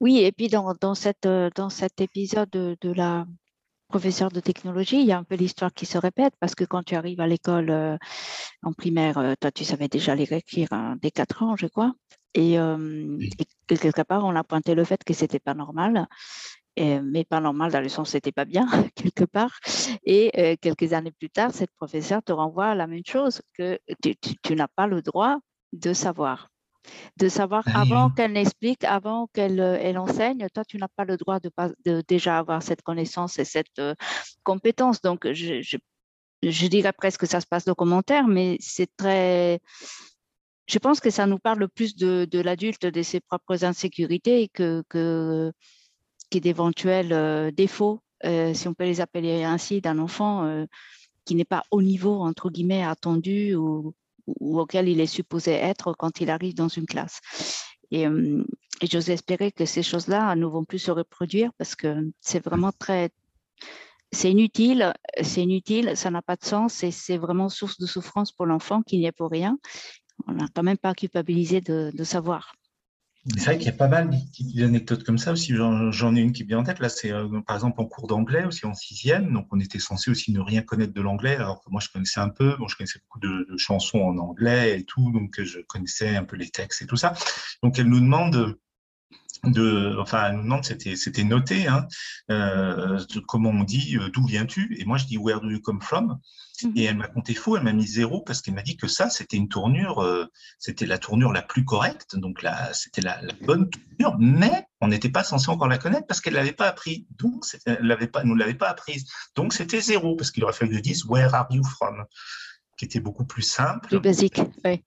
Oui, 0.00 0.18
et 0.20 0.32
puis 0.32 0.48
dans, 0.48 0.74
dans, 0.80 0.94
cette, 0.94 1.26
euh, 1.26 1.50
dans 1.54 1.68
cet 1.68 2.00
épisode 2.00 2.48
de, 2.50 2.92
la 2.92 3.26
professeure 3.88 4.30
de 4.30 4.40
technologie, 4.40 5.00
il 5.00 5.06
y 5.06 5.12
a 5.12 5.18
un 5.18 5.24
peu 5.24 5.34
l'histoire 5.34 5.72
qui 5.74 5.84
se 5.84 5.98
répète 5.98 6.32
parce 6.40 6.54
que 6.54 6.64
quand 6.64 6.82
tu 6.82 6.94
arrives 6.94 7.20
à 7.20 7.26
l'école 7.26 7.70
euh, 7.70 7.98
en 8.62 8.72
primaire, 8.72 9.34
toi, 9.40 9.50
tu 9.50 9.64
savais 9.64 9.88
déjà 9.88 10.14
les 10.14 10.32
écrire 10.32 10.68
hein, 10.70 10.96
dès 11.02 11.10
4 11.10 11.42
ans, 11.42 11.56
je 11.56 11.66
crois. 11.66 11.92
Et, 12.34 12.54
et, 12.54 13.30
quelque 13.66 14.02
part, 14.02 14.24
on 14.24 14.36
a 14.36 14.44
pointé 14.44 14.76
le 14.76 14.84
fait 14.84 15.02
que 15.02 15.12
c'était 15.12 15.40
pas 15.40 15.54
normal 15.54 16.06
mais 17.02 17.24
pas 17.24 17.40
normal 17.40 17.70
dans 17.72 17.80
le 17.80 17.88
sens 17.88 18.10
c'était 18.10 18.32
pas 18.32 18.44
bien 18.44 18.66
quelque 18.94 19.24
part. 19.24 19.58
Et 20.04 20.30
euh, 20.38 20.56
quelques 20.60 20.92
années 20.92 21.12
plus 21.12 21.30
tard, 21.30 21.52
cette 21.52 21.72
professeure 21.76 22.22
te 22.22 22.32
renvoie 22.32 22.68
à 22.68 22.74
la 22.74 22.86
même 22.86 23.04
chose 23.06 23.42
que 23.56 23.78
tu, 24.42 24.54
n'as 24.54 24.68
pas 24.68 24.86
le 24.86 25.02
droit 25.02 25.38
de 25.72 25.92
savoir. 25.92 26.48
De 27.18 27.28
savoir 27.28 27.62
ah 27.66 27.82
avant 27.82 28.10
qu'elle 28.10 28.32
n'explique, 28.32 28.84
avant 28.84 29.28
qu'elle 29.34 29.60
euh, 29.60 29.78
elle 29.80 29.98
enseigne, 29.98 30.46
toi, 30.54 30.64
tu 30.64 30.78
n'as 30.78 30.88
pas 30.88 31.04
le 31.04 31.16
droit 31.18 31.38
de, 31.38 31.50
de, 31.84 32.02
déjà 32.08 32.38
avoir 32.38 32.62
cette 32.62 32.82
connaissance 32.82 33.38
et 33.38 33.44
cette 33.44 33.78
euh, 33.78 33.94
compétence. 34.42 35.02
Donc, 35.02 35.30
je, 35.30 35.60
je, 36.42 36.66
dirais 36.66 36.92
presque 36.94 37.20
que 37.20 37.26
ça 37.26 37.42
se 37.42 37.46
passe 37.46 37.66
de 37.66 37.74
commentaires, 37.74 38.26
mais 38.26 38.56
c'est 38.60 38.90
très, 38.96 39.60
je 40.66 40.78
pense 40.78 41.00
que 41.00 41.10
ça 41.10 41.26
nous 41.26 41.38
parle 41.38 41.68
plus 41.68 41.96
de, 41.96 42.26
de 42.30 42.40
l'adulte, 42.40 42.86
de 42.86 43.02
ses 43.02 43.20
propres 43.20 43.64
insécurités 43.64 44.48
que, 44.48 44.82
que, 44.88 45.52
d'éventuels 46.38 47.12
euh, 47.12 47.50
défauts, 47.50 48.00
euh, 48.24 48.54
si 48.54 48.68
on 48.68 48.74
peut 48.74 48.84
les 48.84 49.00
appeler 49.00 49.42
ainsi, 49.42 49.80
d'un 49.80 49.98
enfant 49.98 50.44
euh, 50.44 50.66
qui 51.24 51.34
n'est 51.34 51.44
pas 51.44 51.64
au 51.72 51.82
niveau, 51.82 52.20
entre 52.20 52.50
guillemets, 52.50 52.84
attendu 52.84 53.56
ou, 53.56 53.94
auquel 54.40 54.88
il 54.88 55.00
est 55.00 55.06
supposé 55.06 55.52
être 55.52 55.92
quand 55.98 56.20
il 56.20 56.30
arrive 56.30 56.54
dans 56.54 56.68
une 56.68 56.86
classe. 56.86 57.20
Et, 57.90 58.04
et 58.04 58.86
j'ose 58.86 59.10
espérer 59.10 59.50
que 59.50 59.64
ces 59.64 59.82
choses-là 59.82 60.36
ne 60.36 60.46
vont 60.46 60.64
plus 60.64 60.78
se 60.78 60.92
reproduire 60.92 61.50
parce 61.58 61.74
que 61.74 62.08
c'est 62.20 62.38
vraiment 62.44 62.70
très, 62.70 63.10
c'est 64.12 64.30
inutile, 64.30 64.92
c'est 65.20 65.42
inutile, 65.42 65.96
ça 65.96 66.12
n'a 66.12 66.22
pas 66.22 66.36
de 66.36 66.44
sens 66.44 66.84
et 66.84 66.92
c'est 66.92 67.18
vraiment 67.18 67.48
source 67.48 67.78
de 67.80 67.86
souffrance 67.86 68.30
pour 68.30 68.46
l'enfant 68.46 68.82
qui 68.82 68.98
n'y 68.98 69.06
est 69.06 69.12
pour 69.12 69.30
rien. 69.30 69.58
On 70.28 70.34
n'a 70.34 70.46
quand 70.54 70.62
même 70.62 70.78
pas 70.78 70.94
culpabilisé 70.94 71.60
de, 71.60 71.90
de 71.92 72.04
savoir. 72.04 72.54
C'est 73.28 73.44
vrai 73.44 73.58
qu'il 73.58 73.66
y 73.66 73.70
a 73.70 73.72
pas 73.72 73.88
mal 73.88 74.10
d'anecdotes 74.54 75.04
comme 75.04 75.18
ça 75.18 75.32
aussi. 75.32 75.54
J'en 75.54 76.16
ai 76.16 76.20
une 76.20 76.32
qui 76.32 76.42
est 76.42 76.46
bien 76.46 76.58
en 76.58 76.62
tête. 76.62 76.78
Là, 76.78 76.88
c'est 76.88 77.12
euh, 77.12 77.40
par 77.46 77.56
exemple 77.56 77.80
en 77.80 77.84
cours 77.84 78.06
d'anglais 78.06 78.44
aussi 78.44 78.64
en 78.64 78.72
sixième. 78.72 79.32
Donc, 79.32 79.46
on 79.50 79.60
était 79.60 79.78
censé 79.78 80.10
aussi 80.10 80.32
ne 80.32 80.40
rien 80.40 80.62
connaître 80.62 80.94
de 80.94 81.00
l'anglais, 81.02 81.36
alors 81.36 81.62
que 81.62 81.68
moi, 81.70 81.82
je 81.82 81.90
connaissais 81.90 82.20
un 82.20 82.30
peu. 82.30 82.56
Bon, 82.56 82.66
je 82.66 82.76
connaissais 82.76 82.98
beaucoup 83.00 83.20
de, 83.20 83.46
chansons 83.58 84.00
en 84.00 84.16
anglais 84.16 84.80
et 84.80 84.84
tout, 84.84 85.12
donc 85.12 85.38
je 85.42 85.60
connaissais 85.60 86.16
un 86.16 86.24
peu 86.24 86.36
les 86.36 86.48
textes 86.48 86.80
et 86.80 86.86
tout 86.86 86.96
ça. 86.96 87.12
Donc, 87.62 87.78
elle 87.78 87.88
nous 87.88 88.00
demande 88.00 88.56
de, 89.44 89.96
enfin, 89.98 90.28
elle 90.28 90.36
nous 90.36 90.42
demande, 90.42 90.64
c'était, 90.64 90.96
c'était 90.96 91.24
noté, 91.24 91.66
hein, 91.66 91.86
euh, 92.30 92.98
comment 93.26 93.50
on 93.50 93.64
dit, 93.64 93.96
euh, 93.96 94.10
d'où 94.10 94.26
viens-tu? 94.26 94.76
Et 94.78 94.84
moi, 94.84 94.98
je 94.98 95.06
dis, 95.06 95.18
where 95.18 95.40
do 95.40 95.50
you 95.50 95.60
come 95.60 95.80
from? 95.80 96.18
Mhm. 96.62 96.72
Et 96.76 96.84
elle 96.84 96.96
m'a 96.96 97.08
compté 97.08 97.34
faux, 97.34 97.56
elle 97.56 97.62
m'a 97.62 97.72
mis 97.72 97.86
zéro 97.86 98.20
parce 98.20 98.42
qu'elle 98.42 98.54
m'a 98.54 98.62
dit 98.62 98.76
que 98.76 98.86
ça, 98.86 99.08
c'était 99.08 99.36
une 99.36 99.48
tournure, 99.48 100.02
euh, 100.02 100.26
c'était 100.58 100.86
la 100.86 100.98
tournure 100.98 101.32
la 101.32 101.42
plus 101.42 101.64
correcte, 101.64 102.16
donc 102.16 102.42
là, 102.42 102.72
c'était 102.74 103.00
la, 103.00 103.20
la, 103.22 103.32
bonne 103.46 103.70
tournure, 103.70 104.18
mais 104.18 104.66
on 104.80 104.88
n'était 104.88 105.08
pas 105.08 105.24
censé 105.24 105.48
encore 105.48 105.68
la 105.68 105.78
connaître 105.78 106.06
parce 106.06 106.20
qu'elle 106.20 106.34
l'avait 106.34 106.52
pas 106.52 106.68
appris, 106.68 107.06
donc 107.18 107.44
elle 107.64 107.78
l'avait 107.80 108.08
pas, 108.08 108.24
nous 108.24 108.34
l'avait 108.34 108.54
pas 108.54 108.68
apprise, 108.68 109.06
donc 109.34 109.54
c'était 109.54 109.80
zéro 109.80 110.16
parce 110.16 110.30
qu'il 110.30 110.44
aurait 110.44 110.52
fallu 110.52 110.72
que 110.72 110.76
je 110.76 110.82
dise, 110.82 111.04
where 111.06 111.34
are 111.34 111.46
you 111.50 111.64
from? 111.64 112.04
Qui 112.76 112.86
était 112.86 113.00
beaucoup 113.00 113.26
plus 113.26 113.42
simple. 113.42 113.88
Plus 113.88 114.00
basique, 114.00 114.40
oui. 114.64 114.82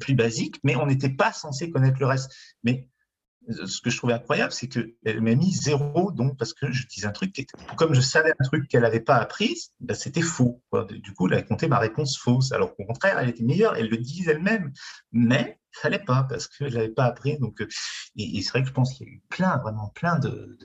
Plus 0.00 0.14
basique, 0.14 0.56
mais 0.64 0.76
on 0.76 0.84
n'était 0.84 1.08
pas 1.08 1.32
censé 1.32 1.70
connaître 1.70 1.98
le 1.98 2.04
reste. 2.04 2.30
Mais 2.62 2.86
ce 3.48 3.80
que 3.80 3.90
je 3.90 3.96
trouvais 3.96 4.14
incroyable, 4.14 4.52
c'est 4.52 4.68
qu'elle 4.68 5.20
m'a 5.20 5.34
mis 5.34 5.52
zéro, 5.52 6.12
donc 6.12 6.36
parce 6.36 6.52
que 6.52 6.70
je 6.70 6.86
disais 6.86 7.06
un 7.06 7.12
truc, 7.12 7.32
qui 7.32 7.42
était, 7.42 7.56
comme 7.76 7.94
je 7.94 8.00
savais 8.00 8.32
un 8.38 8.44
truc 8.44 8.68
qu'elle 8.68 8.82
n'avait 8.82 9.00
pas 9.00 9.16
appris, 9.16 9.56
ben 9.80 9.94
c'était 9.94 10.22
faux. 10.22 10.62
Du 10.90 11.12
coup, 11.14 11.28
elle 11.28 11.38
a 11.38 11.42
compté 11.42 11.68
ma 11.68 11.78
réponse 11.78 12.18
fausse, 12.18 12.52
alors 12.52 12.74
qu'au 12.76 12.84
contraire, 12.84 13.18
elle 13.18 13.28
était 13.28 13.44
meilleure, 13.44 13.76
elle 13.76 13.88
le 13.88 13.96
disait 13.96 14.32
elle-même. 14.32 14.72
Mais 15.12 15.58
fallait 15.78 15.98
pas 15.98 16.24
parce 16.28 16.46
qu'elle 16.48 16.74
n'avait 16.74 16.88
pas 16.88 17.04
appris. 17.04 17.38
Donc, 17.38 17.60
euh, 17.60 17.68
et, 18.16 18.42
c'est 18.42 18.50
vrai 18.50 18.62
que 18.62 18.68
je 18.68 18.72
pense 18.72 18.94
qu'il 18.94 19.06
y 19.06 19.10
a 19.10 19.12
eu 19.12 19.22
plein, 19.28 19.56
vraiment 19.58 19.88
plein 19.94 20.18
de, 20.18 20.58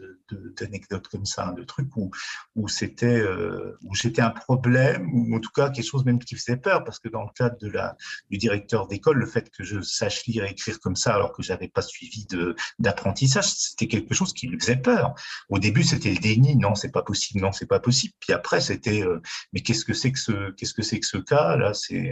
d'anecdotes 0.57 1.07
comme 1.07 1.25
ça, 1.25 1.47
hein, 1.47 1.53
de 1.53 1.63
trucs 1.63 1.95
où, 1.95 2.11
où 2.55 2.67
c'était, 2.67 3.19
euh, 3.19 3.77
où 3.83 3.93
j'étais 3.95 4.21
un 4.21 4.31
problème, 4.31 5.09
ou 5.13 5.35
en 5.35 5.39
tout 5.39 5.51
cas 5.51 5.69
quelque 5.69 5.85
chose 5.85 6.05
même 6.05 6.19
qui 6.19 6.35
faisait 6.35 6.57
peur, 6.57 6.83
parce 6.83 6.99
que 6.99 7.09
dans 7.09 7.23
le 7.23 7.29
cadre 7.35 7.57
de 7.59 7.69
la, 7.69 7.95
du 8.29 8.37
directeur 8.37 8.87
d'école, 8.87 9.17
le 9.17 9.25
fait 9.25 9.49
que 9.49 9.63
je 9.63 9.81
sache 9.81 10.25
lire 10.25 10.45
et 10.45 10.51
écrire 10.51 10.79
comme 10.79 10.95
ça, 10.95 11.13
alors 11.15 11.33
que 11.33 11.43
j'avais 11.43 11.67
pas 11.67 11.81
suivi 11.81 12.25
de, 12.25 12.55
d'apprentissage, 12.79 13.45
c'était 13.45 13.87
quelque 13.87 14.13
chose 14.13 14.33
qui 14.33 14.47
lui 14.47 14.59
faisait 14.59 14.77
peur. 14.77 15.13
Au 15.49 15.59
début, 15.59 15.83
c'était 15.83 16.11
le 16.11 16.19
déni, 16.19 16.55
non, 16.55 16.75
c'est 16.75 16.91
pas 16.91 17.03
possible, 17.03 17.41
non, 17.41 17.51
c'est 17.51 17.67
pas 17.67 17.79
possible. 17.79 18.13
Puis 18.19 18.33
après, 18.33 18.61
c'était, 18.61 19.03
euh, 19.03 19.21
mais 19.51 19.61
qu'est-ce 19.61 19.85
que 19.85 19.93
c'est 19.93 20.11
que 20.11 20.19
ce, 20.19 20.51
qu'est-ce 20.51 20.73
que 20.73 20.81
c'est 20.81 20.99
que 20.99 21.07
ce 21.07 21.17
cas 21.17 21.55
là 21.57 21.73
C'est, 21.73 22.11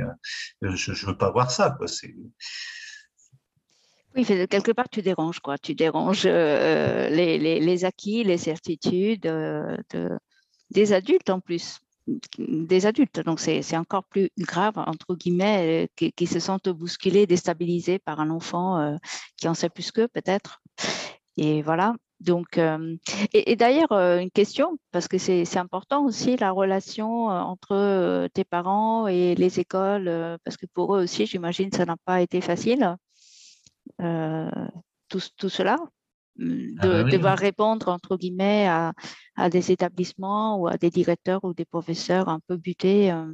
je, 0.62 0.94
je 0.94 1.06
veux 1.06 1.18
pas 1.18 1.32
voir 1.32 1.52
ça, 1.52 1.76
quoi. 1.78 1.88
C'est 1.88 2.16
oui, 4.16 4.26
quelque 4.26 4.72
part, 4.72 4.90
tu 4.90 5.02
déranges, 5.02 5.40
quoi. 5.40 5.58
Tu 5.58 5.74
déranges 5.74 6.24
euh, 6.26 7.10
les, 7.10 7.86
acquis, 7.86 8.24
les 8.24 8.38
certitudes 8.38 9.26
euh, 9.26 9.78
de, 9.94 10.10
des 10.70 10.94
adultes 10.94 11.30
en 11.30 11.40
plus. 11.40 11.80
Des 12.38 12.86
adultes. 12.86 13.22
Donc, 13.22 13.40
c'est 13.40 13.78
encore 13.78 14.04
plus 14.04 14.30
grave, 14.38 14.78
entre 14.78 15.16
guillemets, 15.16 15.88
euh, 16.02 16.10
qui, 16.16 16.28
se 16.28 16.40
sentent 16.40 16.70
bousculés, 16.70 17.26
déstabilisés 17.26 18.00
par 18.00 18.20
un 18.20 18.32
enfant 18.32 18.98
qui 19.38 19.48
en 19.48 19.54
sait 19.54 19.70
plus 19.70 19.92
qu'eux, 19.92 20.08
peut-être. 20.10 20.62
Et 21.38 21.62
voilà. 21.62 21.96
Donc, 22.20 22.60
et 23.34 23.56
d'ailleurs, 23.56 23.92
une 23.94 24.30
question, 24.30 24.78
parce 24.92 25.08
que 25.08 25.18
c'est 25.18 25.58
important 25.58 26.06
aussi 26.06 26.38
la 26.38 26.52
relation 26.52 27.28
entre 27.28 28.28
tes 28.34 28.44
parents 28.44 29.08
et 29.08 29.36
les 29.36 29.60
écoles, 29.60 30.38
parce 30.44 30.58
que 30.58 30.66
pour 30.68 30.96
eux 30.96 31.04
aussi, 31.04 31.26
j'imagine, 31.26 31.72
ça 31.72 31.86
n'a 31.86 31.98
pas 32.06 32.22
été 32.22 32.42
facile. 32.42 32.98
Euh, 34.02 34.50
tout, 35.10 35.22
tout, 35.38 35.50
cela, 35.50 35.78
mm, 36.38 36.76
ah 36.80 36.88
de 36.88 37.04
bah 37.04 37.10
devoir 37.10 37.38
répondre 37.38 37.90
entre 37.90 38.18
guillemets 38.18 38.68
à, 38.68 38.94
à, 39.36 39.50
des 39.50 39.72
établissements 39.72 40.58
ou 40.58 40.68
à 40.68 40.78
des 40.78 40.90
directeurs 40.90 41.44
ou 41.44 41.54
des 41.54 41.66
professeurs 41.66 42.30
un 42.30 42.40
peu 42.48 42.58
butés. 42.58 43.12
Euh, 43.12 43.34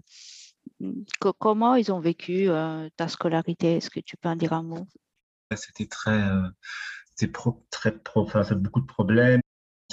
mm, 0.80 1.04
comment 1.40 1.76
ils 1.76 1.92
ont 1.92 2.00
vécu 2.00 2.50
euh, 2.50 2.90
ta 2.96 3.08
scolarité? 3.08 3.78
Est-ce 3.78 3.90
que 3.90 4.00
tu 4.00 4.18
peux 4.18 4.30
en 4.30 4.36
dire 4.36 4.54
un 4.54 4.64
mot? 4.64 4.88
C'était 5.56 5.88
très, 5.88 6.22
c'était 7.16 7.32
très, 7.72 7.94
enfin, 8.16 8.44
beaucoup 8.56 8.82
de 8.82 8.86
problèmes. 8.86 9.42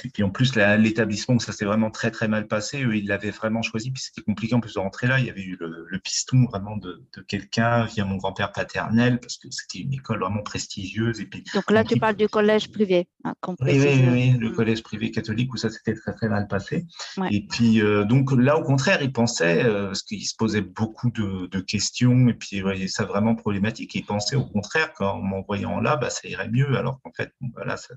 Et 0.02 0.08
puis 0.08 0.22
en 0.24 0.30
plus, 0.30 0.56
l'établissement 0.56 1.36
où 1.36 1.40
ça 1.40 1.52
s'est 1.52 1.64
vraiment 1.64 1.90
très 1.90 2.10
très 2.10 2.26
mal 2.26 2.48
passé, 2.48 2.82
eux, 2.82 2.96
ils 2.96 3.06
l'avaient 3.06 3.30
vraiment 3.30 3.62
choisi. 3.62 3.92
Puis 3.92 4.02
c'était 4.02 4.22
compliqué 4.22 4.54
en 4.54 4.60
plus 4.60 4.74
de 4.74 4.80
rentrer 4.80 5.06
là. 5.06 5.20
Il 5.20 5.26
y 5.26 5.30
avait 5.30 5.42
eu 5.42 5.56
le, 5.60 5.98
piston 6.00 6.44
vraiment 6.50 6.76
de, 6.76 7.02
quelqu'un 7.28 7.84
via 7.84 8.04
mon 8.04 8.16
grand-père 8.16 8.52
paternel 8.52 9.20
parce 9.20 9.38
que 9.38 9.48
c'était 9.50 9.78
une 9.78 9.94
école 9.94 10.20
vraiment 10.20 10.42
prestigieuse. 10.42 11.20
Et 11.20 11.26
puis, 11.26 11.44
Donc 11.54 11.70
là, 11.70 11.84
tu 11.84 11.96
parles 11.98 12.16
du 12.16 12.28
collège 12.28 12.70
privé. 12.70 13.06
Hein, 13.22 13.34
oui, 13.60 13.80
oui, 13.80 14.30
le 14.32 14.50
mm. 14.50 14.54
collège 14.54 14.82
privé 14.82 15.10
catholique 15.10 15.52
où 15.54 15.56
ça 15.56 15.70
s'était 15.70 15.94
très 15.94 16.12
très 16.12 16.28
mal 16.28 16.48
passé. 16.48 16.86
Et 17.30 17.46
puis 17.46 17.80
euh, 17.80 18.04
donc 18.04 18.32
là, 18.32 18.58
au 18.58 18.62
contraire, 18.62 19.00
ils 19.00 19.12
pensaient, 19.12 19.64
euh, 19.64 19.86
parce 19.86 20.02
qu'ils 20.02 20.26
se 20.26 20.34
posaient 20.34 20.60
beaucoup 20.60 21.10
de, 21.10 21.60
questions 21.60 22.28
et 22.28 22.34
puis 22.34 22.50
ils 22.52 22.62
voyaient 22.62 22.88
ça 22.88 23.04
vraiment 23.04 23.34
problématique. 23.36 23.94
Ils 23.94 24.04
pensaient 24.04 24.36
au 24.36 24.44
contraire 24.44 24.92
qu'en 24.92 25.20
m'envoyant 25.20 25.80
là, 25.80 25.96
bah, 25.96 26.10
ça 26.10 26.28
irait 26.28 26.50
mieux. 26.50 26.76
Alors 26.76 27.00
qu'en 27.02 27.12
fait, 27.12 27.32
voilà, 27.54 27.76
ça 27.76 27.94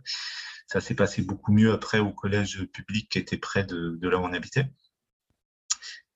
ça 0.67 0.81
s'est 0.81 0.95
passé 0.95 1.21
beaucoup 1.21 1.53
mieux 1.53 1.71
après 1.71 1.99
au 1.99 2.11
collège 2.11 2.65
public 2.73 3.09
qui 3.09 3.19
était 3.19 3.37
près 3.37 3.63
de, 3.63 3.97
là 4.01 4.17
où 4.17 4.21
on 4.21 4.33
habitait. 4.33 4.65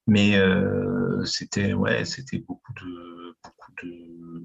Mais 0.08 0.36
euh, 0.36 1.24
c'était 1.26 1.74
ouais, 1.74 2.04
beaucoup 2.40 2.74
de 2.74 3.36
beaucoup 3.44 3.72
de, 3.84 4.44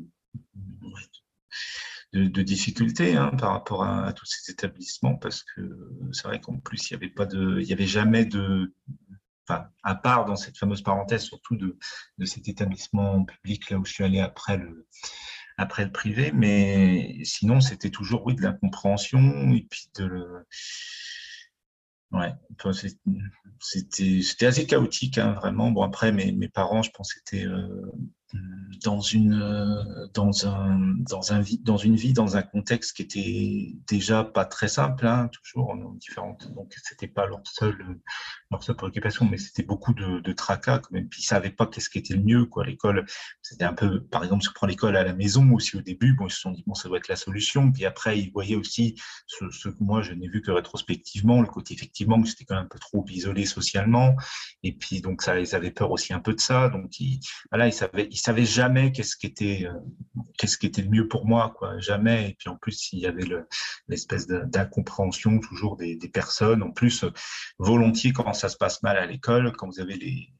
de, 2.13 2.43
difficultés 2.43 3.17
hein, 3.17 3.31
par 3.37 3.53
rapport 3.53 3.85
à, 3.85 4.13
tous 4.13 4.27
ces 4.27 4.53
établissements 4.53 5.17
parce 5.17 5.43
que 5.43 5.61
c'est 6.13 6.29
vrai 6.29 6.41
qu'en 6.41 6.59
plus 6.59 6.91
il 6.91 6.97
n'y 6.97 7.05
avait 7.05 7.73
avait 7.73 7.87
jamais 7.87 8.25
de, 8.27 8.73
enfin, 9.49 9.67
à 9.83 9.95
part 9.95 10.25
dans 10.25 10.37
cette 10.37 10.57
fameuse 10.57 10.83
parenthèse 10.83 11.23
surtout 11.23 11.57
de, 11.57 11.77
de 12.19 12.25
cet 12.25 12.49
établissement 12.49 13.25
public 13.25 13.71
là 13.71 13.79
où 13.79 13.85
je 13.85 13.93
suis 13.93 14.05
allé 14.05 14.21
après 14.21 14.57
le 14.57 14.87
après 15.57 15.85
le 15.85 15.93
privé, 15.93 16.33
mais 16.33 17.19
sinon, 17.25 17.61
c'était 17.61 17.91
toujours, 17.91 18.27
oui, 18.27 18.35
de 18.35 18.43
l'incompréhension 18.43 19.53
et 19.53 19.67
puis 19.69 19.89
de 19.97 20.05
le... 20.05 20.47
Ouais, 22.13 22.33
c'était 23.61 24.47
assez 24.47 24.67
chaotique, 24.67 25.19
hein, 25.19 25.33
vraiment. 25.33 25.71
Bon, 25.71 25.83
après, 25.83 26.13
mes, 26.13 26.33
mes 26.33 26.49
parents, 26.49 26.83
je 26.83 26.91
pense, 26.91 27.17
étaient 27.17 27.45
euh, 27.45 27.91
dans 28.85 29.01
une 29.01 29.41
euh, 29.41 30.07
dans 30.13 30.47
un 30.47 30.79
dans 30.99 31.33
un 31.33 31.43
dans 31.63 31.77
une 31.77 31.97
vie 31.97 32.13
dans 32.13 32.37
un 32.37 32.43
contexte 32.43 32.97
qui 32.97 33.03
était 33.03 33.77
déjà 33.87 34.25
pas 34.25 34.45
très 34.45 34.69
simple 34.69 35.07
hein, 35.07 35.31
toujours 35.33 35.75
différente 35.95 36.53
donc 36.55 36.75
c'était 36.83 37.07
pas 37.07 37.27
leur 37.27 37.41
seule 37.45 37.99
leur 38.51 38.63
seule 38.63 38.77
préoccupation 38.77 39.27
mais 39.31 39.39
c'était 39.39 39.63
beaucoup 39.63 39.95
de, 39.95 40.33
tracas 40.33 40.81
quand 40.81 40.93
même. 40.93 41.09
Puis 41.09 41.23
ils 41.23 41.25
savaient 41.25 41.51
pas 41.51 41.67
qu'est-ce 41.67 41.89
qui 41.89 41.99
était 41.99 42.15
le 42.15 42.23
mieux 42.23 42.45
quoi 42.45 42.67
l'école. 42.67 43.07
C'était 43.43 43.65
un 43.65 43.73
peu 43.73 44.03
par 44.03 44.25
exemple 44.25 44.45
on 44.49 44.53
prend 44.53 44.67
l'école 44.67 44.97
à 44.97 45.05
la 45.05 45.15
maison 45.15 45.53
aussi 45.53 45.77
au 45.77 45.81
début 45.81 46.15
bon 46.15 46.27
ils 46.27 46.33
se 46.33 46.41
sont 46.41 46.51
dit 46.51 46.65
bon 46.67 46.75
ça 46.75 46.89
doit 46.89 46.99
être 46.99 47.09
la 47.09 47.17
solution. 47.17 47.71
Puis 47.71 47.85
après 47.85 48.19
ils 48.19 48.33
voyaient 48.33 48.57
aussi 48.57 48.97
ce, 49.27 49.49
ce 49.51 49.69
que 49.69 49.83
moi 49.83 50.03
je 50.03 50.13
n'ai 50.13 50.29
vu 50.29 50.43
que 50.43 50.51
rétrospectivement 50.51 51.41
le 51.41 51.49
côté 51.49 51.75
effectivement 51.75 52.21
que 52.21 52.29
c'était 52.29 52.45
quand 52.45 52.57
même 52.57 52.65
un 52.65 52.69
peu 52.69 52.79
trop 52.79 53.05
isolé 53.09 53.47
socialement. 53.47 54.17
Et 54.63 54.73
puis 54.73 55.01
donc 55.01 55.23
ça 55.23 55.39
ils 55.39 55.55
avaient 55.55 55.71
peur 55.71 55.91
aussi 55.93 56.13
un 56.13 56.21
peu 56.21 56.35
de 56.35 56.41
ça. 56.41 56.69
Donc 56.69 56.99
ils 56.99 57.21
voilà 57.51 57.69
ils 57.69 57.73
savaient 57.73 58.09
ils 58.17 58.21
savaient 58.21 58.47
jamais 58.47 58.93
qu'est-ce 58.93 59.15
qui 59.15 59.27
était 59.27 59.67
euh, 59.67 59.79
qu'est-ce 60.39 60.57
qui 60.57 60.65
était 60.65 60.81
le 60.81 60.89
mieux 60.89 61.07
pour 61.07 61.27
moi 61.27 61.55
quoi 61.55 61.79
jamais. 61.81 62.31
Et 62.31 62.35
puis 62.35 62.49
en 62.49 62.57
plus 62.57 62.91
il 62.95 63.01
y 63.01 63.07
avait 63.07 63.27
l'espèce 63.89 64.27
d'incompréhension 64.27 65.39
toujours 65.39 65.77
des, 65.77 65.99
personnes. 66.09 66.63
En 66.63 66.71
plus 66.71 67.05
volontiers 67.59 68.15
quand 68.15 68.33
ça 68.33 68.49
se 68.49 68.57
passe 68.57 68.83
mal 68.83 68.97
à 68.97 69.05
l'école 69.05 69.53
quand 69.53 69.67
vous 69.67 69.81
avez 69.81 69.97
les, 69.97 70.33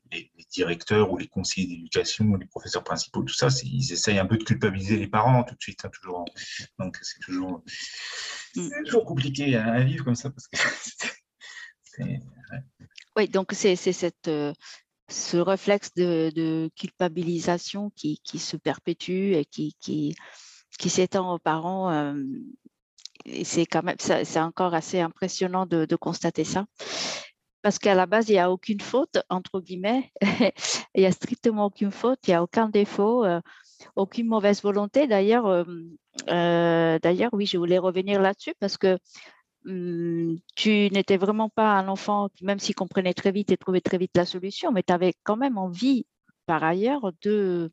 directeurs 0.51 1.13
ou 1.13 1.19
les 1.19 1.29
conseillers 1.29 1.67
d'éducation 1.67 2.25
ou 2.25 2.37
les 2.37 2.47
professeurs 2.47 2.83
principaux 2.83 3.23
tout 3.23 3.35
ça 3.35 3.49
ils 3.65 3.93
essayent 3.93 4.19
un 4.19 4.25
peu 4.25 4.39
de 4.39 4.45
culpabiliser 4.45 4.97
les 4.97 5.09
parents 5.09 5.45
tout 5.45 5.55
de 5.55 5.61
suite 5.61 5.85
hein, 5.85 5.91
toujours. 5.93 6.25
Donc 6.79 6.97
c'est 7.03 7.21
toujours 7.21 7.63
mm. 8.55 8.71
toujours 8.87 9.05
compliqué 9.05 9.57
à, 9.57 9.81
vivre 9.81 10.05
comme 10.05 10.15
ça 10.15 10.31
parce 10.31 10.49
que 10.49 10.57
oui 13.17 13.29
donc 13.29 13.53
c'est 13.53 13.77
cette 13.77 14.29
euh, 14.29 14.55
ce 15.09 15.37
réflexe 15.37 15.93
de, 15.95 16.71
culpabilisation 16.77 17.91
qui, 17.97 18.21
se 18.39 18.57
perpétue 18.57 19.33
et 19.35 19.45
qui, 19.45 20.17
s'étend 20.79 21.35
aux 21.35 21.39
parents. 21.39 21.91
Euh, 21.91 22.15
c'est 23.45 23.67
quand 23.67 23.83
même, 23.83 23.97
c'est 23.99 24.41
encore 24.41 24.75
assez 24.75 25.01
impressionnant 25.01 25.67
de, 25.67 25.97
constater 25.97 26.45
ça. 26.45 26.67
Parce 27.63 27.79
qu'à 27.79 27.95
la 27.95 28.07
base, 28.07 28.29
il 28.29 28.33
n'y 28.33 28.39
a 28.39 28.51
aucune 28.51 28.81
faute, 28.81 29.19
entre 29.29 29.61
guillemets. 29.61 30.13
il 30.95 31.01
n'y 31.01 31.07
a 31.07 31.13
strictement 31.13 31.67
aucune 31.67 31.91
faute, 31.91 32.21
il 32.27 32.31
n'y 32.31 32.35
a 32.35 32.43
aucun 32.43 32.69
défaut, 32.69 33.25
euh, 33.25 33.41
aucune 33.97 34.29
mauvaise 34.29 34.63
volonté. 34.63 35.09
D'ailleurs, 35.09 35.47
euh, 36.29 36.99
d'ailleurs, 37.01 37.31
oui, 37.33 37.47
je 37.47 37.59
voulais 37.59 37.79
revenir 37.79 38.21
là-dessus 38.21 38.55
parce 38.61 38.77
que 38.77 38.99
tu 39.67 40.89
n'étais 40.93 41.17
vraiment 41.17 41.49
pas 41.49 41.73
un 41.73 41.89
enfant 41.89 42.29
qui, 42.35 42.45
même 42.45 42.59
s'il 42.59 42.75
comprenait 42.75 43.15
très 43.15 43.33
vite 43.33 43.51
et 43.51 43.57
trouvait 43.57 43.81
très 43.81 43.99
vite 43.99 44.17
la 44.17 44.25
solution, 44.25 44.71
mais 44.73 44.83
tu 44.83 44.93
avais 44.93 45.15
quand 45.25 45.37
même 45.37 45.59
envie, 45.59 46.07
par 46.47 46.63
ailleurs, 46.63 47.11
de 47.23 47.73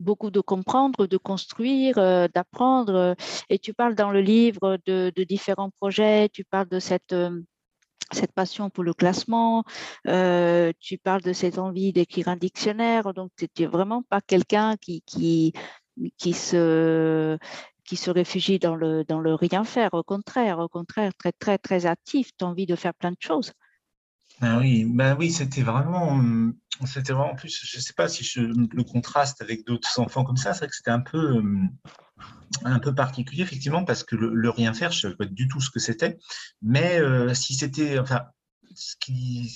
beaucoup 0.00 0.30
de 0.30 0.40
comprendre, 0.40 1.06
de 1.06 1.16
construire, 1.16 1.98
euh, 1.98 2.26
d'apprendre. 2.34 3.14
Et 3.48 3.58
tu 3.58 3.74
parles 3.74 3.94
dans 3.94 4.10
le 4.10 4.20
livre 4.20 4.78
de, 4.86 5.12
différents 5.24 5.70
projets, 5.70 6.28
tu 6.30 6.44
parles 6.44 6.68
de 6.68 6.80
cette, 6.80 7.12
euh, 7.12 7.40
passion 8.34 8.70
pour 8.70 8.82
le 8.82 8.92
classement, 8.92 9.62
euh, 10.08 10.72
tu 10.80 10.98
parles 10.98 11.22
de 11.22 11.32
cette 11.32 11.58
envie 11.58 11.92
d'écrire 11.92 12.28
un 12.28 12.36
dictionnaire. 12.36 13.14
Donc, 13.14 13.30
tu 13.36 13.46
n'es 13.58 13.66
vraiment 13.66 14.02
pas 14.02 14.20
quelqu'un 14.20 14.76
qui 14.78 15.52
se 16.32 17.38
qui 17.90 17.96
se 17.96 18.12
réfugie 18.12 18.60
dans 18.60 18.76
le, 18.76 19.02
dans 19.02 19.18
le 19.18 19.34
rien 19.34 19.64
faire. 19.64 19.94
Au 19.94 20.04
contraire, 20.04 20.60
au 20.60 20.68
contraire, 20.68 21.10
très, 21.18 21.32
très, 21.32 21.58
très 21.58 21.86
actif. 21.86 22.30
Tu 22.38 22.44
as 22.44 22.46
envie 22.46 22.64
de 22.64 22.76
faire 22.76 22.94
plein 22.94 23.10
de 23.10 23.16
choses. 23.18 23.52
Ben 24.40 24.60
oui, 24.60 24.84
ben 24.84 25.16
oui 25.18 25.32
c'était 25.32 25.62
vraiment, 25.62 26.10
hum, 26.10 26.54
c'était 26.86 27.12
vraiment, 27.12 27.32
en 27.32 27.34
plus, 27.34 27.62
je 27.64 27.76
ne 27.76 27.82
sais 27.82 27.92
pas 27.92 28.06
si 28.06 28.22
je 28.22 28.42
le 28.42 28.84
contraste 28.84 29.42
avec 29.42 29.66
d'autres 29.66 29.98
enfants 29.98 30.22
comme 30.22 30.36
ça, 30.36 30.52
c'est 30.52 30.60
vrai 30.60 30.68
que 30.68 30.76
c'était 30.76 30.92
un 30.92 31.00
peu, 31.00 31.32
hum, 31.32 31.68
un 32.64 32.78
peu 32.78 32.94
particulier, 32.94 33.42
effectivement, 33.42 33.84
parce 33.84 34.04
que 34.04 34.14
le, 34.14 34.50
rien 34.50 34.72
faire, 34.72 34.92
je 34.92 34.98
ne 34.98 35.00
savais 35.00 35.16
pas 35.16 35.26
du 35.26 35.48
tout 35.48 35.60
ce 35.60 35.68
que 35.68 35.80
c'était, 35.80 36.16
mais 36.62 37.00
euh, 37.00 37.34
si 37.34 37.54
c'était, 37.54 37.98
enfin, 37.98 38.22
s'il 38.76 39.48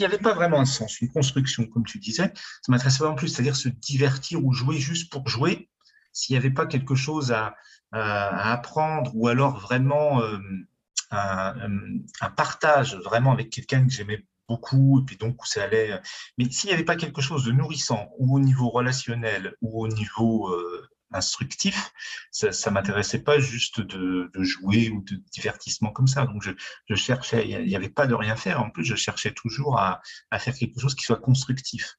n'y 0.00 0.06
avait 0.06 0.16
pas 0.16 0.32
vraiment 0.32 0.60
un 0.60 0.64
sens, 0.64 0.98
une 1.02 1.12
construction, 1.12 1.66
comme 1.66 1.84
tu 1.84 1.98
disais, 1.98 2.32
ça 2.34 2.72
m'intéressait 2.72 3.00
vraiment 3.00 3.16
plus, 3.16 3.28
c'est-à-dire 3.28 3.54
se 3.54 3.68
divertir 3.68 4.42
ou 4.42 4.54
jouer 4.54 4.78
juste 4.78 5.12
pour 5.12 5.28
jouer, 5.28 5.68
s'il 6.12 6.34
n'y 6.34 6.38
avait 6.38 6.50
pas 6.50 6.66
quelque 6.66 6.94
chose 6.94 7.32
à, 7.32 7.54
apprendre 7.92 9.10
ou 9.14 9.26
alors 9.26 9.58
vraiment 9.58 10.18
hum, 10.18 10.64
un, 11.10 12.30
partage 12.36 12.94
vraiment 12.96 13.32
avec 13.32 13.50
quelqu'un 13.50 13.84
que 13.84 13.92
j'aimais 13.92 14.24
beaucoup, 14.48 15.00
et 15.00 15.04
puis 15.04 15.16
donc 15.16 15.42
où 15.42 15.46
ça 15.46 15.64
allait. 15.64 16.00
Mais 16.38 16.50
s'il 16.50 16.68
n'y 16.68 16.74
avait 16.74 16.84
pas 16.84 16.96
quelque 16.96 17.20
chose 17.20 17.44
de 17.44 17.52
nourrissant, 17.52 18.10
ou 18.18 18.36
au 18.36 18.40
niveau 18.40 18.68
relationnel, 18.70 19.54
ou 19.60 19.82
au 19.82 19.88
niveau 19.88 20.48
euh, 20.48 20.88
instructif, 21.12 21.92
ça 22.30 22.48
ne 22.48 22.74
m'intéressait 22.74 23.22
pas 23.22 23.38
juste 23.40 23.80
de, 23.80 24.30
jouer 24.42 24.90
ou 24.90 25.02
de 25.02 25.16
divertissement 25.32 25.90
comme 25.90 26.06
ça. 26.06 26.26
Donc 26.26 26.42
je, 26.42 26.94
cherchais, 26.94 27.48
il 27.48 27.66
n'y 27.66 27.76
avait 27.76 27.88
pas 27.88 28.06
de 28.06 28.14
rien 28.14 28.36
faire. 28.36 28.60
En 28.60 28.70
plus, 28.70 28.84
je 28.84 28.94
cherchais 28.94 29.32
toujours 29.32 29.78
à 29.80 30.00
faire 30.38 30.54
quelque 30.54 30.80
chose 30.80 30.94
qui 30.94 31.04
soit 31.04 31.20
constructif. 31.20 31.96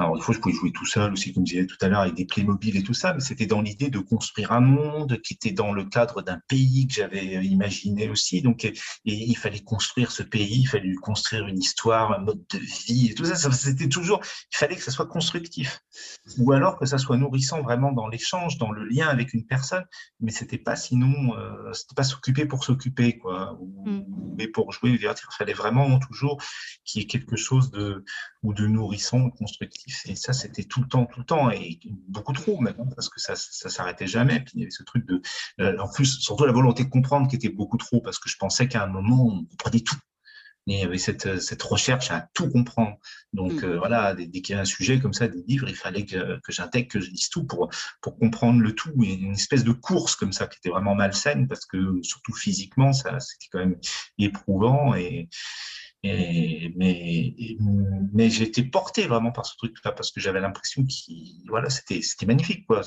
Alors, 0.00 0.16
des 0.16 0.22
fois, 0.22 0.34
je 0.34 0.40
pouvais 0.40 0.54
jouer 0.54 0.72
tout 0.72 0.86
seul 0.86 1.12
aussi, 1.12 1.34
comme 1.34 1.46
je 1.46 1.52
disais 1.52 1.66
tout 1.66 1.76
à 1.82 1.88
l'heure, 1.88 2.00
avec 2.00 2.14
des 2.14 2.24
Playmobil 2.24 2.74
et 2.74 2.82
tout 2.82 2.94
ça, 2.94 3.12
mais 3.12 3.20
c'était 3.20 3.44
dans 3.44 3.60
l'idée 3.60 3.90
de 3.90 3.98
construire 3.98 4.50
un 4.50 4.60
monde 4.60 5.20
qui 5.20 5.34
était 5.34 5.50
dans 5.50 5.72
le 5.72 5.84
cadre 5.84 6.22
d'un 6.22 6.40
pays 6.48 6.86
que 6.86 6.94
j'avais 6.94 7.36
euh, 7.36 7.42
imaginé 7.42 8.08
aussi. 8.08 8.40
Donc, 8.40 8.64
et, 8.64 8.72
il 9.04 9.36
fallait 9.36 9.60
construire 9.60 10.10
ce 10.10 10.22
pays, 10.22 10.60
il 10.60 10.66
fallait 10.66 10.94
construire 10.94 11.46
une 11.46 11.58
histoire, 11.58 12.12
un 12.12 12.20
mode 12.20 12.42
de 12.50 12.58
vie 12.58 13.10
et 13.10 13.14
tout 13.14 13.26
ça. 13.26 13.36
C'était 13.52 13.90
toujours, 13.90 14.22
il 14.50 14.56
fallait 14.56 14.76
que 14.76 14.82
ça 14.82 14.90
soit 14.90 15.04
constructif. 15.04 15.82
Ou 16.38 16.52
alors 16.52 16.78
que 16.78 16.86
ça 16.86 16.96
soit 16.96 17.18
nourrissant 17.18 17.60
vraiment 17.60 17.92
dans 17.92 18.08
l'échange, 18.08 18.56
dans 18.56 18.72
le 18.72 18.86
lien 18.86 19.06
avec 19.06 19.34
une 19.34 19.44
personne, 19.44 19.84
mais 20.18 20.30
c'était 20.30 20.56
pas 20.56 20.76
sinon, 20.76 21.36
euh, 21.36 21.74
c'était 21.74 21.94
pas 21.94 22.04
s'occuper 22.04 22.46
pour 22.46 22.64
s'occuper, 22.64 23.18
quoi. 23.18 23.58
Mm. 23.84 24.00
Mais 24.38 24.48
pour 24.48 24.72
jouer, 24.72 24.98
il 24.98 25.08
fallait 25.36 25.52
vraiment 25.52 25.98
toujours 25.98 26.42
qu'il 26.84 27.02
y 27.02 27.04
ait 27.04 27.06
quelque 27.06 27.36
chose 27.36 27.70
de, 27.70 28.02
ou 28.42 28.54
de 28.54 28.66
nourrissant, 28.66 29.28
constructif. 29.28 29.89
Et 30.06 30.16
ça, 30.16 30.32
c'était 30.32 30.64
tout 30.64 30.80
le 30.80 30.88
temps, 30.88 31.06
tout 31.06 31.20
le 31.20 31.26
temps, 31.26 31.50
et 31.50 31.78
beaucoup 32.08 32.32
trop 32.32 32.60
même, 32.60 32.74
hein, 32.78 32.88
parce 32.94 33.08
que 33.08 33.20
ça 33.20 33.32
ne 33.32 33.70
s'arrêtait 33.70 34.06
jamais. 34.06 34.40
Puis 34.40 34.52
il 34.54 34.60
y 34.60 34.62
avait 34.64 34.70
ce 34.70 34.82
truc 34.82 35.06
de, 35.06 35.22
euh, 35.60 35.78
en 35.78 35.88
plus, 35.88 36.20
surtout 36.20 36.44
la 36.44 36.52
volonté 36.52 36.84
de 36.84 36.90
comprendre 36.90 37.28
qui 37.28 37.36
était 37.36 37.48
beaucoup 37.48 37.76
trop, 37.76 38.00
parce 38.00 38.18
que 38.18 38.28
je 38.28 38.36
pensais 38.36 38.68
qu'à 38.68 38.84
un 38.84 38.88
moment, 38.88 39.26
on 39.26 39.44
comprenait 39.44 39.80
tout. 39.80 39.96
Et 40.66 40.74
il 40.74 40.80
y 40.80 40.84
avait 40.84 40.98
cette, 40.98 41.40
cette 41.40 41.62
recherche 41.62 42.10
à 42.10 42.28
tout 42.34 42.48
comprendre. 42.48 42.96
Donc 43.32 43.52
mm. 43.52 43.64
euh, 43.64 43.78
voilà, 43.78 44.14
dès, 44.14 44.28
qu'il 44.28 44.54
y 44.54 44.58
a 44.58 44.60
un 44.60 44.66
sujet 44.66 45.00
comme 45.00 45.14
ça, 45.14 45.26
des 45.26 45.42
livres, 45.46 45.68
il 45.68 45.74
fallait 45.74 46.04
que, 46.04 46.38
que 46.40 46.52
j'intègre, 46.52 46.88
que 46.88 47.00
je 47.00 47.10
lise 47.10 47.28
tout 47.28 47.44
pour, 47.44 47.70
pour 48.02 48.18
comprendre 48.18 48.60
le 48.60 48.74
tout. 48.74 48.92
Et 49.02 49.14
une 49.14 49.32
espèce 49.32 49.64
de 49.64 49.72
course 49.72 50.16
comme 50.16 50.32
ça 50.32 50.46
qui 50.46 50.58
était 50.58 50.70
vraiment 50.70 50.94
malsaine, 50.94 51.48
parce 51.48 51.66
que 51.66 52.00
surtout 52.02 52.34
physiquement, 52.34 52.92
ça 52.92 53.18
c'était 53.20 53.46
quand 53.50 53.58
même 53.58 53.78
éprouvant. 54.18 54.94
Et, 54.94 55.28
et, 56.02 56.72
mais 56.76 57.34
mais 58.12 58.30
j'étais 58.30 58.62
porté 58.62 59.06
vraiment 59.06 59.32
par 59.32 59.44
ce 59.44 59.54
truc-là 59.56 59.92
parce 59.92 60.10
que 60.10 60.20
j'avais 60.20 60.40
l'impression 60.40 60.84
qu'il 60.84 61.44
voilà 61.48 61.68
c'était 61.68 62.00
c'était 62.00 62.24
magnifique 62.24 62.66
quoi. 62.66 62.80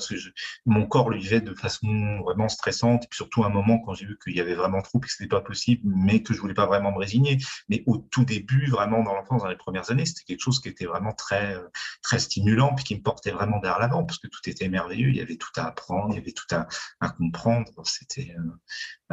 mon 0.66 0.86
corps 0.86 1.10
le 1.10 1.18
vivait 1.18 1.40
de 1.40 1.54
façon 1.54 2.20
vraiment 2.24 2.48
stressante 2.48 3.04
et 3.04 3.08
surtout 3.12 3.44
à 3.44 3.46
un 3.46 3.50
moment 3.50 3.78
quand 3.78 3.94
j'ai 3.94 4.06
vu 4.06 4.18
qu'il 4.22 4.34
y 4.34 4.40
avait 4.40 4.56
vraiment 4.56 4.82
trop 4.82 4.98
et 4.98 5.02
que 5.02 5.10
c'était 5.10 5.28
pas 5.28 5.40
possible 5.40 5.82
mais 5.84 6.22
que 6.22 6.34
je 6.34 6.40
voulais 6.40 6.54
pas 6.54 6.66
vraiment 6.66 6.90
me 6.90 6.98
résigner. 6.98 7.38
Mais 7.68 7.84
au 7.86 7.98
tout 7.98 8.24
début 8.24 8.66
vraiment 8.66 9.02
dans 9.04 9.14
l'enfance 9.14 9.42
dans 9.42 9.48
les 9.48 9.56
premières 9.56 9.90
années 9.92 10.06
c'était 10.06 10.24
quelque 10.24 10.42
chose 10.42 10.60
qui 10.60 10.68
était 10.68 10.86
vraiment 10.86 11.12
très 11.12 11.56
très 12.02 12.18
stimulant 12.18 12.74
puis 12.74 12.84
qui 12.84 12.96
me 12.96 13.02
portait 13.02 13.30
vraiment 13.30 13.60
vers 13.60 13.78
l'avant 13.78 14.04
parce 14.04 14.18
que 14.18 14.26
tout 14.26 14.40
était 14.46 14.68
merveilleux. 14.68 15.10
Il 15.10 15.16
y 15.16 15.20
avait 15.20 15.36
tout 15.36 15.52
à 15.56 15.66
apprendre, 15.66 16.14
il 16.14 16.16
y 16.16 16.20
avait 16.20 16.32
tout 16.32 16.52
à, 16.52 16.66
à 17.00 17.10
comprendre. 17.10 17.70
C'était 17.84 18.34
euh, 18.38 18.42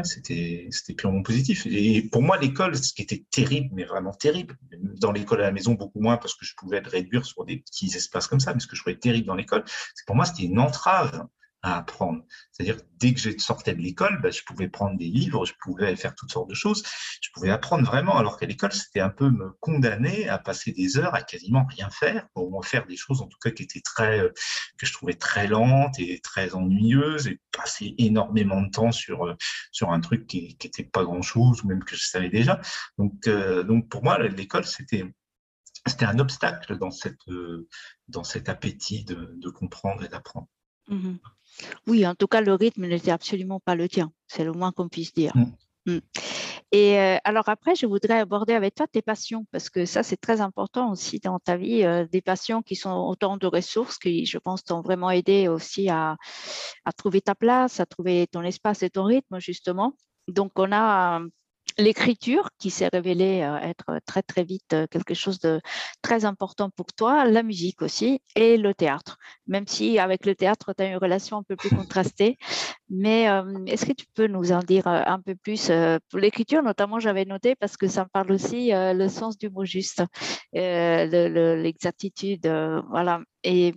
c'était 0.04 0.70
purement 0.98 1.22
positif. 1.22 1.66
Et 1.66 2.02
pour 2.02 2.22
moi 2.22 2.38
l'école 2.38 2.76
ce 2.76 2.94
qui 2.94 3.02
était 3.02 3.26
terrible 3.30 3.70
mais 3.74 3.84
vraiment 3.84 4.14
terrible. 4.14 4.58
Dans 5.00 5.12
l'école 5.12 5.42
à 5.42 5.46
la 5.46 5.52
maison, 5.52 5.74
beaucoup 5.74 6.00
moins 6.00 6.18
parce 6.18 6.34
que 6.34 6.46
je 6.46 6.56
pouvais 6.56 6.80
réduire 6.80 7.26
sur 7.26 7.46
des 7.46 7.58
petits 7.58 7.88
espaces 7.96 8.28
comme 8.28 8.39
ça. 8.39 8.54
Mais 8.54 8.60
ce 8.60 8.68
que 8.68 8.76
je 8.76 8.82
trouvais 8.82 8.98
terrible 8.98 9.28
dans 9.28 9.36
l'école, 9.36 9.64
c'est 9.96 10.06
pour 10.06 10.16
moi, 10.16 10.26
c'était 10.26 10.44
une 10.44 10.60
entrave 10.60 11.28
à 11.64 11.78
apprendre. 11.78 12.24
C'est-à-dire, 12.51 12.82
dès 12.97 13.14
que 13.14 13.20
je 13.20 13.38
sortais 13.38 13.74
de 13.74 13.82
l'école, 13.82 14.20
ben, 14.22 14.32
je 14.32 14.43
pouvais 14.43 14.68
prendre 14.68 14.97
des 14.97 15.07
livres, 15.07 15.45
je 15.45 15.53
pouvais 15.62 15.95
faire 15.95 16.16
toutes 16.16 16.32
sortes 16.32 16.49
de 16.49 16.55
choses, 16.55 16.84
je 17.22 17.30
pouvais 17.34 17.51
apprendre 17.51 17.86
vraiment, 17.86 18.18
alors 18.18 18.38
qu'à 18.38 18.47
l'école, 18.47 18.74
c'était 18.74 18.99
un 18.99 19.09
peu 19.09 19.30
me 19.30 19.51
condamner 19.59 20.28
à 20.28 20.39
passer 20.39 20.72
des 20.72 20.97
heures 20.97 21.14
à 21.14 21.22
quasiment 21.22 21.66
rien 21.66 21.89
faire, 21.89 22.28
pour 22.34 22.66
faire 22.66 22.88
des 22.88 22.95
choses 22.95 23.22
en 23.22 23.28
tout 23.28 23.38
cas 23.39 23.51
qui 23.51 23.64
étaient 23.64 23.82
très, 23.82 24.20
euh, 24.20 24.30
que 24.78 24.86
je 24.86 24.93
trouvais 24.93 25.14
très 25.14 25.47
lentes 25.47 25.99
et 25.99 26.20
très 26.22 26.55
ennuyeuses, 26.55 27.28
et 27.28 27.39
passer 27.51 27.93
énormément 27.97 28.62
de 28.62 28.70
temps 28.70 28.91
sur, 28.91 29.28
euh, 29.28 29.36
sur 29.72 29.91
un 29.91 29.99
truc 29.99 30.28
qui 30.28 30.57
n'était 30.64 30.84
pas 30.84 31.03
grand-chose, 31.03 31.64
ou 31.64 31.68
même 31.68 31.84
que 31.84 31.95
je 31.95 32.05
savais 32.05 32.30
déjà. 32.30 32.59
Donc, 32.97 33.28
euh, 33.28 33.64
donc 33.64 33.88
pour 33.89 34.03
moi, 34.03 34.18
l'école, 34.20 34.66
c'était 34.66 35.05
c'était 35.88 36.05
un 36.05 36.20
obstacle 36.20 36.78
dans, 36.78 36.91
cette, 36.91 37.18
dans 38.07 38.24
cet 38.24 38.49
appétit 38.49 39.03
de, 39.03 39.34
de 39.36 39.49
comprendre 39.49 40.03
et 40.03 40.09
d'apprendre. 40.09 40.47
Mmh 40.88 41.16
oui, 41.88 42.06
en 42.06 42.16
tout 42.16 42.28
cas, 42.28 42.41
le 42.41 42.54
rythme 42.54 42.88
n'était 42.88 43.12
absolument 43.12 43.60
pas 43.60 43.76
le 43.76 43.88
tien. 43.88 44.12
C'est 44.28 44.43
le 44.43 44.52
moins 44.52 44.72
qu'on 44.72 44.89
puisse 44.89 45.14
dire. 45.14 45.36
Mm. 45.36 45.93
Mm. 45.93 45.99
Et 46.72 46.99
euh, 46.99 47.18
alors 47.24 47.49
après, 47.49 47.76
je 47.76 47.86
voudrais 47.86 48.20
aborder 48.20 48.54
avec 48.54 48.76
toi 48.76 48.88
tes 48.88 49.02
passions, 49.02 49.45
parce 49.52 49.70
que 49.70 49.86
ça, 49.86 50.04
c'est 50.04 50.18
très 50.18 50.39
important 50.39 50.91
aussi 50.91 51.20
dans 51.20 51.39
ta 51.39 51.58
vie, 51.58 51.84
euh, 51.84 52.06
des 52.06 52.22
passions 52.22 52.62
qui 52.62 52.76
sont 52.76 52.91
autant 52.91 53.38
de 53.38 53.47
ressources 53.47 53.97
qui, 53.97 54.26
je 54.26 54.38
pense, 54.38 54.64
t'ont 54.64 54.82
vraiment 54.82 55.12
aidé 55.12 55.47
aussi 55.47 55.89
à, 55.89 56.16
à, 56.86 56.93
trouver 56.93 57.22
ta 57.22 57.36
place, 57.36 57.80
à 57.80 57.86
trouver 57.86 58.28
ton 58.28 58.43
espace 58.43 58.84
et 58.84 58.89
ton 58.89 59.04
rythme, 59.04 59.39
justement. 59.39 59.93
Donc, 60.28 60.54
on 60.58 60.72
a 60.72 61.22
l'écriture 61.78 62.49
qui 62.57 62.69
s'est 62.69 62.89
révélée 62.91 63.41
euh, 63.43 63.57
être 63.57 63.99
très 64.05 64.22
très 64.22 64.43
vite 64.43 64.74
euh, 64.74 64.88
quelque 64.88 65.13
chose 65.13 65.39
de 65.39 65.61
très 66.01 66.26
important 66.26 66.69
pour 66.69 66.88
toi, 66.93 67.26
la 67.26 67.43
musique 67.43 67.82
aussi 67.82 68.22
et 68.36 68.57
le 68.57 68.74
théâtre. 68.74 69.17
Même 69.47 69.67
si 69.67 69.99
avec 69.99 70.26
le 70.26 70.36
théâtre, 70.36 70.74
tu 70.78 70.84
as 70.84 70.88
une 70.88 70.97
relation 70.97 71.38
un 71.38 71.43
peu 71.43 71.55
plus 71.55 71.69
contrastée. 71.76 72.38
Mais 72.89 73.30
euh, 73.30 73.65
est-ce 73.67 73.86
que 73.86 73.93
tu 73.93 74.05
peux 74.13 74.28
nous 74.28 74.51
en 74.51 74.59
dire 74.59 74.88
un 74.88 75.19
peu 75.19 75.36
plus 75.36 75.72
pour 76.09 76.19
l'écriture? 76.19 76.63
Notamment, 76.63 76.99
j'avais 76.99 77.26
noté 77.26 77.55
parce 77.55 77.78
que 77.78 77.88
ça 77.88 78.03
me 78.03 78.09
parle 78.09 78.32
aussi 78.32 78.72
le 78.74 79.07
sens 79.07 79.38
du 79.38 79.49
mot 79.49 79.65
juste, 79.65 80.03
l'exactitude. 80.53 82.47
voilà. 82.89 83.22
Et 83.43 83.74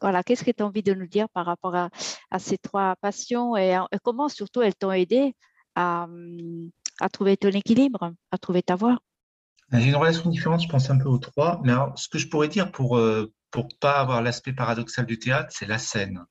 voilà, 0.00 0.22
qu'est-ce 0.22 0.44
que 0.44 0.50
tu 0.50 0.62
as 0.62 0.66
envie 0.66 0.82
de 0.82 0.94
nous 0.94 1.06
dire 1.06 1.28
par 1.30 1.46
rapport 1.46 1.74
à, 1.74 1.90
ces 2.38 2.58
trois 2.58 2.96
passions 3.00 3.56
et, 3.56 3.78
et 3.92 3.98
comment 4.02 4.28
surtout 4.28 4.62
elles 4.62 4.74
t'ont 4.74 4.92
aidé 4.92 5.34
à, 5.74 6.04
hum, 6.04 6.70
à 7.00 7.08
trouver 7.08 7.36
ton 7.36 7.50
équilibre, 7.50 8.12
à 8.30 8.38
trouver 8.38 8.62
ta 8.62 8.76
voie 8.76 8.98
J'ai 9.72 9.88
une 9.88 9.96
relation 9.96 10.30
différente, 10.30 10.62
je 10.62 10.68
pense 10.68 10.90
un 10.90 10.98
peu 10.98 11.08
aux 11.08 11.18
trois. 11.18 11.60
Mais 11.64 11.72
ce 11.96 12.08
que 12.08 12.18
je 12.18 12.28
pourrais 12.28 12.48
dire 12.48 12.70
pour 12.70 12.96
ne 12.96 13.02
euh, 13.02 13.32
pour 13.50 13.68
pas 13.80 14.00
avoir 14.00 14.22
l'aspect 14.22 14.52
paradoxal 14.52 15.06
du 15.06 15.18
théâtre, 15.18 15.50
c'est 15.52 15.66
la 15.66 15.78
scène 15.78 16.24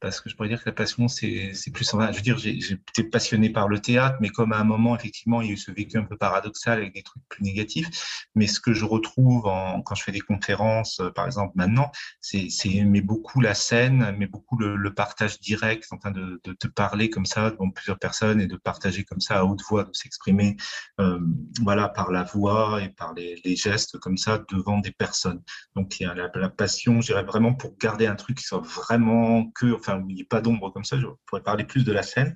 parce 0.00 0.20
que 0.20 0.30
je 0.30 0.36
pourrais 0.36 0.48
dire 0.48 0.62
que 0.62 0.68
la 0.68 0.74
passion, 0.74 1.08
c'est 1.08 1.52
plus. 1.72 1.90
Je 1.90 2.16
veux 2.16 2.22
dire, 2.22 2.38
été 2.46 3.04
passionné 3.04 3.50
par 3.50 3.68
le 3.68 3.78
théâtre, 3.80 4.16
mais 4.20 4.30
comme 4.30 4.52
à 4.52 4.58
un 4.58 4.64
moment, 4.64 4.96
effectivement, 4.96 5.42
il 5.42 5.48
y 5.48 5.50
a 5.50 5.52
eu 5.54 5.56
ce 5.56 5.70
vécu 5.70 5.98
un 5.98 6.04
peu 6.04 6.16
paradoxal 6.16 6.78
avec 6.78 6.94
des 6.94 7.02
trucs 7.02 7.22
plus 7.28 7.44
négatifs. 7.44 8.26
Mais 8.34 8.46
ce 8.46 8.60
que 8.60 8.72
je 8.72 8.84
retrouve 8.84 9.42
quand 9.42 9.94
je 9.94 10.02
fais 10.02 10.12
des 10.12 10.20
conférences, 10.20 11.00
euh, 11.00 11.10
par 11.10 11.26
exemple, 11.26 11.52
maintenant, 11.54 11.90
c'est 12.20 12.48
mais 12.84 13.00
beaucoup 13.00 13.40
la 13.40 13.54
scène, 13.54 14.14
mais 14.18 14.26
beaucoup 14.26 14.58
le, 14.58 14.94
partage 14.94 15.38
direct, 15.40 15.86
en 15.92 15.98
train 15.98 16.10
de, 16.10 16.40
de, 16.44 16.52
te 16.52 16.66
parler 16.66 17.10
comme 17.10 17.26
ça 17.26 17.50
devant 17.50 17.70
plusieurs 17.70 17.98
personnes 17.98 18.40
et 18.40 18.46
de 18.46 18.56
partager 18.56 19.04
comme 19.04 19.20
ça 19.20 19.38
à 19.38 19.44
haute 19.44 19.62
voix, 19.68 19.84
de 19.84 19.92
s'exprimer, 19.92 20.56
euh, 21.00 21.20
voilà, 21.62 21.88
par 21.88 22.10
la 22.10 22.24
voix 22.24 22.82
et 22.82 22.88
par 22.88 23.14
les, 23.14 23.40
les, 23.44 23.56
gestes 23.56 23.98
comme 23.98 24.16
ça 24.16 24.42
devant 24.50 24.78
des 24.78 24.90
personnes. 24.90 25.42
Donc, 25.76 26.00
il 26.00 26.04
y 26.04 26.06
a 26.06 26.14
la, 26.14 26.30
la 26.34 26.48
passion, 26.48 27.00
je 27.00 27.08
dirais 27.08 27.22
vraiment 27.22 27.54
pour 27.54 27.76
garder 27.78 28.06
un 28.06 28.16
truc 28.16 28.38
qui 28.38 28.44
soit 28.44 28.62
vraiment 28.62 29.50
que, 29.50 29.74
enfin, 29.74 29.89
il 30.08 30.14
n'y 30.14 30.20
ait 30.20 30.24
pas 30.24 30.40
d'ombre 30.40 30.72
comme 30.72 30.84
ça, 30.84 30.98
je 30.98 31.06
pourrais 31.26 31.42
parler 31.42 31.64
plus 31.64 31.84
de 31.84 31.92
la 31.92 32.02
scène. 32.02 32.34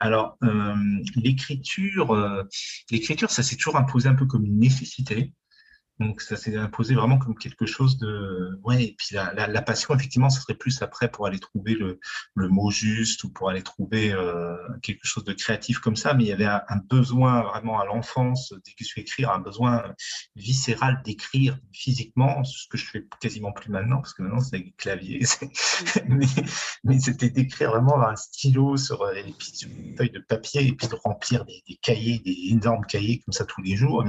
Alors, 0.00 0.36
euh, 0.42 0.74
l'écriture, 1.16 2.14
euh, 2.14 2.42
l'écriture, 2.90 3.30
ça 3.30 3.42
s'est 3.42 3.56
toujours 3.56 3.76
imposé 3.76 4.08
un 4.08 4.14
peu 4.14 4.26
comme 4.26 4.44
une 4.44 4.58
nécessité. 4.58 5.32
Donc, 5.98 6.20
ça 6.20 6.36
s'est 6.36 6.56
imposé 6.56 6.94
vraiment 6.94 7.18
comme 7.18 7.36
quelque 7.36 7.64
chose 7.64 7.98
de. 7.98 8.58
Ouais, 8.64 8.84
et 8.84 8.94
puis 8.98 9.14
la, 9.14 9.32
la, 9.32 9.46
la, 9.46 9.62
passion, 9.62 9.94
effectivement, 9.96 10.28
ça 10.28 10.40
serait 10.40 10.54
plus 10.54 10.82
après 10.82 11.10
pour 11.10 11.26
aller 11.26 11.38
trouver 11.38 11.74
le, 11.74 11.98
le 12.34 12.48
mot 12.48 12.70
juste 12.70 13.24
ou 13.24 13.30
pour 13.30 13.48
aller 13.48 13.62
trouver 13.62 14.12
euh, 14.12 14.56
quelque 14.82 15.06
chose 15.06 15.24
de 15.24 15.32
créatif 15.32 15.78
comme 15.78 15.96
ça. 15.96 16.12
Mais 16.14 16.24
il 16.24 16.28
y 16.28 16.32
avait 16.32 16.44
un, 16.44 16.62
un 16.68 16.78
besoin 16.78 17.42
vraiment 17.42 17.80
à 17.80 17.86
l'enfance 17.86 18.52
d'écrire, 18.96 19.30
un 19.30 19.38
besoin 19.38 19.94
viscéral 20.34 21.00
d'écrire 21.04 21.58
physiquement, 21.72 22.44
ce 22.44 22.68
que 22.68 22.76
je 22.76 22.86
fais 22.86 23.06
quasiment 23.20 23.52
plus 23.52 23.70
maintenant, 23.70 23.96
parce 23.96 24.12
que 24.12 24.22
maintenant, 24.22 24.40
c'est 24.40 24.56
avec 24.56 24.76
clavier. 24.76 25.20
mais, 26.08 26.26
mais 26.84 27.00
c'était 27.00 27.30
d'écrire 27.30 27.70
vraiment 27.70 28.06
un 28.06 28.16
stylo 28.16 28.76
sur, 28.76 29.08
et 29.10 29.34
puis 29.38 29.50
sur 29.54 29.68
une 29.70 29.96
feuille 29.96 30.10
de 30.10 30.20
papier 30.20 30.66
et 30.66 30.72
puis 30.72 30.88
de 30.88 30.96
remplir 31.04 31.44
des, 31.44 31.62
des 31.68 31.76
cahiers, 31.76 32.18
des 32.18 32.36
énormes 32.50 32.84
cahiers 32.84 33.20
comme 33.20 33.32
ça 33.32 33.44
tous 33.44 33.62
les 33.62 33.76
jours. 33.76 34.04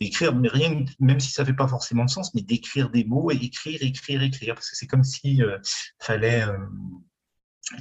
Écrire, 0.00 0.34
mais 0.34 0.48
rien, 0.48 0.84
même 0.98 1.20
si 1.20 1.29
ça 1.30 1.44
fait 1.44 1.54
pas 1.54 1.68
forcément 1.68 2.04
de 2.04 2.10
sens, 2.10 2.34
mais 2.34 2.42
d'écrire 2.42 2.90
des 2.90 3.04
mots 3.04 3.30
et 3.30 3.36
écrire, 3.36 3.78
écrire, 3.82 4.22
écrire, 4.22 4.54
parce 4.54 4.70
que 4.70 4.76
c'est 4.76 4.86
comme 4.86 5.04
si 5.04 5.42
euh, 5.42 5.58
fallait, 5.98 6.42
euh, 6.42 6.58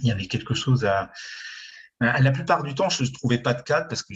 il 0.02 0.08
y 0.08 0.12
avait 0.12 0.28
quelque 0.28 0.54
chose 0.54 0.86
à. 0.86 1.12
La 2.02 2.32
plupart 2.32 2.64
du 2.64 2.74
temps, 2.74 2.88
je 2.88 3.04
ne 3.04 3.10
trouvais 3.10 3.40
pas 3.40 3.54
de 3.54 3.62
cadre 3.62 3.90
parce 3.90 4.04
que, 4.04 4.14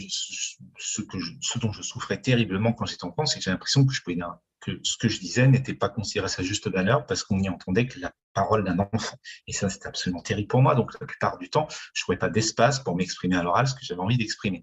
ce, 0.78 1.58
dont 1.58 1.70
je 1.70 1.82
souffrais 1.82 2.18
terriblement 2.18 2.72
quand 2.72 2.86
j'étais 2.86 3.04
enfant, 3.04 3.26
c'est 3.26 3.38
que 3.38 3.44
j'ai 3.44 3.50
l'impression 3.50 3.84
que, 3.84 3.92
je 3.92 4.00
pouvais, 4.00 4.16
que 4.60 4.80
ce 4.82 4.96
que 4.96 5.06
je 5.06 5.20
disais 5.20 5.46
n'était 5.48 5.74
pas 5.74 5.90
considéré 5.90 6.24
à 6.24 6.28
sa 6.28 6.42
juste 6.42 6.70
valeur 6.70 7.04
parce 7.04 7.22
qu'on 7.24 7.36
n'y 7.36 7.50
entendait 7.50 7.86
que 7.86 8.00
la 8.00 8.10
parole 8.32 8.64
d'un 8.64 8.78
enfant. 8.78 9.18
Et 9.46 9.52
ça, 9.52 9.68
c'était 9.68 9.86
absolument 9.86 10.22
terrible 10.22 10.48
pour 10.48 10.62
moi. 10.62 10.74
Donc, 10.74 10.98
la 10.98 11.06
plupart 11.06 11.36
du 11.36 11.50
temps, 11.50 11.66
je 11.68 12.00
ne 12.00 12.04
trouvais 12.04 12.16
pas 12.16 12.30
d'espace 12.30 12.80
pour 12.80 12.96
m'exprimer 12.96 13.36
à 13.36 13.42
l'oral 13.42 13.68
ce 13.68 13.74
que 13.74 13.84
j'avais 13.84 14.00
envie 14.00 14.16
d'exprimer. 14.16 14.62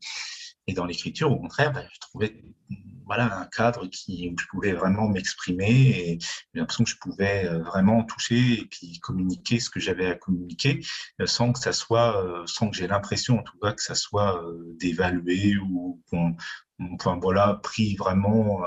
Et 0.67 0.73
dans 0.73 0.85
l'écriture, 0.85 1.31
au 1.31 1.39
contraire, 1.39 1.71
bah, 1.71 1.83
je 1.93 1.99
trouvais 1.99 2.43
voilà, 3.13 3.37
un 3.39 3.45
cadre 3.45 3.87
qui, 3.87 4.29
où 4.29 4.39
je 4.39 4.47
pouvais 4.47 4.71
vraiment 4.71 5.09
m'exprimer 5.09 5.69
et 5.69 6.19
j'ai 6.21 6.59
l'impression 6.61 6.85
que 6.85 6.89
je 6.89 6.95
pouvais 6.95 7.45
euh, 7.45 7.61
vraiment 7.61 8.05
toucher 8.05 8.61
et 8.61 8.65
puis 8.71 8.99
communiquer 8.99 9.59
ce 9.59 9.69
que 9.69 9.81
j'avais 9.81 10.05
à 10.05 10.15
communiquer 10.15 10.79
euh, 11.19 11.25
sans 11.25 11.51
que 11.51 11.59
ça 11.59 11.73
soit, 11.73 12.23
euh, 12.23 12.43
sans 12.45 12.69
que 12.69 12.77
j'ai 12.77 12.87
l'impression 12.87 13.39
en 13.39 13.43
tout 13.43 13.59
cas 13.61 13.73
que 13.73 13.83
ça 13.83 13.95
soit 13.95 14.41
dévalué 14.79 15.57
ou 15.57 16.01
qu'on 16.09 16.37
enfin 16.93 17.19
voilà, 17.21 17.59
pris 17.61 17.97
vraiment 17.97 18.61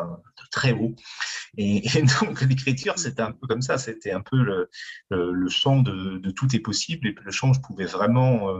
très 0.52 0.72
haut. 0.72 0.94
Et, 1.56 1.82
donc 2.20 2.42
l'écriture, 2.42 2.98
c'était 2.98 3.22
un 3.22 3.32
peu 3.32 3.46
comme 3.46 3.62
ça, 3.62 3.78
c'était 3.78 4.12
un 4.12 4.20
peu 4.20 4.36
le, 4.36 4.68
le, 5.08 5.48
champ 5.48 5.80
de, 5.80 6.30
tout 6.32 6.54
est 6.54 6.60
possible 6.60 7.08
et 7.08 7.14
le 7.18 7.30
champ 7.30 7.54
je 7.54 7.60
pouvais 7.60 7.86
vraiment 7.86 8.50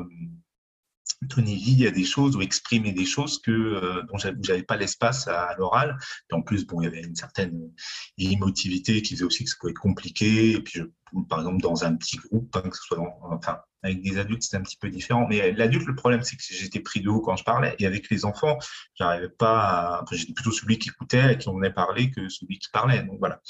donner 1.23 1.55
vie 1.55 1.87
à 1.87 1.91
des 1.91 2.05
choses 2.05 2.37
ou 2.37 2.43
exprimer 2.43 2.93
des 2.93 3.05
choses 3.05 3.41
que 3.41 3.51
euh, 3.51 4.03
dont 4.03 4.19
j'avais 4.19 4.63
pas 4.63 4.77
l'espace 4.77 5.29
à, 5.29 5.55
l'oral. 5.59 5.97
En 6.33 6.43
plus, 6.43 6.67
bon, 6.67 6.81
il 6.81 6.85
y 6.85 6.87
avait 6.87 7.03
une 7.03 7.17
certaine 7.17 7.71
émotivité 8.19 9.03
qui 9.03 9.15
faisait 9.15 9.25
aussi 9.25 9.45
que 9.45 9.51
ça 9.51 9.57
pouvait 9.61 9.73
être 9.73 9.79
compliqué. 9.79 10.63
Par 11.29 11.41
exemple, 11.41 11.63
dans 11.63 11.85
un 11.85 11.95
petit 11.97 12.17
groupe, 12.17 12.57
hein, 12.57 12.71
avec 13.85 14.01
des 14.01 14.19
adultes, 14.19 14.43
c'était 14.43 14.57
un 14.57 14.63
petit 14.63 14.79
peu 14.79 14.89
différent. 14.89 15.27
Mais 15.29 15.53
l'adulte, 15.53 15.87
le 15.87 15.95
problème, 15.95 16.23
c'est 16.23 16.37
que 16.37 16.43
j'étais 16.43 16.81
pris 16.81 17.03
de 17.03 17.11
haut 17.11 17.21
quand 17.21 17.37
je 17.37 17.45
parlais. 17.45 17.77
Et 17.79 17.87
avec 17.87 18.09
les 18.11 18.25
enfants, 18.25 18.59
j'arrivais 18.95 19.29
pas 19.29 19.61
à... 19.61 20.05
J'étais 20.11 20.33
plutôt 20.33 20.53
celui 20.53 20.79
qui 20.79 20.89
écoutait 20.89 21.37
qui 21.37 21.49
en 21.51 21.55
venait 21.55 21.71
parler 21.71 22.11
que 22.11 22.29
celui 22.31 22.59
qui 22.59 22.71
parlait. 22.73 23.03
Donc, 23.03 23.19
voilà. 23.19 23.41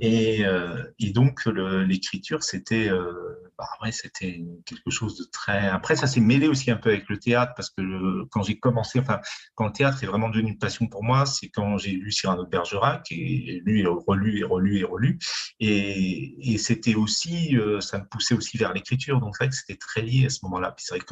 Et, 0.00 0.46
euh, 0.46 0.82
et 0.98 1.10
donc, 1.12 1.44
l'écriture, 1.44 2.42
c'était, 2.42 2.88
euh, 2.88 3.12
bah, 3.58 3.68
ouais, 3.82 3.92
c'était 3.92 4.42
quelque 4.64 4.90
chose 4.90 5.18
de 5.18 5.24
très... 5.30 5.68
Après, 5.68 5.96
ça 5.96 6.06
s'est 6.06 6.20
mêlé 6.20 6.48
aussi 6.48 6.70
un 6.70 6.76
peu 6.76 6.88
avec 6.88 7.08
le 7.10 7.18
théâtre 7.18 7.52
parce 7.54 7.68
que 7.68 8.24
quand 8.30 8.42
j'ai 8.42 8.58
commencé, 8.58 8.98
enfin, 9.00 9.20
quand 9.54 9.66
le 9.66 9.72
théâtre 9.72 10.02
est 10.02 10.06
vraiment 10.06 10.30
devenu 10.30 10.52
une 10.52 10.58
passion 10.58 10.86
pour 10.86 11.04
moi, 11.04 11.26
c'est 11.26 11.50
quand 11.50 11.76
j'ai 11.76 11.90
lu 11.90 12.10
Cyrano 12.10 12.44
de 12.44 12.48
Bergerac 12.48 13.06
et 13.10 13.60
lu 13.66 13.80
et 13.80 13.86
relu 13.86 14.38
et 14.38 14.44
relu 14.44 14.78
et 14.78 14.84
relu. 14.84 15.18
Et 15.60 16.56
c'était 16.56 16.94
aussi, 17.04 17.56
euh, 17.56 17.80
ça 17.80 17.98
me 17.98 18.06
poussait 18.06 18.34
aussi 18.34 18.56
vers 18.58 18.72
l'écriture. 18.72 19.20
Donc, 19.20 19.36
en 19.40 19.44
fait, 19.44 19.52
c'était 19.52 19.76
très 19.76 20.02
lié 20.02 20.26
à 20.26 20.30
ce 20.30 20.40
moment-là. 20.42 20.72
Puis 20.72 20.84
c'est 20.86 20.94
vrai 20.94 21.00
que 21.00 21.06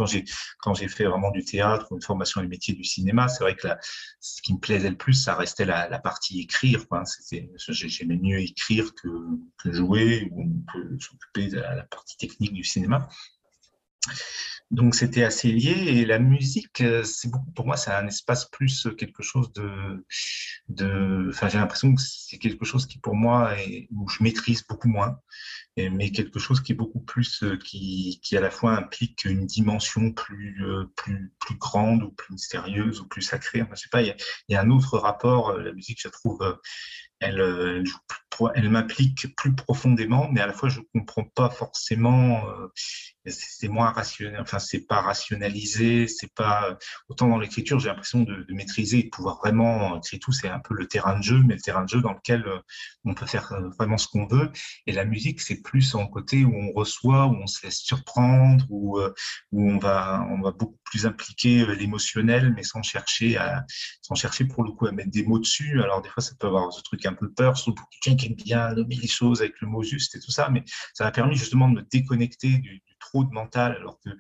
quand 0.59 0.75
j'ai 0.75 0.89
fait 0.89 1.05
vraiment 1.05 1.31
du 1.31 1.45
théâtre 1.45 1.87
ou 1.91 1.97
une 1.97 2.03
formation 2.03 2.41
dans 2.41 2.43
les 2.43 2.49
métiers 2.49 2.75
du 2.75 2.85
cinéma, 2.85 3.29
c'est 3.29 3.45
vrai 3.45 3.55
que 3.55 3.69
ce 4.21 4.43
qui 4.43 4.55
me 4.55 4.59
plaisait 4.59 4.91
le 4.91 4.97
plus, 4.97 5.15
ça 5.15 5.37
restait 5.37 5.65
la, 5.65 5.89
la 5.89 5.99
partie 6.01 6.41
écrire. 6.41 6.85
J'aimais 7.69 8.19
mieux 8.21 8.41
écrire 8.41 8.93
que, 8.95 9.09
que 9.63 9.73
jouer 9.73 10.29
ou 10.33 10.65
s'occuper 10.99 11.49
de 11.49 11.61
la 11.61 11.85
partie 11.85 12.17
technique 12.17 12.53
du 12.53 12.65
cinéma. 12.65 13.09
Donc 14.73 14.95
c'était 14.95 15.23
assez 15.23 15.53
lié 15.53 15.75
et 15.89 16.07
la 16.07 16.19
musique, 16.19 16.81
euh, 16.81 17.05
c'est 17.05 17.31
beaucoup 17.31 17.51
pour 17.51 17.67
moi, 17.67 17.77
c'est 17.77 17.91
un 17.91 18.07
espace 18.07 18.47
plus 18.47 18.89
quelque 18.97 19.23
chose 19.23 19.53
de, 19.53 20.07
de 20.69 21.29
enfin 21.29 21.51
j'ai 21.51 21.59
l'impression 21.59 21.95
que 21.95 22.01
c'est 22.01 22.39
quelque 22.39 22.65
chose 22.65 22.87
qui 22.87 22.99
pour 22.99 23.15
moi 23.15 23.55
est, 23.59 23.87
où 23.95 24.09
je 24.09 24.23
maîtrise 24.23 24.67
beaucoup 24.67 24.89
moins, 24.89 25.19
mais 25.77 26.11
quelque 26.11 26.39
chose 26.39 26.63
qui 26.63 26.73
est 26.73 26.75
beaucoup 26.75 27.01
plus, 27.01 27.43
euh, 27.43 27.59
qui, 27.59 28.19
qui 28.23 28.35
à 28.35 28.41
la 28.41 28.51
fois 28.51 28.73
implique 28.73 29.27
une 29.27 29.45
dimension 29.47 30.11
plus, 30.11 30.65
euh, 30.65 30.91
plus, 30.97 31.35
plus 31.39 31.57
grande 31.57 32.03
ou 32.03 32.11
plus 32.11 32.33
mystérieuse 32.33 33.01
ou 33.03 33.07
plus 33.07 33.23
sacrée. 33.23 33.61
Enfin, 33.61 33.75
je 33.75 33.83
sais 33.83 33.89
pas, 33.91 34.01
il 34.01 34.09
y, 34.09 34.11
a, 34.11 34.17
il 34.49 34.55
y 34.55 34.57
a 34.57 34.63
un 34.63 34.71
autre 34.71 34.97
rapport. 34.99 35.53
La 35.53 35.73
musique, 35.75 36.01
je 36.03 36.09
trouve, 36.09 36.59
elle, 37.21 37.41
elle, 37.41 37.85
elle 38.55 38.71
m'implique 38.71 39.37
plus 39.37 39.55
profondément, 39.55 40.31
mais 40.33 40.41
à 40.41 40.47
la 40.47 40.55
fois 40.55 40.71
je 40.71 40.81
comprends 40.95 41.25
pas 41.25 41.51
forcément. 41.51 42.43
Euh, 43.27 43.31
c'est 43.33 43.69
moins 43.69 43.91
rationnel, 43.91 44.41
enfin 44.41 44.59
c'est 44.59 44.87
pas 44.87 45.01
rationalisé, 45.01 46.09
c'est 46.09 46.33
pas 46.35 46.77
autant 47.09 47.29
dans 47.29 47.39
l'écriture 47.39 47.79
j'ai 47.79 47.89
l'impression 47.89 48.23
de, 48.23 48.43
de, 48.43 48.55
maîtriser 48.55 48.99
et 49.01 49.03
de 49.05 49.09
pouvoir 49.11 49.39
vraiment 49.39 49.99
écrire 49.99 50.21
tout, 50.21 50.33
c'est 50.33 50.49
un 50.49 50.59
peu 50.59 50.75
le 50.75 50.87
terrain 50.87 51.19
de 51.19 51.23
jeu, 51.23 51.43
mais 51.47 51.55
le 51.55 51.61
terrain 51.61 51.85
de 51.85 51.89
jeu 51.89 52.01
dans 52.01 52.13
lequel 52.13 52.45
euh, 52.47 52.59
on 53.05 53.15
peut 53.15 53.27
faire 53.27 53.53
euh, 53.53 53.69
vraiment 53.79 53.99
ce 53.99 54.09
qu'on 54.09 54.27
veut. 54.27 54.51
Et 54.87 54.93
la 54.93 55.05
musique 55.05 55.41
c'est 55.41 55.63
plus 55.63 55.95
en 55.95 56.07
côté 56.07 56.45
où 56.45 56.55
on 56.55 56.73
reçoit, 56.73 57.27
où 57.27 57.35
on 57.35 57.47
se 57.47 57.65
laisse 57.65 57.79
surprendre, 57.79 58.65
où 58.69 59.01
où 59.53 59.71
on 59.71 59.79
va 59.79 60.27
on 60.31 60.41
va 60.41 60.51
beaucoup 60.53 60.79
plus 60.85 61.07
impliquer 61.07 61.65
l'émotionnel, 61.77 62.53
mais 62.55 62.63
sans 62.63 62.83
chercher 62.83 63.37
à 63.37 63.65
sans 64.03 64.15
chercher 64.15 64.45
pour 64.45 64.65
le 64.65 64.73
coup 64.73 64.87
à 64.87 64.93
mettre 64.93 65.11
des 65.11 65.25
mots 65.25 65.39
dessus. 65.39 65.81
Alors 65.83 66.03
des 66.03 66.09
fois 66.09 66.23
ça 66.23 66.33
peut 66.39 66.47
avoir 66.47 66.73
ce 66.73 66.83
truc 66.83 67.07
un 67.07 67.15
peu 67.15 67.31
peur, 67.33 67.57
surtout 67.57 67.75
pour 67.75 67.89
quelqu'un 67.91 68.17
qui 68.17 68.33
bien 68.35 68.73
nommer 68.75 68.97
les 68.97 69.09
choses 69.09 69.41
avec 69.41 69.61
le 69.61 69.69
mot 69.69 69.83
juste 69.83 70.15
et 70.15 70.21
tout 70.21 70.31
ça, 70.31 70.49
mais 70.51 70.65
ça 70.95 71.05
m'a 71.05 71.13
permis 71.13 71.37
justement 71.37 71.69
de 71.69 71.77
me 71.77 71.83
déconnecter 71.83 72.59
du, 72.59 72.83
du 72.87 72.92
trop 73.03 73.25
de 73.25 73.33
mental, 73.33 73.77
alors 73.77 73.99
que 74.01 74.11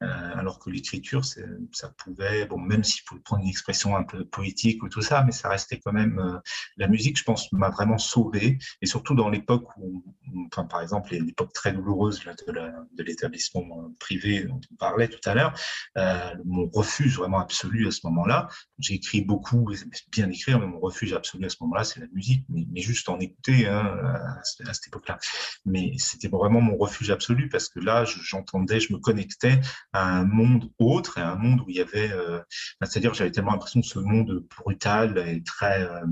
alors 0.00 0.58
que 0.58 0.70
l'écriture, 0.70 1.24
ça 1.24 1.88
pouvait, 1.96 2.46
bon, 2.46 2.58
même 2.58 2.84
s'il 2.84 3.02
faut 3.06 3.16
prendre 3.20 3.42
une 3.42 3.48
expression 3.48 3.96
un 3.96 4.02
peu 4.02 4.24
poétique 4.24 4.82
ou 4.82 4.88
tout 4.88 5.02
ça, 5.02 5.22
mais 5.24 5.32
ça 5.32 5.48
restait 5.48 5.78
quand 5.78 5.92
même, 5.92 6.18
euh, 6.18 6.38
la 6.76 6.88
musique, 6.88 7.18
je 7.18 7.24
pense, 7.24 7.50
m'a 7.52 7.70
vraiment 7.70 7.98
sauvé, 7.98 8.58
et 8.80 8.86
surtout 8.86 9.14
dans 9.14 9.28
l'époque 9.28 9.64
où, 9.76 10.04
enfin, 10.52 10.64
par 10.64 10.80
exemple, 10.80 11.14
l'époque 11.14 11.52
très 11.52 11.72
douloureuse 11.72 12.20
de 12.24 13.02
l'établissement 13.02 13.64
euh, 13.80 13.88
privé 13.98 14.44
dont 14.44 14.60
on 14.72 14.74
parlait 14.76 15.08
tout 15.08 15.20
à 15.28 15.34
l'heure, 15.34 15.58
euh, 15.96 16.34
mon 16.44 16.68
refuge 16.68 17.16
vraiment 17.16 17.40
absolu 17.40 17.86
à 17.86 17.90
ce 17.90 18.00
moment-là, 18.04 18.48
j'ai 18.78 18.94
écrit 18.94 19.22
beaucoup, 19.22 19.70
bien 20.12 20.28
écrire, 20.30 20.58
mais 20.58 20.66
mon 20.66 20.80
refuge 20.80 21.12
absolu 21.12 21.46
à 21.46 21.48
ce 21.48 21.56
moment-là, 21.60 21.84
c'est 21.84 22.00
la 22.00 22.06
musique, 22.12 22.44
mais, 22.48 22.64
juste 22.84 23.08
en 23.08 23.18
écouter 23.18 23.66
hein, 23.66 23.96
à, 24.04 24.40
à, 24.40 24.74
cette 24.74 24.88
époque-là. 24.88 25.18
Mais 25.64 25.92
c'était 25.96 26.28
vraiment 26.28 26.60
mon 26.60 26.76
refuge 26.76 27.10
absolu 27.10 27.48
parce 27.48 27.70
que 27.70 27.80
là, 27.80 28.04
j'entendais, 28.04 28.78
je, 28.78 28.88
je 28.88 28.92
me 28.92 28.98
connectais 28.98 29.58
à 29.94 30.02
un 30.02 30.24
monde 30.24 30.70
autre, 30.78 31.18
et 31.18 31.22
un 31.22 31.36
monde 31.36 31.60
où 31.60 31.66
il 31.68 31.76
y 31.76 31.80
avait, 31.80 32.10
euh, 32.12 32.40
c'est-à-dire 32.82 33.14
j'avais 33.14 33.30
tellement 33.30 33.52
l'impression 33.52 33.80
que 33.80 33.86
ce 33.86 34.00
monde 34.00 34.44
brutal 34.58 35.16
et 35.26 35.42
très 35.42 35.82
euh, 35.82 36.04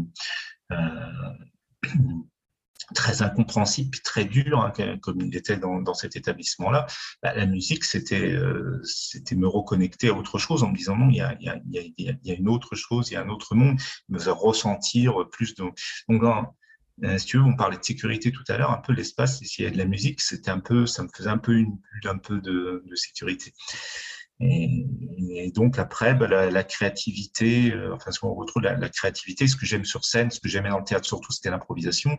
euh, 0.73 1.87
très 2.95 3.23
incompréhensible 3.23 3.99
très 4.05 4.25
dur 4.25 4.61
hein, 4.61 4.99
comme 5.01 5.21
il 5.21 5.35
était 5.35 5.57
dans, 5.57 5.81
dans 5.81 5.95
cet 5.95 6.15
établissement 6.15 6.71
là 6.71 6.87
bah, 7.23 7.35
la 7.35 7.47
musique 7.47 7.85
c'était 7.85 8.37
c'était 8.85 9.35
me 9.35 9.49
reconnecter 9.49 10.09
à 10.09 10.15
autre 10.15 10.39
chose 10.39 10.63
en 10.63 10.69
me 10.69 10.77
disant 10.77 10.97
non 10.97 11.09
il 11.09 11.17
y 11.17 11.21
a, 11.21 11.35
il 11.41 11.47
y 11.47 11.49
a, 11.49 11.59
il 11.67 11.93
y 11.99 12.09
a, 12.11 12.13
il 12.23 12.41
une 12.41 12.49
autre 12.49 12.77
chose 12.77 13.11
il 13.11 13.15
y 13.15 13.17
a 13.17 13.23
un 13.23 13.31
autre 13.31 13.55
monde. 13.55 13.79
Me 14.09 14.19
faire 14.19 14.37
ressentir 14.37 15.29
plus 15.31 15.55
de 15.55 15.65
donc 16.09 16.23
si 17.17 17.27
tu 17.27 17.39
veux, 17.39 17.45
on 17.45 17.57
parlait 17.57 17.79
de 17.79 17.85
sécurité 17.85 18.33
tout 18.33 18.45
à 18.49 18.59
l'heure, 18.59 18.71
un 18.71 18.79
peu 18.79 18.93
l'espace, 18.93 19.41
s'il 19.43 19.65
y 19.65 19.69
a 19.69 19.71
de 19.71 19.79
la 19.79 19.85
musique, 19.85 20.21
c'était 20.21 20.51
un 20.51 20.61
peu, 20.61 20.87
ça 20.87 21.03
me 21.03 21.09
faisait 21.15 21.31
un 21.31 21.39
peu 21.39 21.53
une 21.55 21.77
bulle 21.77 22.11
un 22.11 22.19
peu 22.19 22.41
de, 22.41 22.85
de 22.87 22.95
sécurité. 22.95 23.53
Et, 24.43 25.51
donc 25.55 25.79
après, 25.79 26.15
bah, 26.15 26.27
la, 26.27 26.51
la, 26.51 26.65
créativité, 26.65 27.73
euh, 27.73 27.95
enfin, 27.95 28.11
ce 28.11 28.19
qu'on 28.21 28.35
retrouve 28.35 28.63
la, 28.63 28.77
la, 28.77 28.89
créativité, 28.89 29.47
ce 29.47 29.57
que 29.57 29.67
j'aime 29.67 29.85
sur 29.85 30.05
scène, 30.05 30.31
ce 30.31 30.41
que 30.41 30.49
j'aimais 30.49 30.71
dans 30.71 30.79
le 30.79 30.85
théâtre 30.85 31.07
surtout, 31.07 31.33
c'était 31.33 31.51
l'improvisation. 31.51 32.19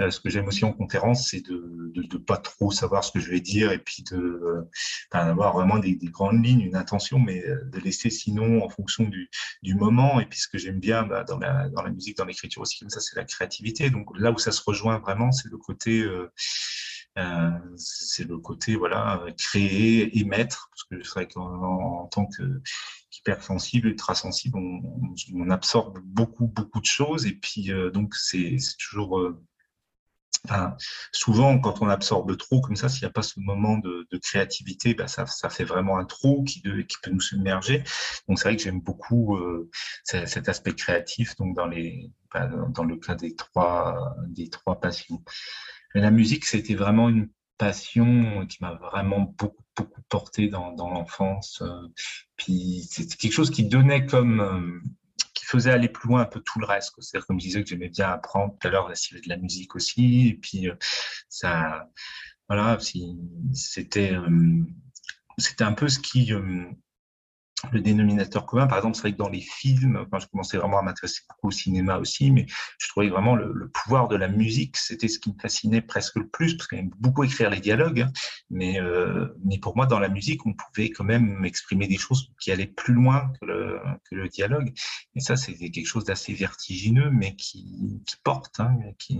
Euh, 0.00 0.10
ce 0.10 0.20
que 0.20 0.30
j'aime 0.30 0.46
aussi 0.46 0.64
en 0.64 0.72
conférence, 0.72 1.28
c'est 1.30 1.40
de, 1.40 1.92
de, 1.94 2.02
de, 2.02 2.16
pas 2.16 2.36
trop 2.36 2.70
savoir 2.70 3.02
ce 3.02 3.12
que 3.12 3.20
je 3.20 3.30
vais 3.30 3.40
dire 3.40 3.72
et 3.72 3.78
puis 3.78 4.04
de, 4.10 4.16
euh, 4.16 4.70
d'avoir 5.12 5.54
vraiment 5.54 5.78
des, 5.78 5.96
des, 5.96 6.08
grandes 6.08 6.44
lignes, 6.44 6.60
une 6.60 6.76
intention, 6.76 7.18
mais 7.18 7.44
euh, 7.44 7.64
de 7.64 7.78
laisser 7.80 8.10
sinon 8.10 8.62
en 8.64 8.68
fonction 8.68 9.04
du, 9.04 9.28
du 9.62 9.74
moment. 9.74 10.20
Et 10.20 10.26
puis 10.26 10.38
ce 10.38 10.48
que 10.48 10.58
j'aime 10.58 10.78
bien 10.78 11.02
bah, 11.04 11.24
dans, 11.24 11.38
la, 11.38 11.68
dans 11.70 11.82
la 11.82 11.90
musique, 11.90 12.16
dans 12.16 12.24
l'écriture 12.24 12.62
aussi, 12.62 12.78
comme 12.78 12.90
ça, 12.90 13.00
c'est 13.00 13.16
la 13.16 13.24
créativité. 13.24 13.90
Donc 13.90 14.06
là 14.16 14.30
où 14.30 14.38
ça 14.38 14.52
se 14.52 14.62
rejoint 14.64 14.98
vraiment, 14.98 15.32
c'est 15.32 15.50
le 15.50 15.58
côté 15.58 16.04
Euh, 17.16 17.50
c'est 17.76 18.24
le 18.26 18.38
côté 18.38 18.74
voilà 18.74 19.24
créer, 19.38 20.18
émettre, 20.18 20.68
parce 20.70 20.84
que 20.84 21.04
c'est 21.04 21.14
vrai 21.14 21.28
qu'en 21.28 22.06
tant 22.08 22.26
que 22.26 22.60
hypersensible, 23.12 23.88
ultra 23.88 24.14
sensible, 24.16 24.58
on, 24.58 25.14
on, 25.34 25.50
absorbe 25.50 26.00
beaucoup 26.02 26.48
beaucoup 26.48 26.80
de 26.80 26.86
choses 26.86 27.26
et 27.26 27.34
puis 27.34 27.72
euh, 27.72 27.90
donc 27.90 28.14
c'est 28.16 28.56
toujours 28.78 29.20
euh, 29.20 29.40
Enfin, 30.46 30.76
souvent, 31.10 31.58
quand 31.58 31.80
on 31.80 31.88
absorbe 31.88 32.36
trop 32.36 32.60
comme 32.60 32.76
ça, 32.76 32.90
s'il 32.90 33.02
n'y 33.02 33.08
a 33.08 33.12
pas 33.12 33.22
ce 33.22 33.40
moment 33.40 33.78
de, 33.78 34.06
de 34.10 34.18
créativité, 34.18 34.92
bah 34.92 35.06
ça, 35.08 35.24
ça, 35.24 35.48
fait 35.48 35.64
vraiment 35.64 35.96
un 35.96 36.04
trou 36.04 36.44
qui, 36.44 36.60
de, 36.60 36.82
qui 36.82 36.96
peut 37.02 37.10
nous 37.10 37.20
submerger. 37.20 37.82
Donc, 38.28 38.38
c'est 38.38 38.48
vrai 38.48 38.56
que 38.56 38.62
j'aime 38.62 38.80
beaucoup 38.80 39.36
euh, 39.36 39.70
cet 40.04 40.48
aspect 40.50 40.74
créatif. 40.74 41.34
Donc, 41.36 41.56
dans 41.56 41.66
les, 41.66 42.10
dans 42.68 42.84
le 42.84 42.96
cas 42.96 43.14
des 43.14 43.34
trois, 43.34 44.16
des 44.28 44.50
trois 44.50 44.80
passions. 44.80 45.22
Mais 45.94 46.00
la 46.00 46.10
musique, 46.10 46.44
c'était 46.44 46.74
vraiment 46.74 47.08
une 47.08 47.28
passion 47.58 48.46
qui 48.46 48.58
m'a 48.60 48.74
vraiment 48.74 49.34
beaucoup 49.38 49.64
beaucoup 49.76 50.02
porté 50.08 50.48
dans, 50.48 50.72
dans 50.72 50.90
l'enfance. 50.90 51.62
Euh, 51.62 51.88
puis 52.36 52.86
c'était 52.88 53.16
quelque 53.16 53.32
chose 53.32 53.50
qui 53.50 53.64
donnait 53.64 54.06
comme 54.06 54.40
euh, 54.40 54.80
qui 55.34 55.44
faisait 55.46 55.70
aller 55.70 55.88
plus 55.88 56.08
loin 56.08 56.22
un 56.22 56.26
peu 56.26 56.40
tout 56.40 56.60
le 56.60 56.66
reste. 56.66 56.94
C'est-à-dire 56.98 57.26
comme 57.26 57.40
je 57.40 57.46
disais 57.46 57.62
que 57.62 57.68
j'aimais 57.68 57.88
bien 57.88 58.10
apprendre 58.10 58.56
tout 58.58 58.68
à 58.68 58.70
l'heure 58.70 58.88
de 58.88 59.28
la 59.28 59.36
musique 59.36 59.74
aussi. 59.74 60.28
Et 60.28 60.34
puis 60.34 60.68
euh, 60.68 60.74
ça, 61.28 61.88
voilà, 62.48 62.78
c'était 62.80 64.14
c'était 65.38 65.64
un 65.64 65.72
peu 65.72 65.88
ce 65.88 65.98
qui 65.98 66.32
le 67.72 67.80
dénominateur 67.80 68.46
commun. 68.46 68.66
Par 68.66 68.78
exemple, 68.78 68.96
c'est 68.96 69.02
vrai 69.02 69.12
que 69.12 69.18
dans 69.18 69.28
les 69.28 69.40
films, 69.40 70.06
quand 70.10 70.18
je 70.18 70.26
commençais 70.28 70.56
vraiment 70.56 70.78
à 70.78 70.82
m'intéresser 70.82 71.22
beaucoup 71.28 71.48
au 71.48 71.50
cinéma 71.50 71.98
aussi, 71.98 72.30
mais 72.30 72.46
je 72.78 72.88
trouvais 72.88 73.08
vraiment 73.08 73.34
le, 73.34 73.70
pouvoir 73.70 74.08
de 74.08 74.16
la 74.16 74.28
musique, 74.28 74.76
c'était 74.76 75.08
ce 75.08 75.18
qui 75.18 75.32
me 75.32 75.38
fascinait 75.40 75.80
presque 75.80 76.16
le 76.16 76.28
plus, 76.28 76.56
parce 76.56 76.68
qu'il 76.68 76.88
beaucoup 76.98 77.24
écrire 77.24 77.50
les 77.50 77.60
dialogues, 77.60 78.02
hein. 78.02 78.12
mais, 78.50 78.80
euh, 78.80 79.28
mais 79.44 79.58
pour 79.58 79.76
moi, 79.76 79.86
dans 79.86 79.98
la 79.98 80.08
musique, 80.08 80.46
on 80.46 80.54
pouvait 80.54 80.90
quand 80.90 81.04
même 81.04 81.44
exprimer 81.44 81.86
des 81.86 81.98
choses 81.98 82.30
qui 82.40 82.52
allaient 82.52 82.66
plus 82.66 82.94
loin 82.94 83.32
que 83.40 83.46
le, 83.46 83.80
que 84.08 84.14
le 84.14 84.28
dialogue. 84.28 84.72
Et 85.14 85.20
ça, 85.20 85.36
c'était 85.36 85.70
quelque 85.70 85.86
chose 85.86 86.04
d'assez 86.04 86.34
vertigineux, 86.34 87.10
mais 87.10 87.36
qui, 87.36 88.02
qui 88.06 88.16
porte, 88.22 88.60
hein, 88.60 88.76
qui, 88.98 89.18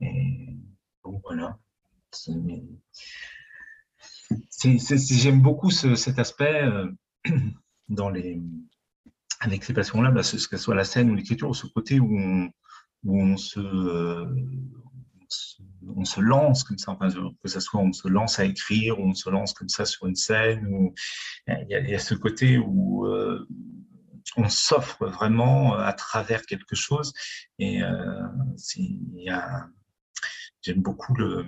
et, 0.00 0.56
bon, 1.02 1.20
voilà. 1.24 1.58
J'aime 4.60 5.42
beaucoup 5.42 5.70
ce, 5.70 5.94
cet 5.94 6.18
aspect. 6.18 6.62
Euh, 6.62 6.90
dans 7.88 8.10
les, 8.10 8.40
avec 9.40 9.64
ces 9.64 9.72
passions-là, 9.72 10.10
bah, 10.10 10.22
ce, 10.22 10.36
que 10.36 10.56
ce 10.56 10.62
soit 10.62 10.74
la 10.74 10.84
scène 10.84 11.10
ou 11.10 11.14
l'écriture, 11.14 11.54
ce 11.54 11.66
côté 11.66 12.00
où 12.00 12.18
on, 13.06 13.36
se, 13.36 13.60
lance 16.20 16.64
comme 16.64 16.78
ça, 16.78 16.92
enfin, 16.92 17.08
que 17.08 17.48
ce 17.48 17.60
soit 17.60 17.80
on 17.80 17.92
se 17.92 18.08
lance 18.08 18.38
à 18.38 18.44
écrire, 18.44 18.98
ou 18.98 19.04
on 19.04 19.14
se 19.14 19.30
lance 19.30 19.54
comme 19.54 19.68
ça 19.68 19.84
sur 19.84 20.06
une 20.06 20.16
scène, 20.16 20.92
il 21.46 21.66
y 21.68 21.74
a, 21.74 21.80
il 21.80 21.90
y 21.90 21.94
a 21.94 21.98
ce 21.98 22.14
côté 22.14 22.58
où 22.58 23.06
euh, 23.06 23.46
on 24.36 24.48
s'offre 24.48 25.06
vraiment 25.06 25.74
à 25.74 25.92
travers 25.92 26.42
quelque 26.42 26.74
chose. 26.74 27.12
Et 27.58 27.82
euh, 27.82 28.22
j'aime 30.62 30.82
beaucoup 30.82 31.14
le, 31.14 31.44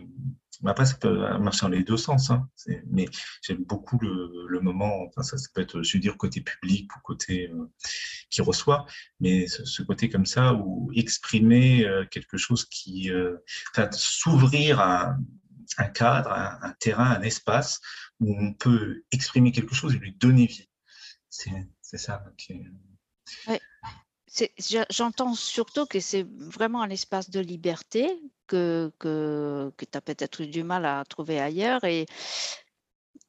après, 0.67 0.85
ça 0.85 0.95
peut 0.95 1.39
marcher 1.39 1.63
dans 1.63 1.69
les 1.69 1.85
deux 1.85 1.97
sens, 1.97 2.31
hein. 2.31 2.49
mais 2.87 3.07
j'aime 3.43 3.65
beaucoup 3.65 3.99
le, 3.99 4.61
moment, 4.61 5.05
enfin, 5.05 5.23
ça, 5.23 5.37
peut 5.55 5.63
être, 5.63 5.83
je 5.83 5.97
veux 5.97 6.01
dire, 6.01 6.17
côté 6.17 6.41
public 6.43 6.95
ou 6.97 7.01
côté 7.01 7.51
euh, 7.51 7.71
qui 8.29 8.43
reçoit, 8.43 8.85
mais 9.21 9.47
ce, 9.47 9.83
côté 9.83 10.11
comme 10.11 10.27
ça 10.27 10.55
où 10.55 10.91
exprimer 10.95 11.87
euh, 11.87 12.05
quelque 12.05 12.37
chose 12.37 12.67
qui, 12.67 13.11
euh, 13.11 13.39
enfin, 13.73 13.89
s'ouvrir 13.93 14.81
à 14.81 15.17
un 15.79 15.89
cadre, 15.89 16.33
un, 16.33 16.75
terrain, 16.79 17.11
un 17.13 17.23
espace 17.23 17.81
où 18.19 18.35
on 18.39 18.53
peut 18.53 19.03
exprimer 19.13 19.53
quelque 19.53 19.75
chose 19.75 19.95
et 19.95 19.99
lui 19.99 20.13
donner 20.13 20.47
vie. 20.47 20.69
C'est 21.31 21.99
ça. 21.99 22.23
J'entends 24.91 25.35
surtout 25.35 25.87
que 25.87 25.99
c'est 25.99 26.27
vraiment 26.29 26.83
un 26.83 26.91
espace 26.91 27.31
de 27.31 27.41
liberté 27.41 28.09
que, 28.47 28.93
que, 28.99 29.73
tu 29.79 29.97
as 29.97 30.01
peut-être 30.01 30.43
eu 30.43 30.47
du 30.47 30.63
mal 30.63 30.87
à 30.87 31.05
trouver 31.09 31.41
ailleurs. 31.41 31.83
Et, 31.85 32.07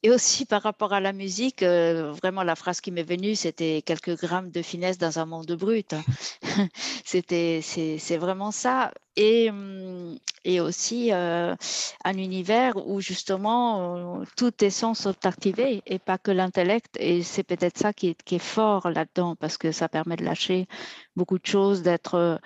et 0.04 0.12
aussi 0.12 0.46
par 0.46 0.62
rapport 0.62 0.94
à 0.94 1.00
la 1.00 1.14
musique, 1.14 1.64
euh, 1.64 2.12
vraiment 2.12 2.44
la 2.44 2.56
phrase 2.56 2.82
qui 2.82 2.92
m'est 2.92 3.04
venue, 3.04 3.36
c'était 3.36 3.82
quelques 3.84 4.18
grammes 4.20 4.52
de 4.52 4.62
finesse 4.62 4.98
dans 4.98 5.18
un 5.20 5.26
monde 5.26 5.52
brut. 5.54 5.96
C'était, 7.06 7.62
c'est 7.62 8.18
vraiment 8.18 8.52
ça. 8.52 8.94
Et, 9.16 9.50
hum, 9.50 10.18
et 10.46 10.60
aussi 10.60 11.12
euh, 11.12 11.56
un 12.04 12.18
univers 12.18 12.76
où 12.88 13.02
justement 13.02 14.20
euh, 14.22 14.26
toutes 14.38 14.58
tes 14.58 14.70
sens 14.70 15.02
sont 15.02 15.26
activés 15.26 15.82
et 15.86 16.00
pas 16.00 16.18
que 16.18 16.32
l'intellect. 16.32 16.96
Et 17.00 17.24
c'est 17.24 17.44
peut-être 17.44 17.78
ça 17.78 17.94
qui 17.94 18.08
est, 18.10 18.34
est 18.34 18.40
fort 18.40 18.90
là-dedans 18.90 19.36
parce 19.36 19.58
que 19.58 19.72
ça 19.72 19.90
permet 19.90 20.16
de 20.16 20.26
lâcher 20.26 20.68
beaucoup 21.16 21.38
de 21.38 21.46
choses, 21.46 21.82
d'être 21.82 22.40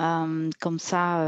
euh, 0.00 0.50
comme 0.60 0.78
ça 0.78 1.20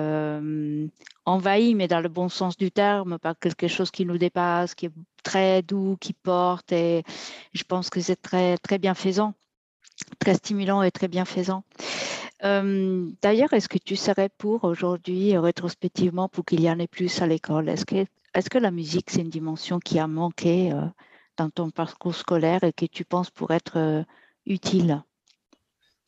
envahi, 1.27 1.75
mais 1.75 1.89
dans 1.89 2.01
le 2.01 2.09
bon 2.09 2.29
sens 2.29 2.57
du 2.57 2.71
terme, 2.71 3.19
par 3.19 3.39
quelque 3.39 3.69
chose 3.69 3.91
qui 3.91 4.05
nous 4.05 4.19
dépasse, 4.19 4.75
qui 4.75 4.87
est 4.87 4.93
très 5.23 5.63
doux, 5.63 5.97
qui 6.01 6.13
porte. 6.13 6.73
Et 6.73 7.05
je 7.53 7.63
pense 7.65 7.91
que 7.91 8.01
c'est 8.01 8.21
très, 8.21 8.57
très 8.59 8.79
bienfaisant, 8.79 9.35
très 10.19 10.35
stimulant 10.35 10.83
et 10.83 10.91
très 10.91 11.09
bienfaisant. 11.09 11.65
Euh, 12.45 13.11
D'ailleurs, 13.23 13.53
est-ce 13.55 13.69
que 13.69 13.79
tu 13.79 13.97
serais 13.97 14.29
pour 14.29 14.65
aujourd'hui, 14.65 15.37
rétrospectivement, 15.39 16.29
pour 16.29 16.45
qu'il 16.45 16.61
y 16.61 16.71
en 16.71 16.79
ait 16.79 16.87
plus 16.89 17.23
à 17.23 17.27
l'école? 17.27 17.69
Est-ce 17.69 17.85
que, 17.87 18.59
la 18.59 18.71
musique, 18.71 19.11
c'est 19.11 19.23
une 19.23 19.31
dimension 19.31 19.79
qui 19.81 19.99
a 19.99 20.07
manqué 20.07 20.73
euh, 20.73 20.83
dans 21.37 21.51
ton 21.51 21.71
parcours 21.71 22.15
scolaire 22.15 22.63
et 22.65 22.73
que 22.73 22.87
tu 22.87 23.05
penses 23.05 23.31
pour 23.31 23.51
être 23.53 23.79
euh, 23.79 24.05
utile? 24.47 25.03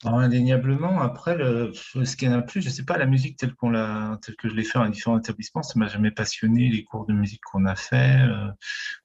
Indéniablement. 0.05 1.01
Après, 1.01 1.37
le, 1.37 1.73
ce 1.73 2.17
qui 2.17 2.29
en 2.29 2.33
a 2.33 2.43
plus, 2.43 2.61
je 2.61 2.69
sais 2.69 2.85
pas, 2.85 2.99
la 2.99 3.07
musique 3.07 3.37
telle 3.39 3.55
qu'on 3.55 3.71
l'a, 3.71 4.19
telle 4.23 4.37
que 4.37 4.49
je 4.49 4.55
l'ai 4.55 4.65
fait 4.65 4.79
dans 4.79 4.89
différents 4.89 5.19
établissements, 5.19 5.63
ça 5.63 5.79
m'a 5.79 5.89
jamais 5.89 6.11
passionné 6.11 6.69
les 6.69 6.85
cours 6.85 7.07
de 7.07 7.15
musique 7.15 7.41
qu'on 7.45 7.65
a 7.65 7.77
fait 7.77 8.21
euh, 8.21 8.49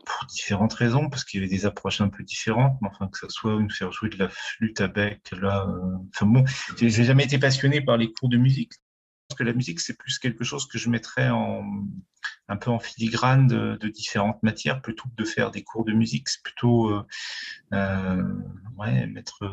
pour 0.06 0.26
différentes 0.28 0.74
raisons, 0.74 1.10
parce 1.10 1.24
qu'il 1.24 1.40
y 1.42 1.44
avait 1.44 1.54
des 1.54 1.66
approches 1.66 2.02
un 2.02 2.10
peu 2.10 2.24
différentes. 2.24 2.78
Mais 2.82 2.90
enfin, 2.92 3.08
que 3.08 3.18
ça 3.18 3.30
soit 3.30 3.54
une 3.54 3.72
faire 3.72 3.92
jouer 3.92 4.10
de 4.10 4.18
la 4.18 4.30
flûte 4.30 4.82
à 4.82 4.88
bec, 4.88 5.32
là, 5.40 5.66
euh, 5.68 5.98
enfin 6.14 6.26
bon, 6.26 6.44
j'ai 6.78 6.90
jamais 6.90 7.24
été 7.24 7.40
passionné 7.40 7.82
par 7.82 7.98
les 7.98 8.12
cours 8.12 8.30
de 8.30 8.38
musique. 8.38 8.74
Parce 9.28 9.40
que 9.40 9.44
la 9.46 9.54
musique, 9.54 9.80
c'est 9.80 9.98
plus 9.98 10.20
quelque 10.20 10.44
chose 10.44 10.68
que 10.68 10.78
je 10.78 10.90
mettrais 10.90 11.30
en 11.30 11.64
un 12.50 12.58
peu 12.58 12.70
en 12.70 12.80
filigrane 12.80 13.48
de, 13.48 13.88
différentes 13.88 14.44
matières, 14.44 14.82
plutôt 14.82 15.08
que 15.10 15.24
de 15.24 15.26
faire 15.26 15.52
des 15.52 15.64
cours 15.64 15.86
de 15.86 15.94
musique. 15.94 16.28
C'est 16.28 16.44
plutôt 16.44 16.92
euh, 17.72 18.24
ouais, 18.78 19.08
mettre 19.08 19.46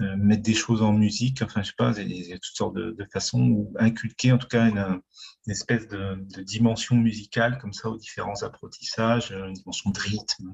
mettre 0.00 0.42
des 0.42 0.54
choses 0.54 0.82
en 0.82 0.92
musique, 0.92 1.42
enfin 1.42 1.62
je 1.62 1.68
sais 1.68 1.74
pas, 1.76 1.92
il 1.98 2.12
y 2.12 2.32
a 2.32 2.38
toutes 2.38 2.56
sortes 2.56 2.74
de, 2.74 3.06
façons, 3.12 3.42
ou 3.42 3.74
inculquer 3.78 4.32
en 4.32 4.38
tout 4.38 4.48
cas 4.48 4.68
une, 4.68 5.00
espèce 5.48 5.88
de, 5.88 6.18
dimension 6.42 6.96
musicale 6.96 7.58
comme 7.58 7.72
ça 7.72 7.88
aux 7.88 7.96
différents 7.96 8.42
apprentissages, 8.42 9.30
une 9.30 9.54
dimension 9.54 9.90
de 9.90 9.98
rythme. 9.98 10.52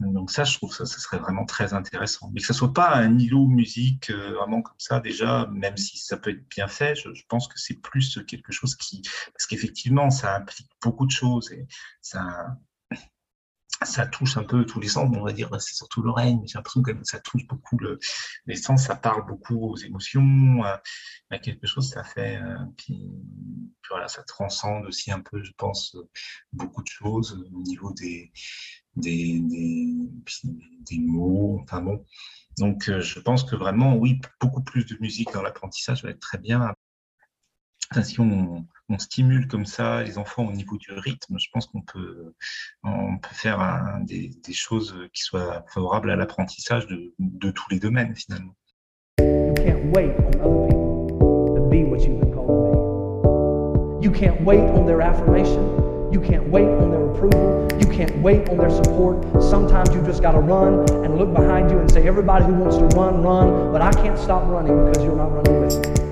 Donc 0.00 0.30
ça, 0.30 0.44
je 0.44 0.56
trouve 0.56 0.74
ça, 0.74 0.86
ça 0.86 0.98
serait 0.98 1.18
vraiment 1.18 1.44
très 1.44 1.74
intéressant. 1.74 2.30
Mais 2.32 2.40
que 2.40 2.46
ce 2.46 2.54
soit 2.54 2.72
pas 2.72 2.94
un 2.94 3.18
îlot 3.18 3.46
musique 3.46 4.08
euh, 4.10 4.32
vraiment 4.32 4.62
comme 4.62 4.78
ça 4.78 4.98
déjà, 4.98 5.46
même 5.52 5.76
si 5.76 5.98
ça 5.98 6.16
peut 6.16 6.30
être 6.30 6.48
bien 6.48 6.68
fait, 6.68 6.94
je, 6.94 7.12
je 7.12 7.22
pense 7.28 7.48
que 7.48 7.58
c'est 7.60 7.74
plus 7.74 8.18
quelque 8.26 8.50
chose 8.50 8.76
qui, 8.76 9.02
parce 9.02 9.46
qu'effectivement, 9.46 10.10
ça 10.10 10.36
implique 10.36 10.70
beaucoup 10.82 11.04
de 11.04 11.10
choses 11.10 11.52
et 11.52 11.66
ça, 12.00 12.56
ça 13.82 14.06
touche 14.06 14.36
un 14.36 14.44
peu 14.44 14.66
tous 14.66 14.80
les 14.80 14.88
sens, 14.88 15.08
on 15.16 15.24
va 15.24 15.32
dire, 15.32 15.48
c'est 15.60 15.74
surtout 15.74 16.02
l'oreille, 16.02 16.36
mais 16.36 16.46
j'ai 16.46 16.58
l'impression 16.58 16.82
que 16.82 16.92
ça 17.02 17.18
touche 17.20 17.46
beaucoup 17.46 17.78
le, 17.78 17.98
les 18.46 18.56
sens, 18.56 18.84
ça 18.84 18.96
parle 18.96 19.26
beaucoup 19.26 19.56
aux 19.56 19.76
émotions, 19.76 20.62
à, 20.64 20.82
à 21.30 21.38
quelque 21.38 21.66
chose, 21.66 21.88
ça 21.88 22.04
fait, 22.04 22.36
euh, 22.36 22.56
puis, 22.76 23.10
voilà, 23.88 24.08
ça 24.08 24.22
transcende 24.22 24.86
aussi 24.86 25.10
un 25.10 25.20
peu, 25.20 25.42
je 25.42 25.52
pense, 25.56 25.96
beaucoup 26.52 26.82
de 26.82 26.88
choses 26.88 27.42
au 27.52 27.62
niveau 27.62 27.92
des, 27.94 28.32
des, 28.96 29.40
des, 29.40 30.98
mots, 30.98 31.60
enfin 31.62 31.80
bon. 31.80 32.04
Donc, 32.58 32.88
euh, 32.88 33.00
je 33.00 33.18
pense 33.20 33.44
que 33.44 33.56
vraiment, 33.56 33.96
oui, 33.96 34.20
beaucoup 34.40 34.62
plus 34.62 34.84
de 34.84 34.96
musique 35.00 35.32
dans 35.32 35.42
l'apprentissage 35.42 36.02
va 36.02 36.10
être 36.10 36.20
très 36.20 36.38
bien. 36.38 36.74
Enfin, 37.90 38.02
si 38.02 38.20
on 38.90 38.98
stimule 38.98 39.46
comme 39.46 39.66
ça 39.66 40.02
les 40.02 40.18
enfants 40.18 40.46
au 40.46 40.52
niveau 40.52 40.76
du 40.76 40.92
rythme, 40.92 41.36
je 41.38 41.46
pense 41.52 41.66
qu'on 41.66 41.82
peut, 41.82 42.34
on 42.82 43.18
peut 43.18 43.34
faire 43.34 43.98
des, 44.02 44.30
des, 44.44 44.52
choses 44.52 44.94
qui 45.14 45.22
soient 45.22 45.64
favorables 45.72 46.10
à 46.10 46.16
l'apprentissage 46.16 46.86
de, 46.88 47.14
de, 47.18 47.50
tous 47.50 47.70
les 47.70 47.78
domaines 47.78 48.14
finalement. 48.14 48.54
You 49.18 49.54
can't 49.56 49.92
wait 49.94 50.10
on 50.18 50.40
other 50.40 50.66
people 50.68 51.54
to 51.54 51.60
be 51.70 51.84
what 51.84 52.00
you've 52.00 52.18
been 52.18 52.32
called 52.32 52.48
to 52.48 54.00
be. 54.00 54.06
You 54.06 54.10
can't 54.10 54.42
wait 54.44 54.60
on 54.60 54.86
their 54.86 55.02
affirmation. 55.02 55.62
You 56.12 56.20
can't 56.20 56.48
wait 56.50 56.66
on 56.66 56.90
their 56.90 57.08
approval. 57.10 57.68
You 57.78 57.86
can't 57.86 58.20
wait 58.22 58.48
on 58.48 58.56
their 58.58 58.70
support. 58.70 59.22
Sometimes 59.42 59.94
you 59.94 60.02
just 60.02 60.22
got 60.22 60.32
to 60.32 60.40
run 60.40 60.90
and 61.04 61.16
look 61.16 61.32
behind 61.32 61.70
you 61.70 61.78
and 61.78 61.90
say, 61.90 62.08
everybody 62.08 62.44
who 62.44 62.54
wants 62.54 62.78
to 62.78 62.86
run, 62.98 63.22
run, 63.22 63.72
but 63.72 63.82
I 63.82 63.92
can't 63.92 64.18
stop 64.18 64.44
running 64.48 64.86
because 64.86 65.04
you're 65.04 65.16
not 65.16 65.30
running 65.32 65.60
with 65.60 66.00
me. 66.00 66.09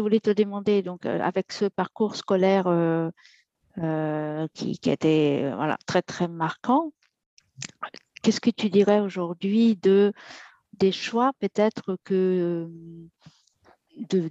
Je 0.00 0.02
voulais 0.02 0.20
te 0.20 0.30
demander, 0.30 0.80
donc, 0.80 1.04
euh, 1.04 1.20
avec 1.20 1.52
ce 1.52 1.66
parcours 1.66 2.16
scolaire 2.16 2.66
euh, 2.68 3.10
euh, 3.76 4.48
qui, 4.54 4.80
était 4.86 5.52
voilà, 5.54 5.76
très, 5.84 6.00
très 6.00 6.26
marquant, 6.26 6.94
qu'est-ce 8.22 8.40
que 8.40 8.48
tu 8.48 8.70
dirais 8.70 9.00
aujourd'hui 9.00 9.76
de, 9.76 10.14
des 10.78 10.90
choix 10.90 11.32
peut-être 11.38 11.98
que 12.02 12.66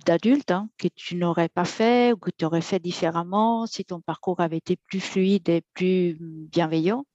d'adultes 0.08 0.50
hein, 0.50 0.70
que 0.80 0.88
tu 0.88 1.16
n'aurais 1.18 1.50
pas 1.50 1.66
fait 1.66 2.14
ou 2.14 2.18
que 2.18 2.32
tu 2.36 2.46
aurais 2.46 2.62
fait 2.62 2.80
différemment 2.80 3.68
si 3.68 3.86
ton 3.86 4.02
parcours 4.02 4.40
avait 4.40 4.58
été 4.58 4.76
plus 4.76 5.02
fluide 5.02 5.50
et 5.50 5.62
plus 5.76 6.18
bienveillant? 6.20 7.06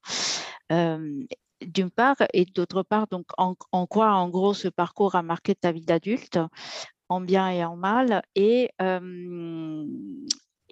D'une 0.70 1.90
part, 1.90 2.16
et 2.32 2.44
d'autre 2.44 2.84
part, 2.84 3.08
donc 3.08 3.26
en, 3.36 3.56
en, 3.72 3.86
quoi 3.86 4.12
en 4.12 4.28
gros 4.28 4.54
ce 4.54 4.68
parcours 4.68 5.16
a 5.16 5.22
marqué 5.22 5.56
ta 5.56 5.72
vie 5.72 5.84
d'adulte? 5.84 6.38
En 7.14 7.20
bien 7.20 7.50
et 7.50 7.64
en 7.64 7.76
mal. 7.76 8.22
Et, 8.34 8.70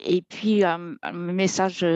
et 0.05 0.23
puis, 0.23 0.65
un, 0.65 0.97
message 1.13 1.87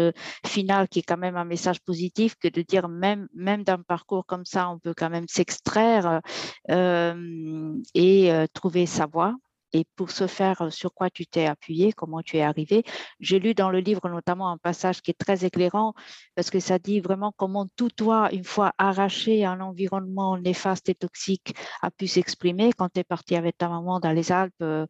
final 0.45 0.89
qui 0.89 1.01
est 1.01 1.03
quand 1.03 1.17
même 1.17 1.37
un 1.37 1.45
message 1.45 1.81
positif, 1.81 2.35
que 2.37 2.49
de 2.49 2.63
dire 2.63 2.89
même, 2.89 3.29
même 3.35 3.65
d'un 3.65 3.83
parcours 3.83 4.27
comme 4.27 4.45
ça, 4.45 4.69
on 4.71 4.79
peut 4.79 4.95
quand 4.97 5.11
même 5.11 5.29
s'extraire 5.29 6.21
et 6.69 8.47
trouver 8.55 8.87
sa 8.87 9.07
voie 9.07 9.35
et 9.77 9.85
pour 9.97 10.11
ce 10.11 10.27
faire, 10.27 10.63
euh, 10.63 10.71
sur 10.71 10.95
quoi 10.95 11.11
tu 11.11 11.27
t'es 11.27 11.47
appuyé, 11.47 11.93
comment 11.93 12.23
tu 12.23 12.39
es 12.39 12.43
arrivé. 12.43 12.83
J'ai 13.21 13.39
lu 13.39 13.55
dans 13.55 13.71
le 13.71 13.81
livre 13.81 14.09
notamment 14.09 14.51
un 14.51 14.57
passage 14.59 15.03
qui 15.03 15.11
est 15.11 15.19
très 15.19 15.45
éclairant 15.45 15.93
parce 16.35 16.51
que 16.51 16.61
ça 16.61 16.79
dit 16.79 17.01
vraiment 17.01 17.33
comment 17.37 17.67
tout 17.77 17.91
toi, 17.91 18.31
une 18.33 18.45
fois 18.45 18.73
arraché 18.79 19.45
à 19.45 19.53
un 19.53 19.61
environnement 19.61 20.39
néfaste 20.39 20.89
et 20.89 20.95
toxique, 20.95 21.55
a 21.83 21.91
pu 21.91 22.07
s'exprimer. 22.07 22.73
Quand 22.73 22.89
tu 22.89 23.01
es 23.01 23.05
parti 23.05 23.37
avec 23.37 23.59
ta 23.59 23.69
maman 23.69 24.01
dans 24.01 24.13
les 24.13 24.33
Alpes, 24.33 24.55
euh, 24.63 24.87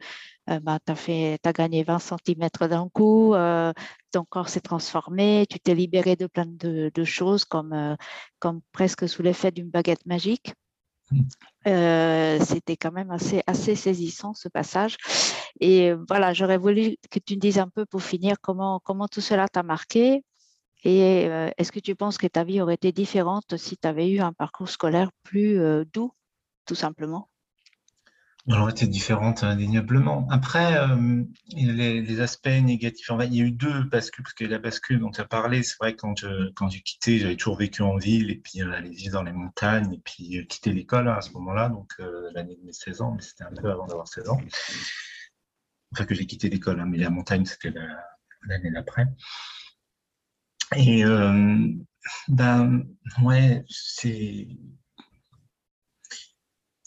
euh, 0.51 0.61
bah, 0.61 0.79
tu 0.85 0.93
as, 0.93 1.53
gagné 1.53 1.83
20 1.83 1.99
cm 1.99 2.49
d'un 2.69 2.89
coup, 2.89 3.35
ton 4.13 4.25
corps 4.25 4.49
s'est 4.49 4.61
transformé, 4.61 5.47
tu 5.51 5.59
t'es 5.59 5.75
libéré 5.75 6.17
de 6.17 6.27
plein 6.27 6.47
de, 6.47 6.91
de 6.95 7.05
choses 7.05 7.45
comme, 7.45 7.97
comme 8.39 8.61
presque 8.73 9.09
sous 9.09 9.23
l'effet 9.23 9.51
d'une 9.51 9.71
baguette 9.71 10.07
magique. 10.07 10.55
Euh, 11.67 12.39
c'était 12.45 12.77
quand 12.77 12.93
même 12.93 13.11
assez, 13.11 13.43
assez 13.47 13.75
saisissant 13.75 14.35
ce 14.35 14.49
passage. 14.49 14.97
Et 15.61 15.93
voilà, 16.09 16.33
j'aurais 16.33 16.59
voulu 16.59 16.97
que 17.11 17.19
tu 17.19 17.35
me 17.35 17.41
dises 17.41 17.59
un 17.59 17.69
peu 17.69 17.87
pour 17.87 18.03
finir 18.03 18.37
comment, 18.41 18.81
comment 18.85 19.09
tout 19.09 19.21
cela 19.21 19.49
t'a 19.49 19.63
marqué 19.63 20.23
et 20.87 21.27
euh, 21.29 21.51
est-ce 21.59 21.73
que 21.73 21.81
tu 21.81 21.97
penses 21.97 22.17
que 22.17 22.29
ta 22.29 22.45
vie 22.45 22.61
aurait 22.61 22.75
été 22.75 22.93
différente 22.93 23.57
si 23.57 23.77
tu 23.77 23.89
avais 23.89 24.09
eu 24.09 24.21
un 24.21 24.33
parcours 24.33 24.69
scolaire 24.69 25.11
plus 25.25 25.59
euh, 25.59 25.85
doux, 25.93 26.13
tout 26.65 26.77
simplement? 26.77 27.29
Aurait 28.49 28.71
été 28.71 28.87
différente 28.87 29.43
indéniablement. 29.43 30.29
Après, 30.31 30.79
euh, 30.79 31.25
les, 31.53 32.21
aspects 32.21 32.47
négatifs, 32.47 33.11
il 33.25 33.35
y 33.35 33.41
a 33.41 33.45
eu 33.45 33.51
deux 33.51 33.83
bascules, 33.83 34.23
parce 34.23 34.35
que 34.35 34.45
la 34.45 34.61
bascule 34.61 35.01
dont 35.01 35.11
tu 35.11 35.21
as 35.21 35.25
parlé, 35.25 35.65
c'est 35.65 35.75
vrai 35.81 35.95
que 35.95 36.01
quand, 36.01 36.25
quand 36.55 36.69
j'ai 36.69 36.81
quitté, 36.81 37.19
j'avais 37.19 37.35
toujours 37.35 37.57
vécu 37.57 37.83
en 37.83 37.97
ville, 37.97 38.31
et 38.31 38.37
puis 38.37 38.63
euh, 38.63 38.71
aller 38.71 38.91
vivre 38.91 39.15
dans 39.15 39.25
les 39.25 39.33
montagnes, 39.33 39.93
et 39.95 39.99
puis 39.99 40.39
euh, 40.39 40.45
quitter 40.45 40.73
l'école 40.73 41.09
hein, 41.09 41.17
à 41.19 41.23
ce 41.23 41.33
moment-là, 41.33 41.71
donc 41.71 41.93
l'année 42.35 42.55
de 42.55 42.65
mes 42.65 42.73
16 42.73 43.01
ans, 43.01 43.13
mais 43.17 43.23
c'était 43.23 43.43
un 43.43 43.53
peu 43.53 43.69
avant 43.69 43.87
d'avoir 43.89 44.07
16 44.07 44.29
ans. 44.29 44.41
Enfin, 45.93 46.05
que 46.05 46.15
j'ai 46.15 46.27
quitté 46.27 46.49
l'école, 46.49 46.79
hein, 46.79 46.87
mais 46.87 46.99
la 46.99 47.11
montagne, 47.11 47.45
c'était 47.47 47.73
l'année 48.47 48.71
d'après. 48.71 49.07
Et 50.77 51.03
ben, 52.29 52.85
ouais, 53.23 53.65
c'est 53.69 54.47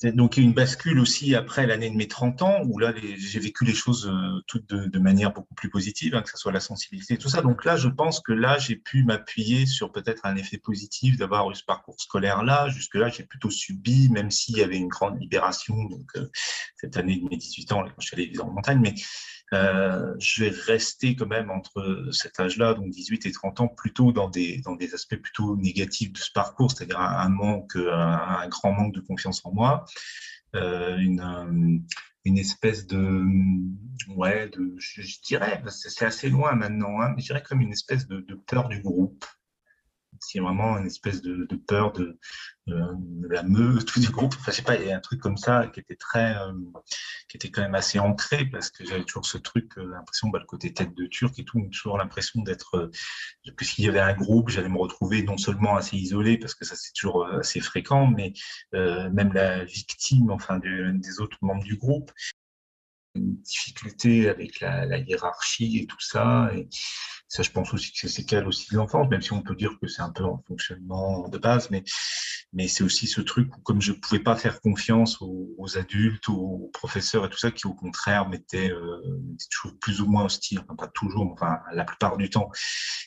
donc 0.04 0.38
il 0.38 0.44
y 0.44 0.46
a 0.46 0.48
une 0.48 0.54
bascule 0.54 0.98
aussi 1.00 1.36
après 1.36 1.68
l'année 1.68 1.90
de 1.90 1.96
mes 1.96 2.08
30 2.08 2.42
ans, 2.42 2.62
où 2.66 2.80
là 2.80 2.94
j'ai 3.18 3.40
vécu 3.40 3.66
les 3.66 3.74
choses 3.74 4.08
euh, 4.08 4.42
toutes 4.48 4.70
de, 4.70 5.00
manière 5.00 5.34
beaucoup 5.34 5.54
plus 5.56 5.70
positive, 5.70 6.16
hein, 6.16 6.22
que 6.22 6.30
ce 6.30 6.38
soit 6.38 6.54
la 6.54 6.62
sensibilité, 6.62 7.18
tout 7.18 7.28
ça. 7.28 7.42
Donc 7.42 7.66
là, 7.66 7.76
je 7.76 7.90
pense 7.90 8.22
que 8.22 8.32
là, 8.32 8.58
j'ai 8.58 8.78
pu 8.78 9.04
m'appuyer 9.04 9.66
sur 9.66 9.92
peut-être 9.92 10.26
un 10.26 10.36
effet 10.38 10.58
positif 10.58 11.18
d'avoir 11.18 11.52
eu 11.52 11.56
ce 11.56 11.66
parcours 11.66 12.00
scolaire-là. 12.00 12.70
Jusque-là, 12.70 13.10
j'ai 13.10 13.24
plutôt 13.24 13.50
subi, 13.50 14.10
même 14.10 14.32
s'il 14.32 14.58
y 14.58 14.64
avait 14.64 14.78
une 14.78 14.88
grande 14.88 15.20
libération, 15.20 15.76
donc 15.86 16.10
euh, 16.16 16.30
cette 16.78 16.96
année 16.96 17.18
de 17.18 17.28
mes 17.30 17.38
18 17.38 17.72
ans, 17.74 17.84
quand 17.84 17.94
je 18.00 18.08
suis 18.08 18.16
allé 18.16 18.40
en 18.40 18.52
montagne, 18.52 18.80
mais 18.82 18.96
euh, 19.54 20.14
je 20.20 20.44
vais 20.44 20.50
rester 20.50 21.16
quand 21.16 21.26
même 21.28 21.50
entre 21.50 22.10
cet 22.12 22.40
âge-là, 22.40 22.74
donc 22.74 22.90
18 22.90 23.26
et 23.26 23.32
30 23.32 23.62
ans, 23.62 23.68
plutôt 23.68 24.12
dans 24.12 24.30
des, 24.30 24.62
dans 24.62 24.76
des 24.76 24.94
aspects 24.94 25.18
plutôt 25.18 25.56
négatifs 25.58 26.12
de 26.12 26.18
ce 26.18 26.32
parcours, 26.32 26.72
c'est-à-dire 26.72 27.00
un, 27.00 27.30
manque, 27.30 27.76
un, 27.76 28.48
grand 28.48 28.74
manque 28.74 28.94
de 28.94 29.02
confiance 29.02 29.46
en 29.46 29.52
moi, 29.52 29.86
euh, 30.56 30.98
une, 30.98 31.84
une 32.26 32.38
espèce 32.38 32.86
de, 32.86 33.24
ouais, 34.16 34.50
de, 34.50 34.76
je, 34.78 35.20
dirais, 35.22 35.64
c'est 35.68 36.06
assez 36.06 36.30
loin 36.30 36.54
maintenant, 36.54 37.02
hein, 37.02 37.14
mais 37.16 37.22
je 37.22 37.28
dirais 37.28 37.44
comme 37.44 37.62
une 37.62 37.72
espèce 37.72 38.08
de 38.08 38.40
peur 38.48 38.70
du 38.70 38.82
groupe 38.82 39.26
c'est 40.20 40.40
vraiment 40.40 40.78
une 40.78 40.88
espèce 40.88 41.22
de, 41.22 41.48
peur 41.68 41.94
de, 41.94 42.18
la 42.68 43.42
meute 43.44 43.98
du 43.98 44.10
groupe. 44.10 44.36
Enfin, 44.40 44.52
je 44.52 44.62
pas, 44.62 44.76
il 44.76 44.88
y 44.88 44.92
a 44.92 44.98
un 44.98 45.02
truc 45.02 45.20
comme 45.20 45.38
ça 45.38 45.68
qui 45.74 45.80
était 45.80 45.96
très, 45.96 46.36
euh, 46.36 46.52
qui 47.28 47.38
était 47.38 47.50
quand 47.50 47.62
même 47.62 47.76
assez 47.76 48.00
ancré 48.00 48.46
parce 48.46 48.70
que 48.70 48.86
j'avais 48.86 49.04
toujours 49.04 49.26
ce 49.26 49.38
truc, 49.38 49.78
euh, 49.78 49.88
l'impression, 49.92 50.30
bah, 50.30 50.40
le 50.40 50.46
côté 50.46 50.74
tête 50.74 50.94
de 50.96 51.06
turc 51.08 51.38
et 51.40 51.46
tout, 51.46 51.60
toujours 51.72 51.98
l'impression 51.98 52.42
d'être, 52.44 52.76
euh, 52.76 53.52
que 53.56 53.66
s'il 53.66 53.86
y 53.86 53.88
avait 53.88 54.00
un 54.00 54.14
groupe, 54.14 54.50
j'allais 54.50 54.70
me 54.70 54.78
retrouver 54.78 55.24
non 55.24 55.38
seulement 55.38 55.78
assez 55.78 55.98
isolé 55.98 56.38
parce 56.38 56.54
que 56.54 56.66
ça 56.66 56.76
c'est 56.76 56.94
toujours 56.94 57.26
assez 57.28 57.60
fréquent, 57.60 58.08
mais 58.08 58.34
même 58.74 59.34
la 59.34 59.64
victime, 59.66 60.32
enfin, 60.32 60.60
des 60.60 61.20
autres 61.20 61.38
membres 61.42 61.64
du 61.64 61.76
groupe 61.76 62.12
une 63.16 63.38
difficulté 63.42 64.30
avec 64.30 64.60
la, 64.60 64.98
hiérarchie 65.00 65.80
et 65.80 65.86
tout 65.88 66.00
ça. 66.00 66.52
Ça, 67.30 67.44
je 67.44 67.52
pense 67.52 67.72
aussi 67.76 67.92
que 67.92 68.00
c'est 68.00 68.08
séquelles 68.08 68.48
aussi 68.48 68.72
de 68.72 68.78
l'enfance, 68.78 69.08
même 69.08 69.22
si 69.22 69.34
on 69.34 69.44
peut 69.44 69.56
dire 69.56 69.78
que 69.80 69.88
c'est 69.88 70.02
un 70.02 70.10
peu 70.10 70.24
en 70.24 70.44
fonctionnement 70.48 71.30
de 71.30 71.38
base, 71.38 71.70
mais, 71.70 71.84
mais 72.54 72.68
c'est 72.68 72.84
aussi 72.84 73.06
ce 73.06 73.22
truc 73.22 73.56
où, 73.56 73.62
comme 73.62 73.82
je 73.82 73.92
ne 73.92 73.98
pouvais 73.98 74.20
pas 74.20 74.36
faire 74.36 74.60
confiance 74.62 75.22
aux, 75.22 75.78
adultes, 75.78 76.28
aux 76.28 76.72
professeurs 76.74 77.26
et 77.26 77.30
tout 77.30 77.38
ça, 77.38 77.52
qui 77.52 77.68
au 77.68 77.76
contraire 77.76 78.28
m'étaient 78.28 78.72
euh, 78.72 79.22
toujours 79.52 79.78
plus 79.80 80.02
ou 80.02 80.08
moins 80.08 80.26
hostiles, 80.26 80.64
pas 80.76 80.88
toujours, 80.88 81.32
enfin 81.32 81.60
la 81.72 81.86
plupart 81.86 82.18
du 82.18 82.32
temps. 82.32 82.50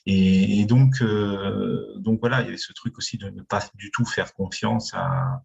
Et, 0.07 0.65
donc, 0.67 1.03
euh, 1.03 1.85
donc 1.99 2.21
voilà, 2.21 2.43
il 2.43 2.45
y 2.45 2.49
avait 2.49 2.59
ce 2.59 2.73
truc 2.73 2.97
aussi 2.99 3.19
de 3.19 3.29
ne 3.29 3.43
pas 3.43 3.69
du 3.75 3.91
tout 3.91 4.05
faire 4.05 4.33
confiance 4.35 4.95
à. 4.95 5.43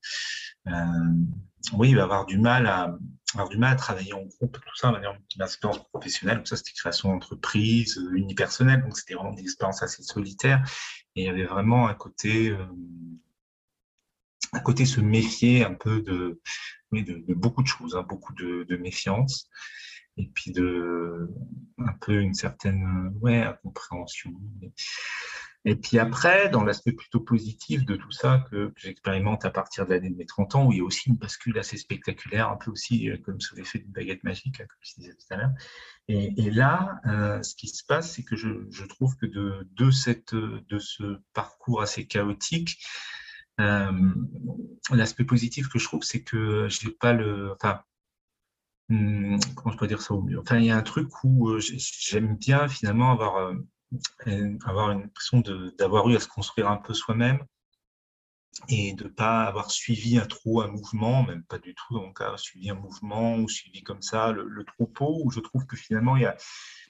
Euh, 0.67 0.71
oui, 1.74 1.89
il 1.89 1.95
va 1.95 2.03
avoir 2.03 2.26
du 2.26 2.38
mal 2.38 2.68
à 2.68 2.97
avoir 3.34 3.49
du 3.49 3.57
mal 3.57 3.74
à 3.74 3.76
travailler 3.76 4.13
en 4.13 4.24
groupe, 4.24 4.57
tout 4.65 4.76
ça, 4.76 4.89
une 4.89 5.41
expérience 5.41 5.84
professionnelle, 5.89 6.41
ça 6.45 6.55
c'était 6.55 6.72
création 6.72 7.09
d'entreprise, 7.09 7.97
euh, 7.97 8.15
unipersonnelle, 8.15 8.82
donc 8.82 8.97
c'était 8.97 9.15
vraiment 9.15 9.34
des 9.34 9.41
expériences 9.41 9.84
assez 9.84 10.01
solitaires. 10.01 10.63
Et 11.15 11.24
il 11.24 11.26
y 11.26 11.30
avait 11.30 11.45
vraiment 11.45 11.88
un 11.88 11.93
côté, 11.93 12.49
euh, 12.49 12.65
un 14.53 14.59
côté 14.59 14.86
se 14.86 15.01
méfier 15.01 15.65
un 15.65 15.74
peu 15.74 16.01
de, 16.01 16.41
oui, 16.91 17.03
de, 17.03 17.34
beaucoup 17.34 17.63
de 17.63 17.68
choses, 17.68 17.95
hein, 17.95 18.05
beaucoup 18.07 18.34
de, 18.34 18.63
de, 18.63 18.78
méfiance, 18.78 19.49
et 20.15 20.32
puis 20.34 20.51
de 20.51 21.30
un 21.80 21.93
peu 21.99 22.22
une 22.22 22.34
certaine 22.34 23.11
ouais, 23.20 23.43
incompréhension. 23.43 24.32
Et 25.68 25.76
puis 25.76 25.99
après, 25.99 26.47
dans 26.47 26.63
l'aspect 26.63 26.93
plutôt 26.93 27.20
positif 27.20 27.84
de 27.84 27.97
tout 27.97 28.11
ça 28.11 28.45
que, 28.49 28.72
j'expérimente 28.78 29.43
à 29.43 29.49
partir 29.49 29.86
de 29.86 29.93
l'année 29.93 30.09
de 30.09 30.15
mes 30.15 30.26
30 30.26 30.55
ans, 30.55 30.65
où 30.65 30.72
il 30.72 30.78
y 30.78 30.82
a 30.82 30.84
aussi 30.86 31.09
une 31.09 31.18
bascule 31.18 31.59
assez 31.59 31.76
spectaculaire, 31.76 32.49
un 32.49 32.55
peu 32.55 32.72
aussi 32.72 33.09
euh, 33.09 33.18
comme 33.18 33.41
sous 33.41 33.53
l'effet 33.57 33.80
d'une 33.80 33.91
baguette 33.91 34.24
magique, 34.24 34.61
hein, 34.61 34.65
comme 34.65 34.80
je 34.80 34.93
disais 34.95 35.13
tout 35.13 35.26
à 35.30 35.36
l'heure. 35.36 35.51
Et, 36.07 36.51
là, 36.51 37.01
euh, 37.05 37.43
ce 37.43 37.53
qui 37.53 37.68
se 37.68 37.84
passe, 37.84 38.13
c'est 38.13 38.24
que 38.24 38.38
je, 38.38 38.86
trouve 38.86 39.18
que 39.18 39.26
de, 39.26 39.91
cette, 39.91 40.34
de 40.34 40.80
ce 40.80 41.20
parcours 41.34 41.82
assez 41.82 42.07
chaotique, 42.07 42.82
euh, 43.59 43.91
l'aspect 44.91 45.26
positif 45.26 45.68
que 45.68 45.80
je 45.80 45.84
trouve, 45.84 46.03
c'est 46.03 46.24
que 46.24 46.70
j'ai 46.70 46.91
pas 46.91 47.11
le, 47.11 47.51
enfin, 47.51 47.82
hmm, 48.88 49.38
comment 49.57 49.74
je 49.74 49.78
peux 49.78 49.88
dire 49.88 50.01
ça 50.01 50.13
au 50.13 50.22
mieux? 50.22 50.39
Enfin, 50.39 50.59
il 50.59 50.65
y 50.65 50.72
a 50.72 50.78
un 50.78 50.82
truc 50.82 51.09
où 51.26 51.59
j'aime 51.59 52.38
bien 52.38 52.70
finalement 52.70 53.11
avoir 53.11 53.53
avoir 54.65 54.91
une 54.91 55.03
impression 55.03 55.41
d'avoir 55.77 56.09
eu 56.09 56.15
à 56.15 56.19
se 56.19 56.27
construire 56.27 56.69
un 56.69 56.77
peu 56.77 56.93
soi-même 56.93 57.43
et 58.69 58.93
de 58.93 59.03
ne 59.05 59.09
pas 59.09 59.43
avoir 59.43 59.71
suivi 59.71 60.17
un 60.17 60.25
trop 60.25 60.61
un 60.61 60.67
mouvement, 60.67 61.23
même 61.23 61.43
pas 61.43 61.59
du 61.59 61.75
tout, 61.75 61.93
donc 61.93 62.21
suivi 62.38 62.69
un 62.69 62.75
mouvement 62.75 63.38
ou 63.38 63.47
suivi 63.47 63.83
comme 63.83 64.01
ça 64.01 64.31
le, 64.31 64.47
le 64.47 64.63
troupeau, 64.63 65.21
où 65.23 65.31
je 65.31 65.39
trouve 65.39 65.65
que 65.65 65.77
finalement 65.77 66.17
il 66.17 66.23
y 66.23 66.25
a, 66.25 66.35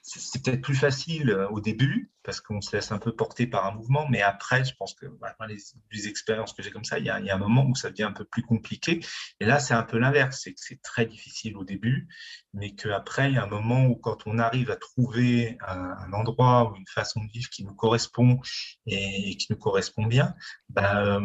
c'est 0.02 0.42
peut-être 0.42 0.60
plus 0.60 0.74
facile 0.74 1.30
euh, 1.30 1.48
au 1.48 1.60
début 1.60 2.10
parce 2.22 2.40
qu'on 2.40 2.60
se 2.60 2.76
laisse 2.76 2.92
un 2.92 2.98
peu 2.98 3.14
porter 3.14 3.46
par 3.46 3.66
un 3.66 3.72
mouvement, 3.72 4.06
mais 4.10 4.20
après, 4.20 4.64
je 4.64 4.74
pense 4.74 4.94
que 4.94 5.06
bah, 5.06 5.34
les, 5.48 6.08
expériences 6.08 6.52
que 6.52 6.62
j'ai 6.62 6.70
comme 6.70 6.84
ça, 6.84 6.98
il 6.98 7.06
y, 7.06 7.10
a, 7.10 7.16
un 7.16 7.38
moment 7.38 7.64
où 7.66 7.74
ça 7.74 7.90
devient 7.90 8.02
un 8.02 8.12
peu 8.12 8.24
plus 8.24 8.42
compliqué. 8.42 9.00
Et 9.40 9.46
là, 9.46 9.58
c'est 9.58 9.72
un 9.72 9.82
peu 9.82 9.96
l'inverse, 9.96 10.40
c'est 10.42 10.52
que 10.52 10.60
c'est 10.60 10.82
très 10.82 11.06
difficile 11.06 11.56
au 11.56 11.64
début, 11.64 12.06
mais 12.52 12.74
qu'après, 12.74 13.30
il 13.30 13.36
y 13.36 13.38
a 13.38 13.44
un 13.44 13.48
moment 13.48 13.86
où 13.86 13.96
quand 13.96 14.26
on 14.26 14.38
arrive 14.38 14.70
à 14.70 14.76
trouver 14.76 15.56
un, 15.66 16.12
endroit 16.12 16.70
ou 16.70 16.76
une 16.76 16.86
façon 16.86 17.24
de 17.24 17.30
vivre 17.32 17.48
qui 17.48 17.64
nous 17.64 17.74
correspond 17.74 18.40
et, 18.86 19.36
qui 19.38 19.46
nous 19.50 19.58
correspond 19.58 20.04
bien, 20.04 20.34
bah, 20.68 21.20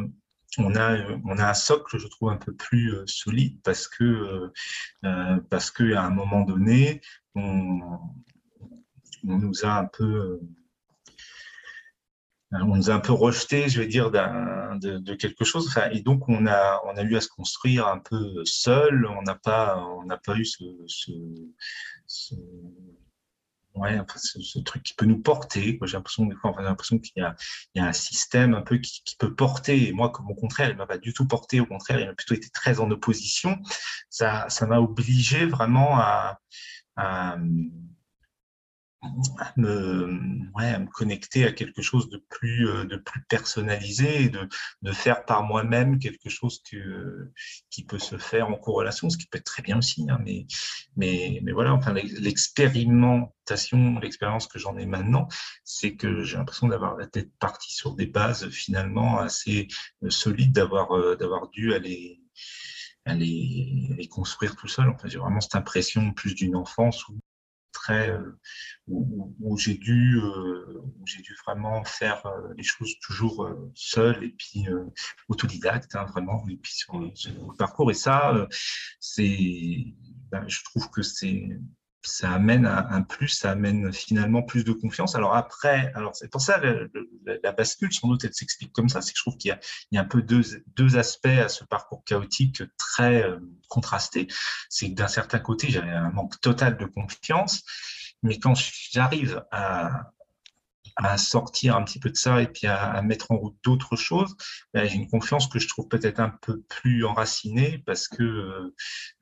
on 0.57 0.75
a, 0.75 0.97
on 1.25 1.37
a 1.37 1.49
un 1.49 1.53
socle, 1.53 1.97
je 1.97 2.07
trouve, 2.07 2.29
un 2.29 2.37
peu 2.37 2.53
plus 2.53 2.93
euh, 2.93 3.03
solide 3.07 3.59
parce 3.63 3.87
que, 3.87 4.51
euh, 5.05 5.39
parce 5.49 5.71
qu'à 5.71 6.01
un 6.01 6.09
moment 6.09 6.41
donné, 6.41 7.01
on, 7.35 7.99
on 9.27 9.37
nous 9.37 9.65
a 9.65 9.77
un 9.77 9.85
peu 9.85 10.03
euh, 10.05 10.39
on 12.61 12.75
nous 12.75 12.89
a 12.89 12.93
un 12.93 12.99
peu 12.99 13.13
rejeté, 13.13 13.69
je 13.69 13.81
vais 13.81 13.87
dire, 13.87 14.11
de, 14.11 15.15
quelque 15.15 15.43
chose. 15.43 15.75
et 15.91 16.01
donc, 16.01 16.29
on 16.29 16.45
a, 16.45 16.81
on 16.85 16.95
a 16.95 17.01
eu 17.03 17.15
à 17.15 17.21
se 17.21 17.27
construire 17.27 17.87
un 17.87 17.99
peu 17.99 18.43
seul. 18.45 19.05
On 19.07 19.23
n'a 19.23 19.35
pas, 19.35 19.77
on 19.77 20.05
n'a 20.05 20.17
pas 20.17 20.35
eu 20.35 20.45
ce, 20.45 20.63
ce, 20.87 22.35
truc 24.59 24.83
qui 24.83 24.93
peut 24.93 25.05
nous 25.05 25.19
porter. 25.19 25.79
J'ai 25.83 25.97
l'impression, 25.97 26.29
l'impression 26.59 26.99
qu'il 26.99 27.23
y, 27.75 27.79
a, 27.79 27.85
un 27.85 27.93
système 27.93 28.53
un 28.53 28.61
peu 28.61 28.77
qui, 28.77 29.01
peut 29.17 29.33
porter. 29.33 29.87
Et 29.87 29.91
moi, 29.91 30.11
comme 30.11 30.29
au 30.29 30.35
contraire, 30.35 30.69
il 30.69 30.77
m'a 30.77 30.85
pas 30.85 30.99
du 30.99 31.13
tout 31.13 31.27
porté. 31.27 31.59
Au 31.59 31.65
contraire, 31.65 31.99
il 31.99 32.05
m'a 32.05 32.13
plutôt 32.13 32.35
été 32.35 32.49
très 32.49 32.79
en 32.79 32.91
opposition. 32.91 33.59
Ça, 34.09 34.47
ça 34.49 34.67
m'a 34.67 34.79
obligé 34.79 35.45
vraiment 35.45 35.97
à 35.97 36.39
me, 39.57 40.07
ouais, 40.55 40.67
à 40.67 40.79
me 40.79 40.87
connecter 40.87 41.45
à 41.45 41.51
quelque 41.51 41.81
chose 41.81 42.09
de 42.09 42.23
plus, 42.29 42.67
euh, 42.67 42.85
de 42.85 42.97
plus 42.97 43.21
personnalisé 43.23 44.23
et 44.23 44.29
de, 44.29 44.47
de 44.81 44.91
faire 44.91 45.25
par 45.25 45.43
moi-même 45.43 45.99
quelque 45.99 46.29
chose 46.29 46.61
que, 46.69 47.31
qui 47.69 47.85
peut 47.85 47.99
se 47.99 48.17
faire 48.17 48.49
en 48.49 48.55
corrélation, 48.55 49.09
ce 49.09 49.17
qui 49.17 49.27
peut 49.27 49.37
être 49.37 49.45
très 49.45 49.63
bien 49.63 49.77
aussi. 49.77 50.05
Hein, 50.09 50.19
mais, 50.23 50.45
mais, 50.95 51.39
mais 51.43 51.51
voilà, 51.51 51.73
enfin, 51.73 51.93
l'expérimentation, 51.93 53.99
l'expérience 53.99 54.47
que 54.47 54.59
j'en 54.59 54.77
ai 54.77 54.85
maintenant, 54.85 55.27
c'est 55.63 55.95
que 55.95 56.23
j'ai 56.23 56.37
l'impression 56.37 56.67
d'avoir 56.67 56.97
la 56.97 57.07
tête 57.07 57.31
partie 57.39 57.73
sur 57.73 57.95
des 57.95 58.07
bases 58.07 58.49
finalement 58.49 59.19
assez 59.19 59.67
euh, 60.03 60.09
solides, 60.09 60.53
d'avoir 60.53 60.95
euh, 60.95 61.15
d'avoir 61.15 61.49
dû 61.49 61.73
aller 61.73 62.19
aller 63.05 63.93
les, 63.97 64.07
construire 64.07 64.55
tout 64.55 64.67
seul. 64.67 64.89
Enfin, 64.89 65.07
j'ai 65.07 65.17
vraiment 65.17 65.41
cette 65.41 65.55
impression 65.55 66.13
plus 66.13 66.35
d'une 66.35 66.55
enfance 66.55 67.07
où 67.09 67.19
très 67.73 68.09
euh, 68.11 68.39
où, 68.87 69.57
j'ai 69.57 69.73
dû 69.73 70.17
euh, 70.17 70.81
j'ai 71.05 71.21
dû 71.21 71.35
vraiment 71.45 71.83
faire 71.83 72.25
euh, 72.25 72.53
les 72.55 72.63
choses 72.63 72.93
toujours 73.01 73.49
seul 73.75 74.23
et 74.23 74.29
puis 74.29 74.65
autodidacte 75.27 75.95
hein, 75.95 76.05
vraiment 76.05 76.47
et 76.49 76.57
puis 76.57 76.73
sur, 76.73 76.97
le 76.97 77.57
parcours. 77.57 77.91
Et 77.91 77.95
ça 77.95 78.47
c'est 78.99 79.85
ben, 80.31 80.47
je 80.47 80.63
trouve 80.63 80.89
que 80.89 81.01
c'est 81.01 81.49
ça 82.03 82.31
amène 82.31 82.65
un, 82.65 83.01
plus, 83.01 83.29
ça 83.29 83.51
amène 83.51 83.91
finalement 83.93 84.43
plus 84.43 84.63
de 84.63 84.71
confiance. 84.71 85.15
Alors 85.15 85.35
après, 85.35 85.91
alors 85.95 86.15
c'est 86.15 86.29
pour 86.29 86.41
ça 86.41 86.61
la 87.43 87.51
bascule, 87.51 87.93
sans 87.93 88.07
doute, 88.07 88.23
elle 88.25 88.33
s'explique 88.33 88.73
comme 88.73 88.89
ça. 88.89 89.01
C'est 89.01 89.13
que 89.13 89.17
je 89.17 89.23
trouve 89.23 89.37
qu'il 89.37 89.57
y, 89.91 89.97
a 89.97 90.01
un 90.01 90.05
peu 90.05 90.21
deux, 90.21 90.41
deux 90.75 90.97
aspects 90.97 91.27
à 91.27 91.49
ce 91.49 91.63
parcours 91.63 92.03
chaotique 92.03 92.63
très 92.77 93.23
euh, 93.23 93.39
contrasté. 93.69 94.27
C'est 94.69 94.89
que 94.89 94.95
d'un 94.95 95.07
certain 95.07 95.39
côté, 95.39 95.69
j'avais 95.69 95.91
un 95.91 96.11
manque 96.11 96.39
total 96.41 96.77
de 96.77 96.85
confiance, 96.85 97.63
mais 98.21 98.39
quand 98.39 98.53
j'arrive 98.91 99.43
à, 99.51 100.12
à 100.95 101.17
sortir 101.17 101.75
un 101.75 101.83
petit 101.83 101.99
peu 101.99 102.09
de 102.09 102.15
ça 102.15 102.41
et 102.41 102.47
puis 102.47 102.67
à, 102.67 103.01
mettre 103.01 103.31
en 103.31 103.37
route 103.37 103.55
d'autres 103.63 103.95
choses, 103.95 104.35
ben, 104.73 104.87
j'ai 104.87 104.95
une 104.95 105.09
confiance 105.09 105.47
que 105.47 105.59
je 105.59 105.67
trouve 105.67 105.87
peut-être 105.87 106.19
un 106.19 106.29
peu 106.41 106.61
plus 106.69 107.05
enracinée 107.05 107.83
parce 107.85 108.07
que 108.07 108.73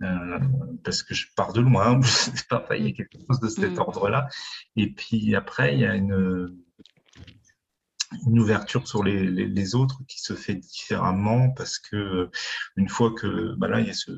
euh, 0.03 0.39
parce 0.83 1.03
que 1.03 1.13
je 1.13 1.27
pars 1.35 1.53
de 1.53 1.61
loin, 1.61 1.99
je 2.03 2.07
sais 2.07 2.31
pas, 2.49 2.65
il 2.77 2.87
y 2.87 2.89
a 2.89 2.93
quelque 2.93 3.17
chose 3.27 3.39
de 3.39 3.47
cet 3.47 3.77
mm. 3.77 3.79
ordre-là. 3.79 4.27
Et 4.75 4.91
puis 4.93 5.35
après, 5.35 5.73
il 5.73 5.81
y 5.81 5.85
a 5.85 5.95
une 5.95 6.55
une 8.25 8.39
ouverture 8.39 8.85
sur 8.89 9.03
les, 9.03 9.25
les, 9.25 9.73
autres 9.73 10.01
qui 10.05 10.19
se 10.19 10.33
fait 10.33 10.55
différemment 10.55 11.49
parce 11.51 11.79
que 11.79 12.29
une 12.75 12.89
fois 12.89 13.13
que 13.13 13.55
bah 13.55 13.69
là 13.69 13.79
il 13.79 13.87
y 13.87 13.89
a 13.89 13.93
ce, 13.93 14.11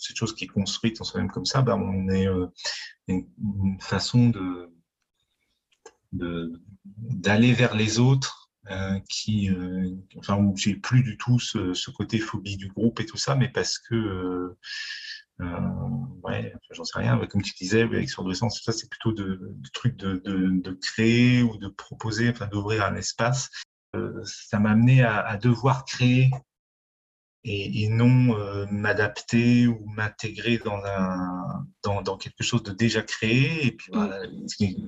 cette 0.00 0.16
chose 0.16 0.34
qui 0.34 0.44
est 0.44 0.48
construite 0.48 1.00
en 1.00 1.04
soi-même 1.04 1.30
comme 1.30 1.44
ça, 1.44 1.62
bah 1.62 1.76
on 1.76 2.08
est 2.08 2.26
euh, 2.26 2.48
une, 3.06 3.28
façon 3.80 4.30
de 4.30 4.68
d'aller 6.84 7.52
vers 7.52 7.74
les 7.74 7.98
autres 7.98 8.48
euh, 8.70 8.98
qui, 9.08 9.48
euh, 9.48 9.94
enfin, 10.18 10.36
où 10.36 10.54
j'ai 10.56 10.74
plus 10.74 11.02
du 11.02 11.16
tout 11.16 11.38
ce, 11.38 11.72
ce, 11.72 11.90
côté 11.90 12.18
phobie 12.18 12.58
du 12.58 12.68
groupe 12.68 13.00
et 13.00 13.06
tout 13.06 13.16
ça, 13.16 13.34
mais 13.34 13.48
parce 13.48 13.78
que, 13.78 14.54
euh, 15.40 15.58
ouais, 16.22 16.52
j'en 16.72 16.84
sais 16.84 16.98
rien, 16.98 17.18
comme 17.28 17.40
tu 17.40 17.54
disais, 17.54 17.82
avec 17.82 18.10
sur 18.10 18.34
sens, 18.36 18.62
ça, 18.62 18.72
c'est 18.72 18.90
plutôt 18.90 19.12
de, 19.12 19.40
de 19.54 19.68
trucs 19.72 19.96
de, 19.96 20.20
de, 20.22 20.72
créer 20.72 21.42
ou 21.42 21.56
de 21.56 21.68
proposer, 21.68 22.28
enfin, 22.28 22.46
d'ouvrir 22.46 22.84
un 22.84 22.94
espace. 22.94 23.48
Ça 24.24 24.58
m'a 24.58 24.72
amené 24.72 25.02
à, 25.02 25.38
devoir 25.38 25.86
créer 25.86 26.30
et, 27.48 27.88
non 27.88 28.38
euh, 28.38 28.66
m'adapter 28.70 29.66
ou 29.66 29.84
m'intégrer 29.86 30.58
dans, 30.58 30.80
un, 30.84 31.66
dans, 31.82 32.02
dans, 32.02 32.16
quelque 32.16 32.42
chose 32.42 32.62
de 32.62 32.72
déjà 32.72 33.02
créé. 33.02 33.66
Et 33.66 33.72
puis 33.72 33.90
voilà, 33.92 34.20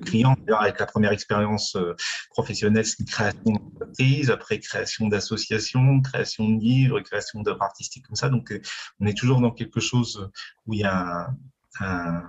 client, 0.05 0.35
avec 0.59 0.79
la 0.79 0.85
première 0.85 1.11
expérience 1.11 1.75
euh, 1.75 1.95
professionnelle, 2.29 2.85
c'est 2.85 2.99
une 2.99 3.05
création 3.05 3.51
d'entreprise, 3.51 4.29
après 4.29 4.59
création 4.59 5.07
d'associations, 5.07 6.01
création 6.01 6.49
de 6.49 6.59
livres, 6.59 6.99
création 7.01 7.41
d'œuvres 7.41 7.63
artistiques 7.63 8.05
comme 8.05 8.15
ça. 8.15 8.29
Donc 8.29 8.51
euh, 8.51 8.61
on 8.99 9.05
est 9.05 9.17
toujours 9.17 9.41
dans 9.41 9.51
quelque 9.51 9.79
chose 9.79 10.29
où 10.67 10.73
il 10.73 10.81
y 10.81 10.83
a 10.83 11.27
un, 11.27 11.37
un, 11.79 12.23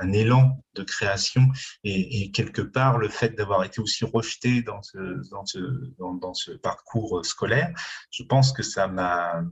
un, 0.00 0.12
élan 0.12 0.62
de 0.74 0.82
création 0.82 1.48
et, 1.84 2.22
et, 2.22 2.30
quelque 2.30 2.62
part 2.62 2.98
le 2.98 3.08
fait 3.08 3.30
d'avoir 3.30 3.62
été 3.64 3.80
aussi 3.80 4.04
rejeté 4.04 4.62
dans 4.62 4.82
ce, 4.82 4.98
dans 5.30 5.46
ce, 5.46 5.58
dans, 5.98 6.14
dans 6.14 6.34
ce 6.34 6.52
parcours 6.52 7.24
scolaire, 7.24 7.72
je 8.10 8.24
pense 8.24 8.52
que 8.52 8.62
ça 8.62 8.88
m'a 8.88 9.42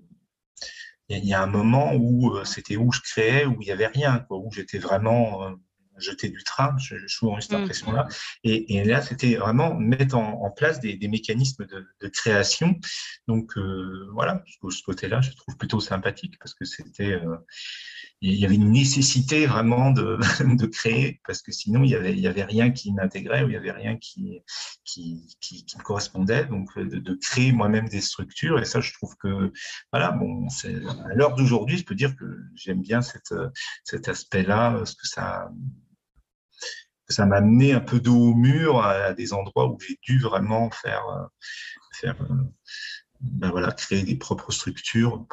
il 1.08 1.26
y 1.26 1.34
a 1.34 1.42
un 1.42 1.46
moment 1.46 1.94
où 1.94 2.34
euh, 2.34 2.44
c'était 2.44 2.76
où 2.76 2.90
je 2.90 3.00
créais, 3.00 3.44
où 3.44 3.56
il 3.60 3.66
n'y 3.66 3.70
avait 3.70 3.86
rien, 3.86 4.20
quoi, 4.20 4.38
où 4.38 4.50
j'étais 4.50 4.78
vraiment 4.78 5.44
euh, 5.44 5.50
jeté 5.98 6.28
du 6.28 6.42
train, 6.42 6.76
j'ai 6.78 6.96
souvent 7.06 7.38
eu 7.38 7.42
cette 7.42 7.52
mm. 7.52 7.62
impression-là. 7.62 8.08
Et, 8.44 8.76
et, 8.76 8.84
là, 8.84 9.02
c'était 9.02 9.36
vraiment 9.36 9.74
mettre 9.74 10.16
en, 10.16 10.42
en 10.42 10.50
place 10.50 10.80
des, 10.80 10.96
des, 10.96 11.08
mécanismes 11.08 11.66
de, 11.66 11.86
de, 12.00 12.08
création. 12.08 12.78
Donc 13.28 13.56
euh, 13.56 14.08
voilà, 14.12 14.42
ce 14.46 14.82
côté-là, 14.82 15.20
je 15.20 15.30
trouve 15.32 15.56
plutôt 15.56 15.80
sympathique 15.80 16.38
parce 16.38 16.54
que 16.54 16.64
c'était 16.64 17.12
euh, 17.12 17.36
il 18.22 18.38
y 18.38 18.44
avait 18.44 18.54
une 18.54 18.70
nécessité 18.70 19.46
vraiment 19.46 19.90
de, 19.90 20.18
de, 20.56 20.66
créer 20.66 21.20
parce 21.26 21.42
que 21.42 21.50
sinon 21.50 21.82
il 21.82 21.90
y 21.90 21.96
avait, 21.96 22.24
avait 22.26 22.44
rien 22.44 22.70
qui 22.70 22.92
m'intégrait 22.92 23.42
ou 23.42 23.48
il 23.48 23.54
y 23.54 23.56
avait 23.56 23.72
rien 23.72 23.96
qui, 23.96 24.40
qui, 24.84 25.36
qui, 25.40 25.66
me 25.76 25.82
correspondait. 25.82 26.44
Donc 26.44 26.78
de, 26.78 26.98
de 26.98 27.14
créer 27.14 27.50
moi-même 27.50 27.88
des 27.88 28.00
structures 28.00 28.60
et 28.60 28.64
ça 28.64 28.80
je 28.80 28.92
trouve 28.92 29.16
que 29.16 29.52
voilà 29.92 30.12
bon 30.12 30.46
à 31.04 31.14
l'heure 31.14 31.34
d'aujourd'hui 31.34 31.78
je 31.78 31.84
peux 31.84 31.96
dire 31.96 32.14
que 32.16 32.24
j'aime 32.54 32.80
bien 32.80 33.00
cet 33.02 34.08
aspect-là 34.08 34.72
parce 34.72 34.94
que 34.94 35.08
ça 35.08 35.50
ça 37.08 37.26
m'a 37.26 37.36
amené 37.38 37.72
un 37.72 37.80
peu 37.80 37.98
dos 38.00 38.30
au 38.30 38.34
mur 38.34 38.82
à, 38.82 39.12
des 39.14 39.32
endroits 39.32 39.68
où 39.68 39.78
j'ai 39.80 39.98
dû 40.02 40.20
vraiment 40.20 40.70
faire 40.70 41.02
faire 42.00 42.16
ben 43.20 43.50
voilà 43.50 43.72
créer 43.72 44.02
des 44.02 44.16
propres 44.16 44.52
structures. 44.52 45.26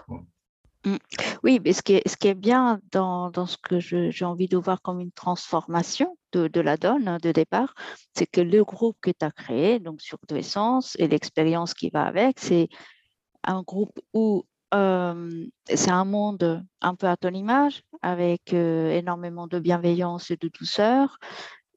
Oui, 1.43 1.59
mais 1.63 1.73
ce 1.73 1.81
qui 1.81 1.93
est, 1.95 2.33
bien 2.35 2.79
dans, 2.91 3.31
ce 3.45 3.57
que 3.57 3.79
j'ai 3.79 4.25
envie 4.25 4.47
de 4.47 4.57
voir 4.57 4.81
comme 4.81 5.01
une 5.01 5.11
transformation 5.11 6.17
de, 6.31 6.61
la 6.61 6.77
donne 6.77 7.07
hein, 7.07 7.17
de 7.21 7.31
départ, 7.31 7.73
c'est 8.15 8.27
que 8.27 8.41
le 8.41 8.63
groupe 8.63 8.97
que 9.01 9.11
tu 9.11 9.25
as 9.25 9.31
créé, 9.31 9.79
donc 9.79 10.01
sur 10.01 10.17
deux 10.29 10.41
sens, 10.41 10.95
et 10.99 11.07
l'expérience 11.07 11.73
qui 11.73 11.89
va 11.89 12.05
avec, 12.05 12.39
c'est 12.39 12.69
un 13.43 13.61
groupe 13.61 13.99
où 14.13 14.45
euh, 14.73 15.47
c'est 15.65 15.91
un 15.91 16.05
monde 16.05 16.63
un 16.81 16.95
peu 16.95 17.07
à 17.07 17.17
ton 17.17 17.29
image, 17.29 17.81
avec 18.01 18.53
euh, 18.53 18.91
énormément 18.91 19.47
de 19.47 19.59
bienveillance 19.59 20.31
et 20.31 20.37
de 20.37 20.47
douceur, 20.47 21.17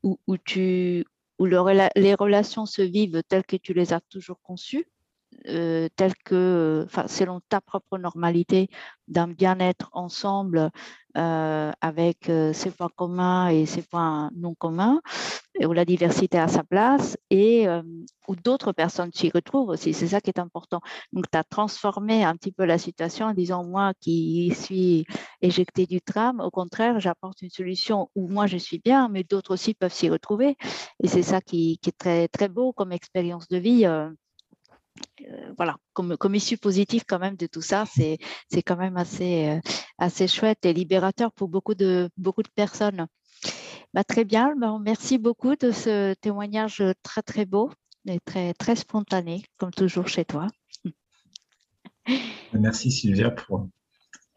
où, 0.03 0.19
où, 0.29 0.37
les 0.47 2.15
relations 2.15 2.67
se 2.67 2.83
vivent 2.83 3.23
telles 3.29 3.45
que 3.45 3.57
tu 3.57 3.73
les 3.73 3.93
as 3.93 4.01
toujours 4.01 4.41
conçues 4.43 4.87
euh, 5.49 5.89
tel 5.97 6.15
que, 6.25 6.83
enfin, 6.87 7.07
selon 7.09 7.41
ta 7.49 7.61
propre 7.61 7.99
normalité 7.99 8.69
d'un 9.09 9.29
bien-être 9.29 9.91
ensemble 9.93 10.71
euh, 11.19 11.73
avec 11.83 12.31
euh, 12.31 12.55
ses 12.55 12.71
points 12.71 12.89
communs 12.97 13.49
et 13.49 13.67
ses 13.67 13.83
points 13.83 14.31
non 14.35 14.55
communs, 14.55 15.03
où 15.63 15.73
la 15.75 15.85
diversité 15.85 16.39
a 16.39 16.49
sa 16.49 16.65
place 16.65 17.19
et 17.29 17.69
euh, 17.69 17.83
où 18.29 18.37
d'autres 18.37 18.73
personnes 18.73 19.11
s'y 19.13 19.29
retrouvent 19.29 19.69
aussi. 19.69 19.93
C'est 19.93 20.09
ça 20.09 20.23
qui 20.23 20.31
est 20.31 20.39
important. 20.39 20.81
Donc, 21.13 21.31
tu 21.31 21.37
as 21.37 21.45
transformé 21.45 22.25
un 22.25 22.35
petit 22.37 22.53
peu 22.53 22.65
la 22.65 22.79
situation 22.79 23.27
en 23.27 23.35
disant, 23.35 23.63
moi 23.65 23.93
qui 24.01 24.55
suis 24.55 25.05
éjecté 25.43 25.87
du 25.87 26.01
tram, 26.01 26.41
au 26.41 26.51
contraire, 26.51 26.99
j'apporte 26.99 27.43
une 27.43 27.51
solution 27.51 28.09
où 28.15 28.29
moi 28.29 28.47
je 28.47 28.57
suis 28.57 28.79
bien, 28.79 29.09
mais 29.09 29.23
d'autres 29.25 29.53
aussi 29.53 29.75
peuvent 29.75 29.93
s'y 29.93 30.09
retrouver. 30.09 30.57
Et 31.03 31.09
c'est 31.09 31.23
ça 31.23 31.43
qui, 31.43 31.79
qui, 31.83 31.91
est 31.91 31.99
très, 31.99 32.29
très 32.29 32.49
beau 32.49 32.73
comme 32.73 32.93
expérience 32.93 33.49
de 33.49 33.59
vie. 33.59 33.87
Euh, 35.23 35.53
voilà, 35.57 35.77
comme, 35.93 36.17
comme 36.17 36.35
issue 36.35 36.59
positive 36.59 37.05
quand 37.07 37.19
même 37.19 37.37
de 37.37 37.47
tout 37.47 37.63
ça, 37.63 37.85
c'est 37.87 38.19
quand 38.63 38.77
même 38.77 38.97
assez, 38.97 39.49
euh, 39.49 39.61
assez 39.99 40.29
chouette 40.29 40.65
et 40.65 40.73
libérateur 40.73 41.33
pour 41.33 41.49
beaucoup 41.49 41.75
de, 41.75 42.11
beaucoup 42.17 42.43
de 42.43 42.51
personnes. 42.55 43.07
Bah, 43.95 44.05
très 44.05 44.25
bien, 44.25 44.55
bah, 44.57 44.77
merci 44.81 45.19
beaucoup 45.19 45.55
de 45.57 45.71
ce 45.71 46.15
témoignage 46.15 46.83
très 47.03 47.23
très 47.23 47.47
beau 47.47 47.71
et 48.07 48.21
très, 48.21 48.55
très 48.55 48.77
spontané, 48.77 49.45
comme 49.59 49.71
toujours 49.71 50.09
chez 50.09 50.25
toi. 50.25 50.49
Merci 52.53 52.91
Sylvia 52.91 53.31
pour, 53.31 53.69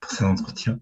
pour 0.00 0.10
cet 0.10 0.22
entretien. 0.22 0.78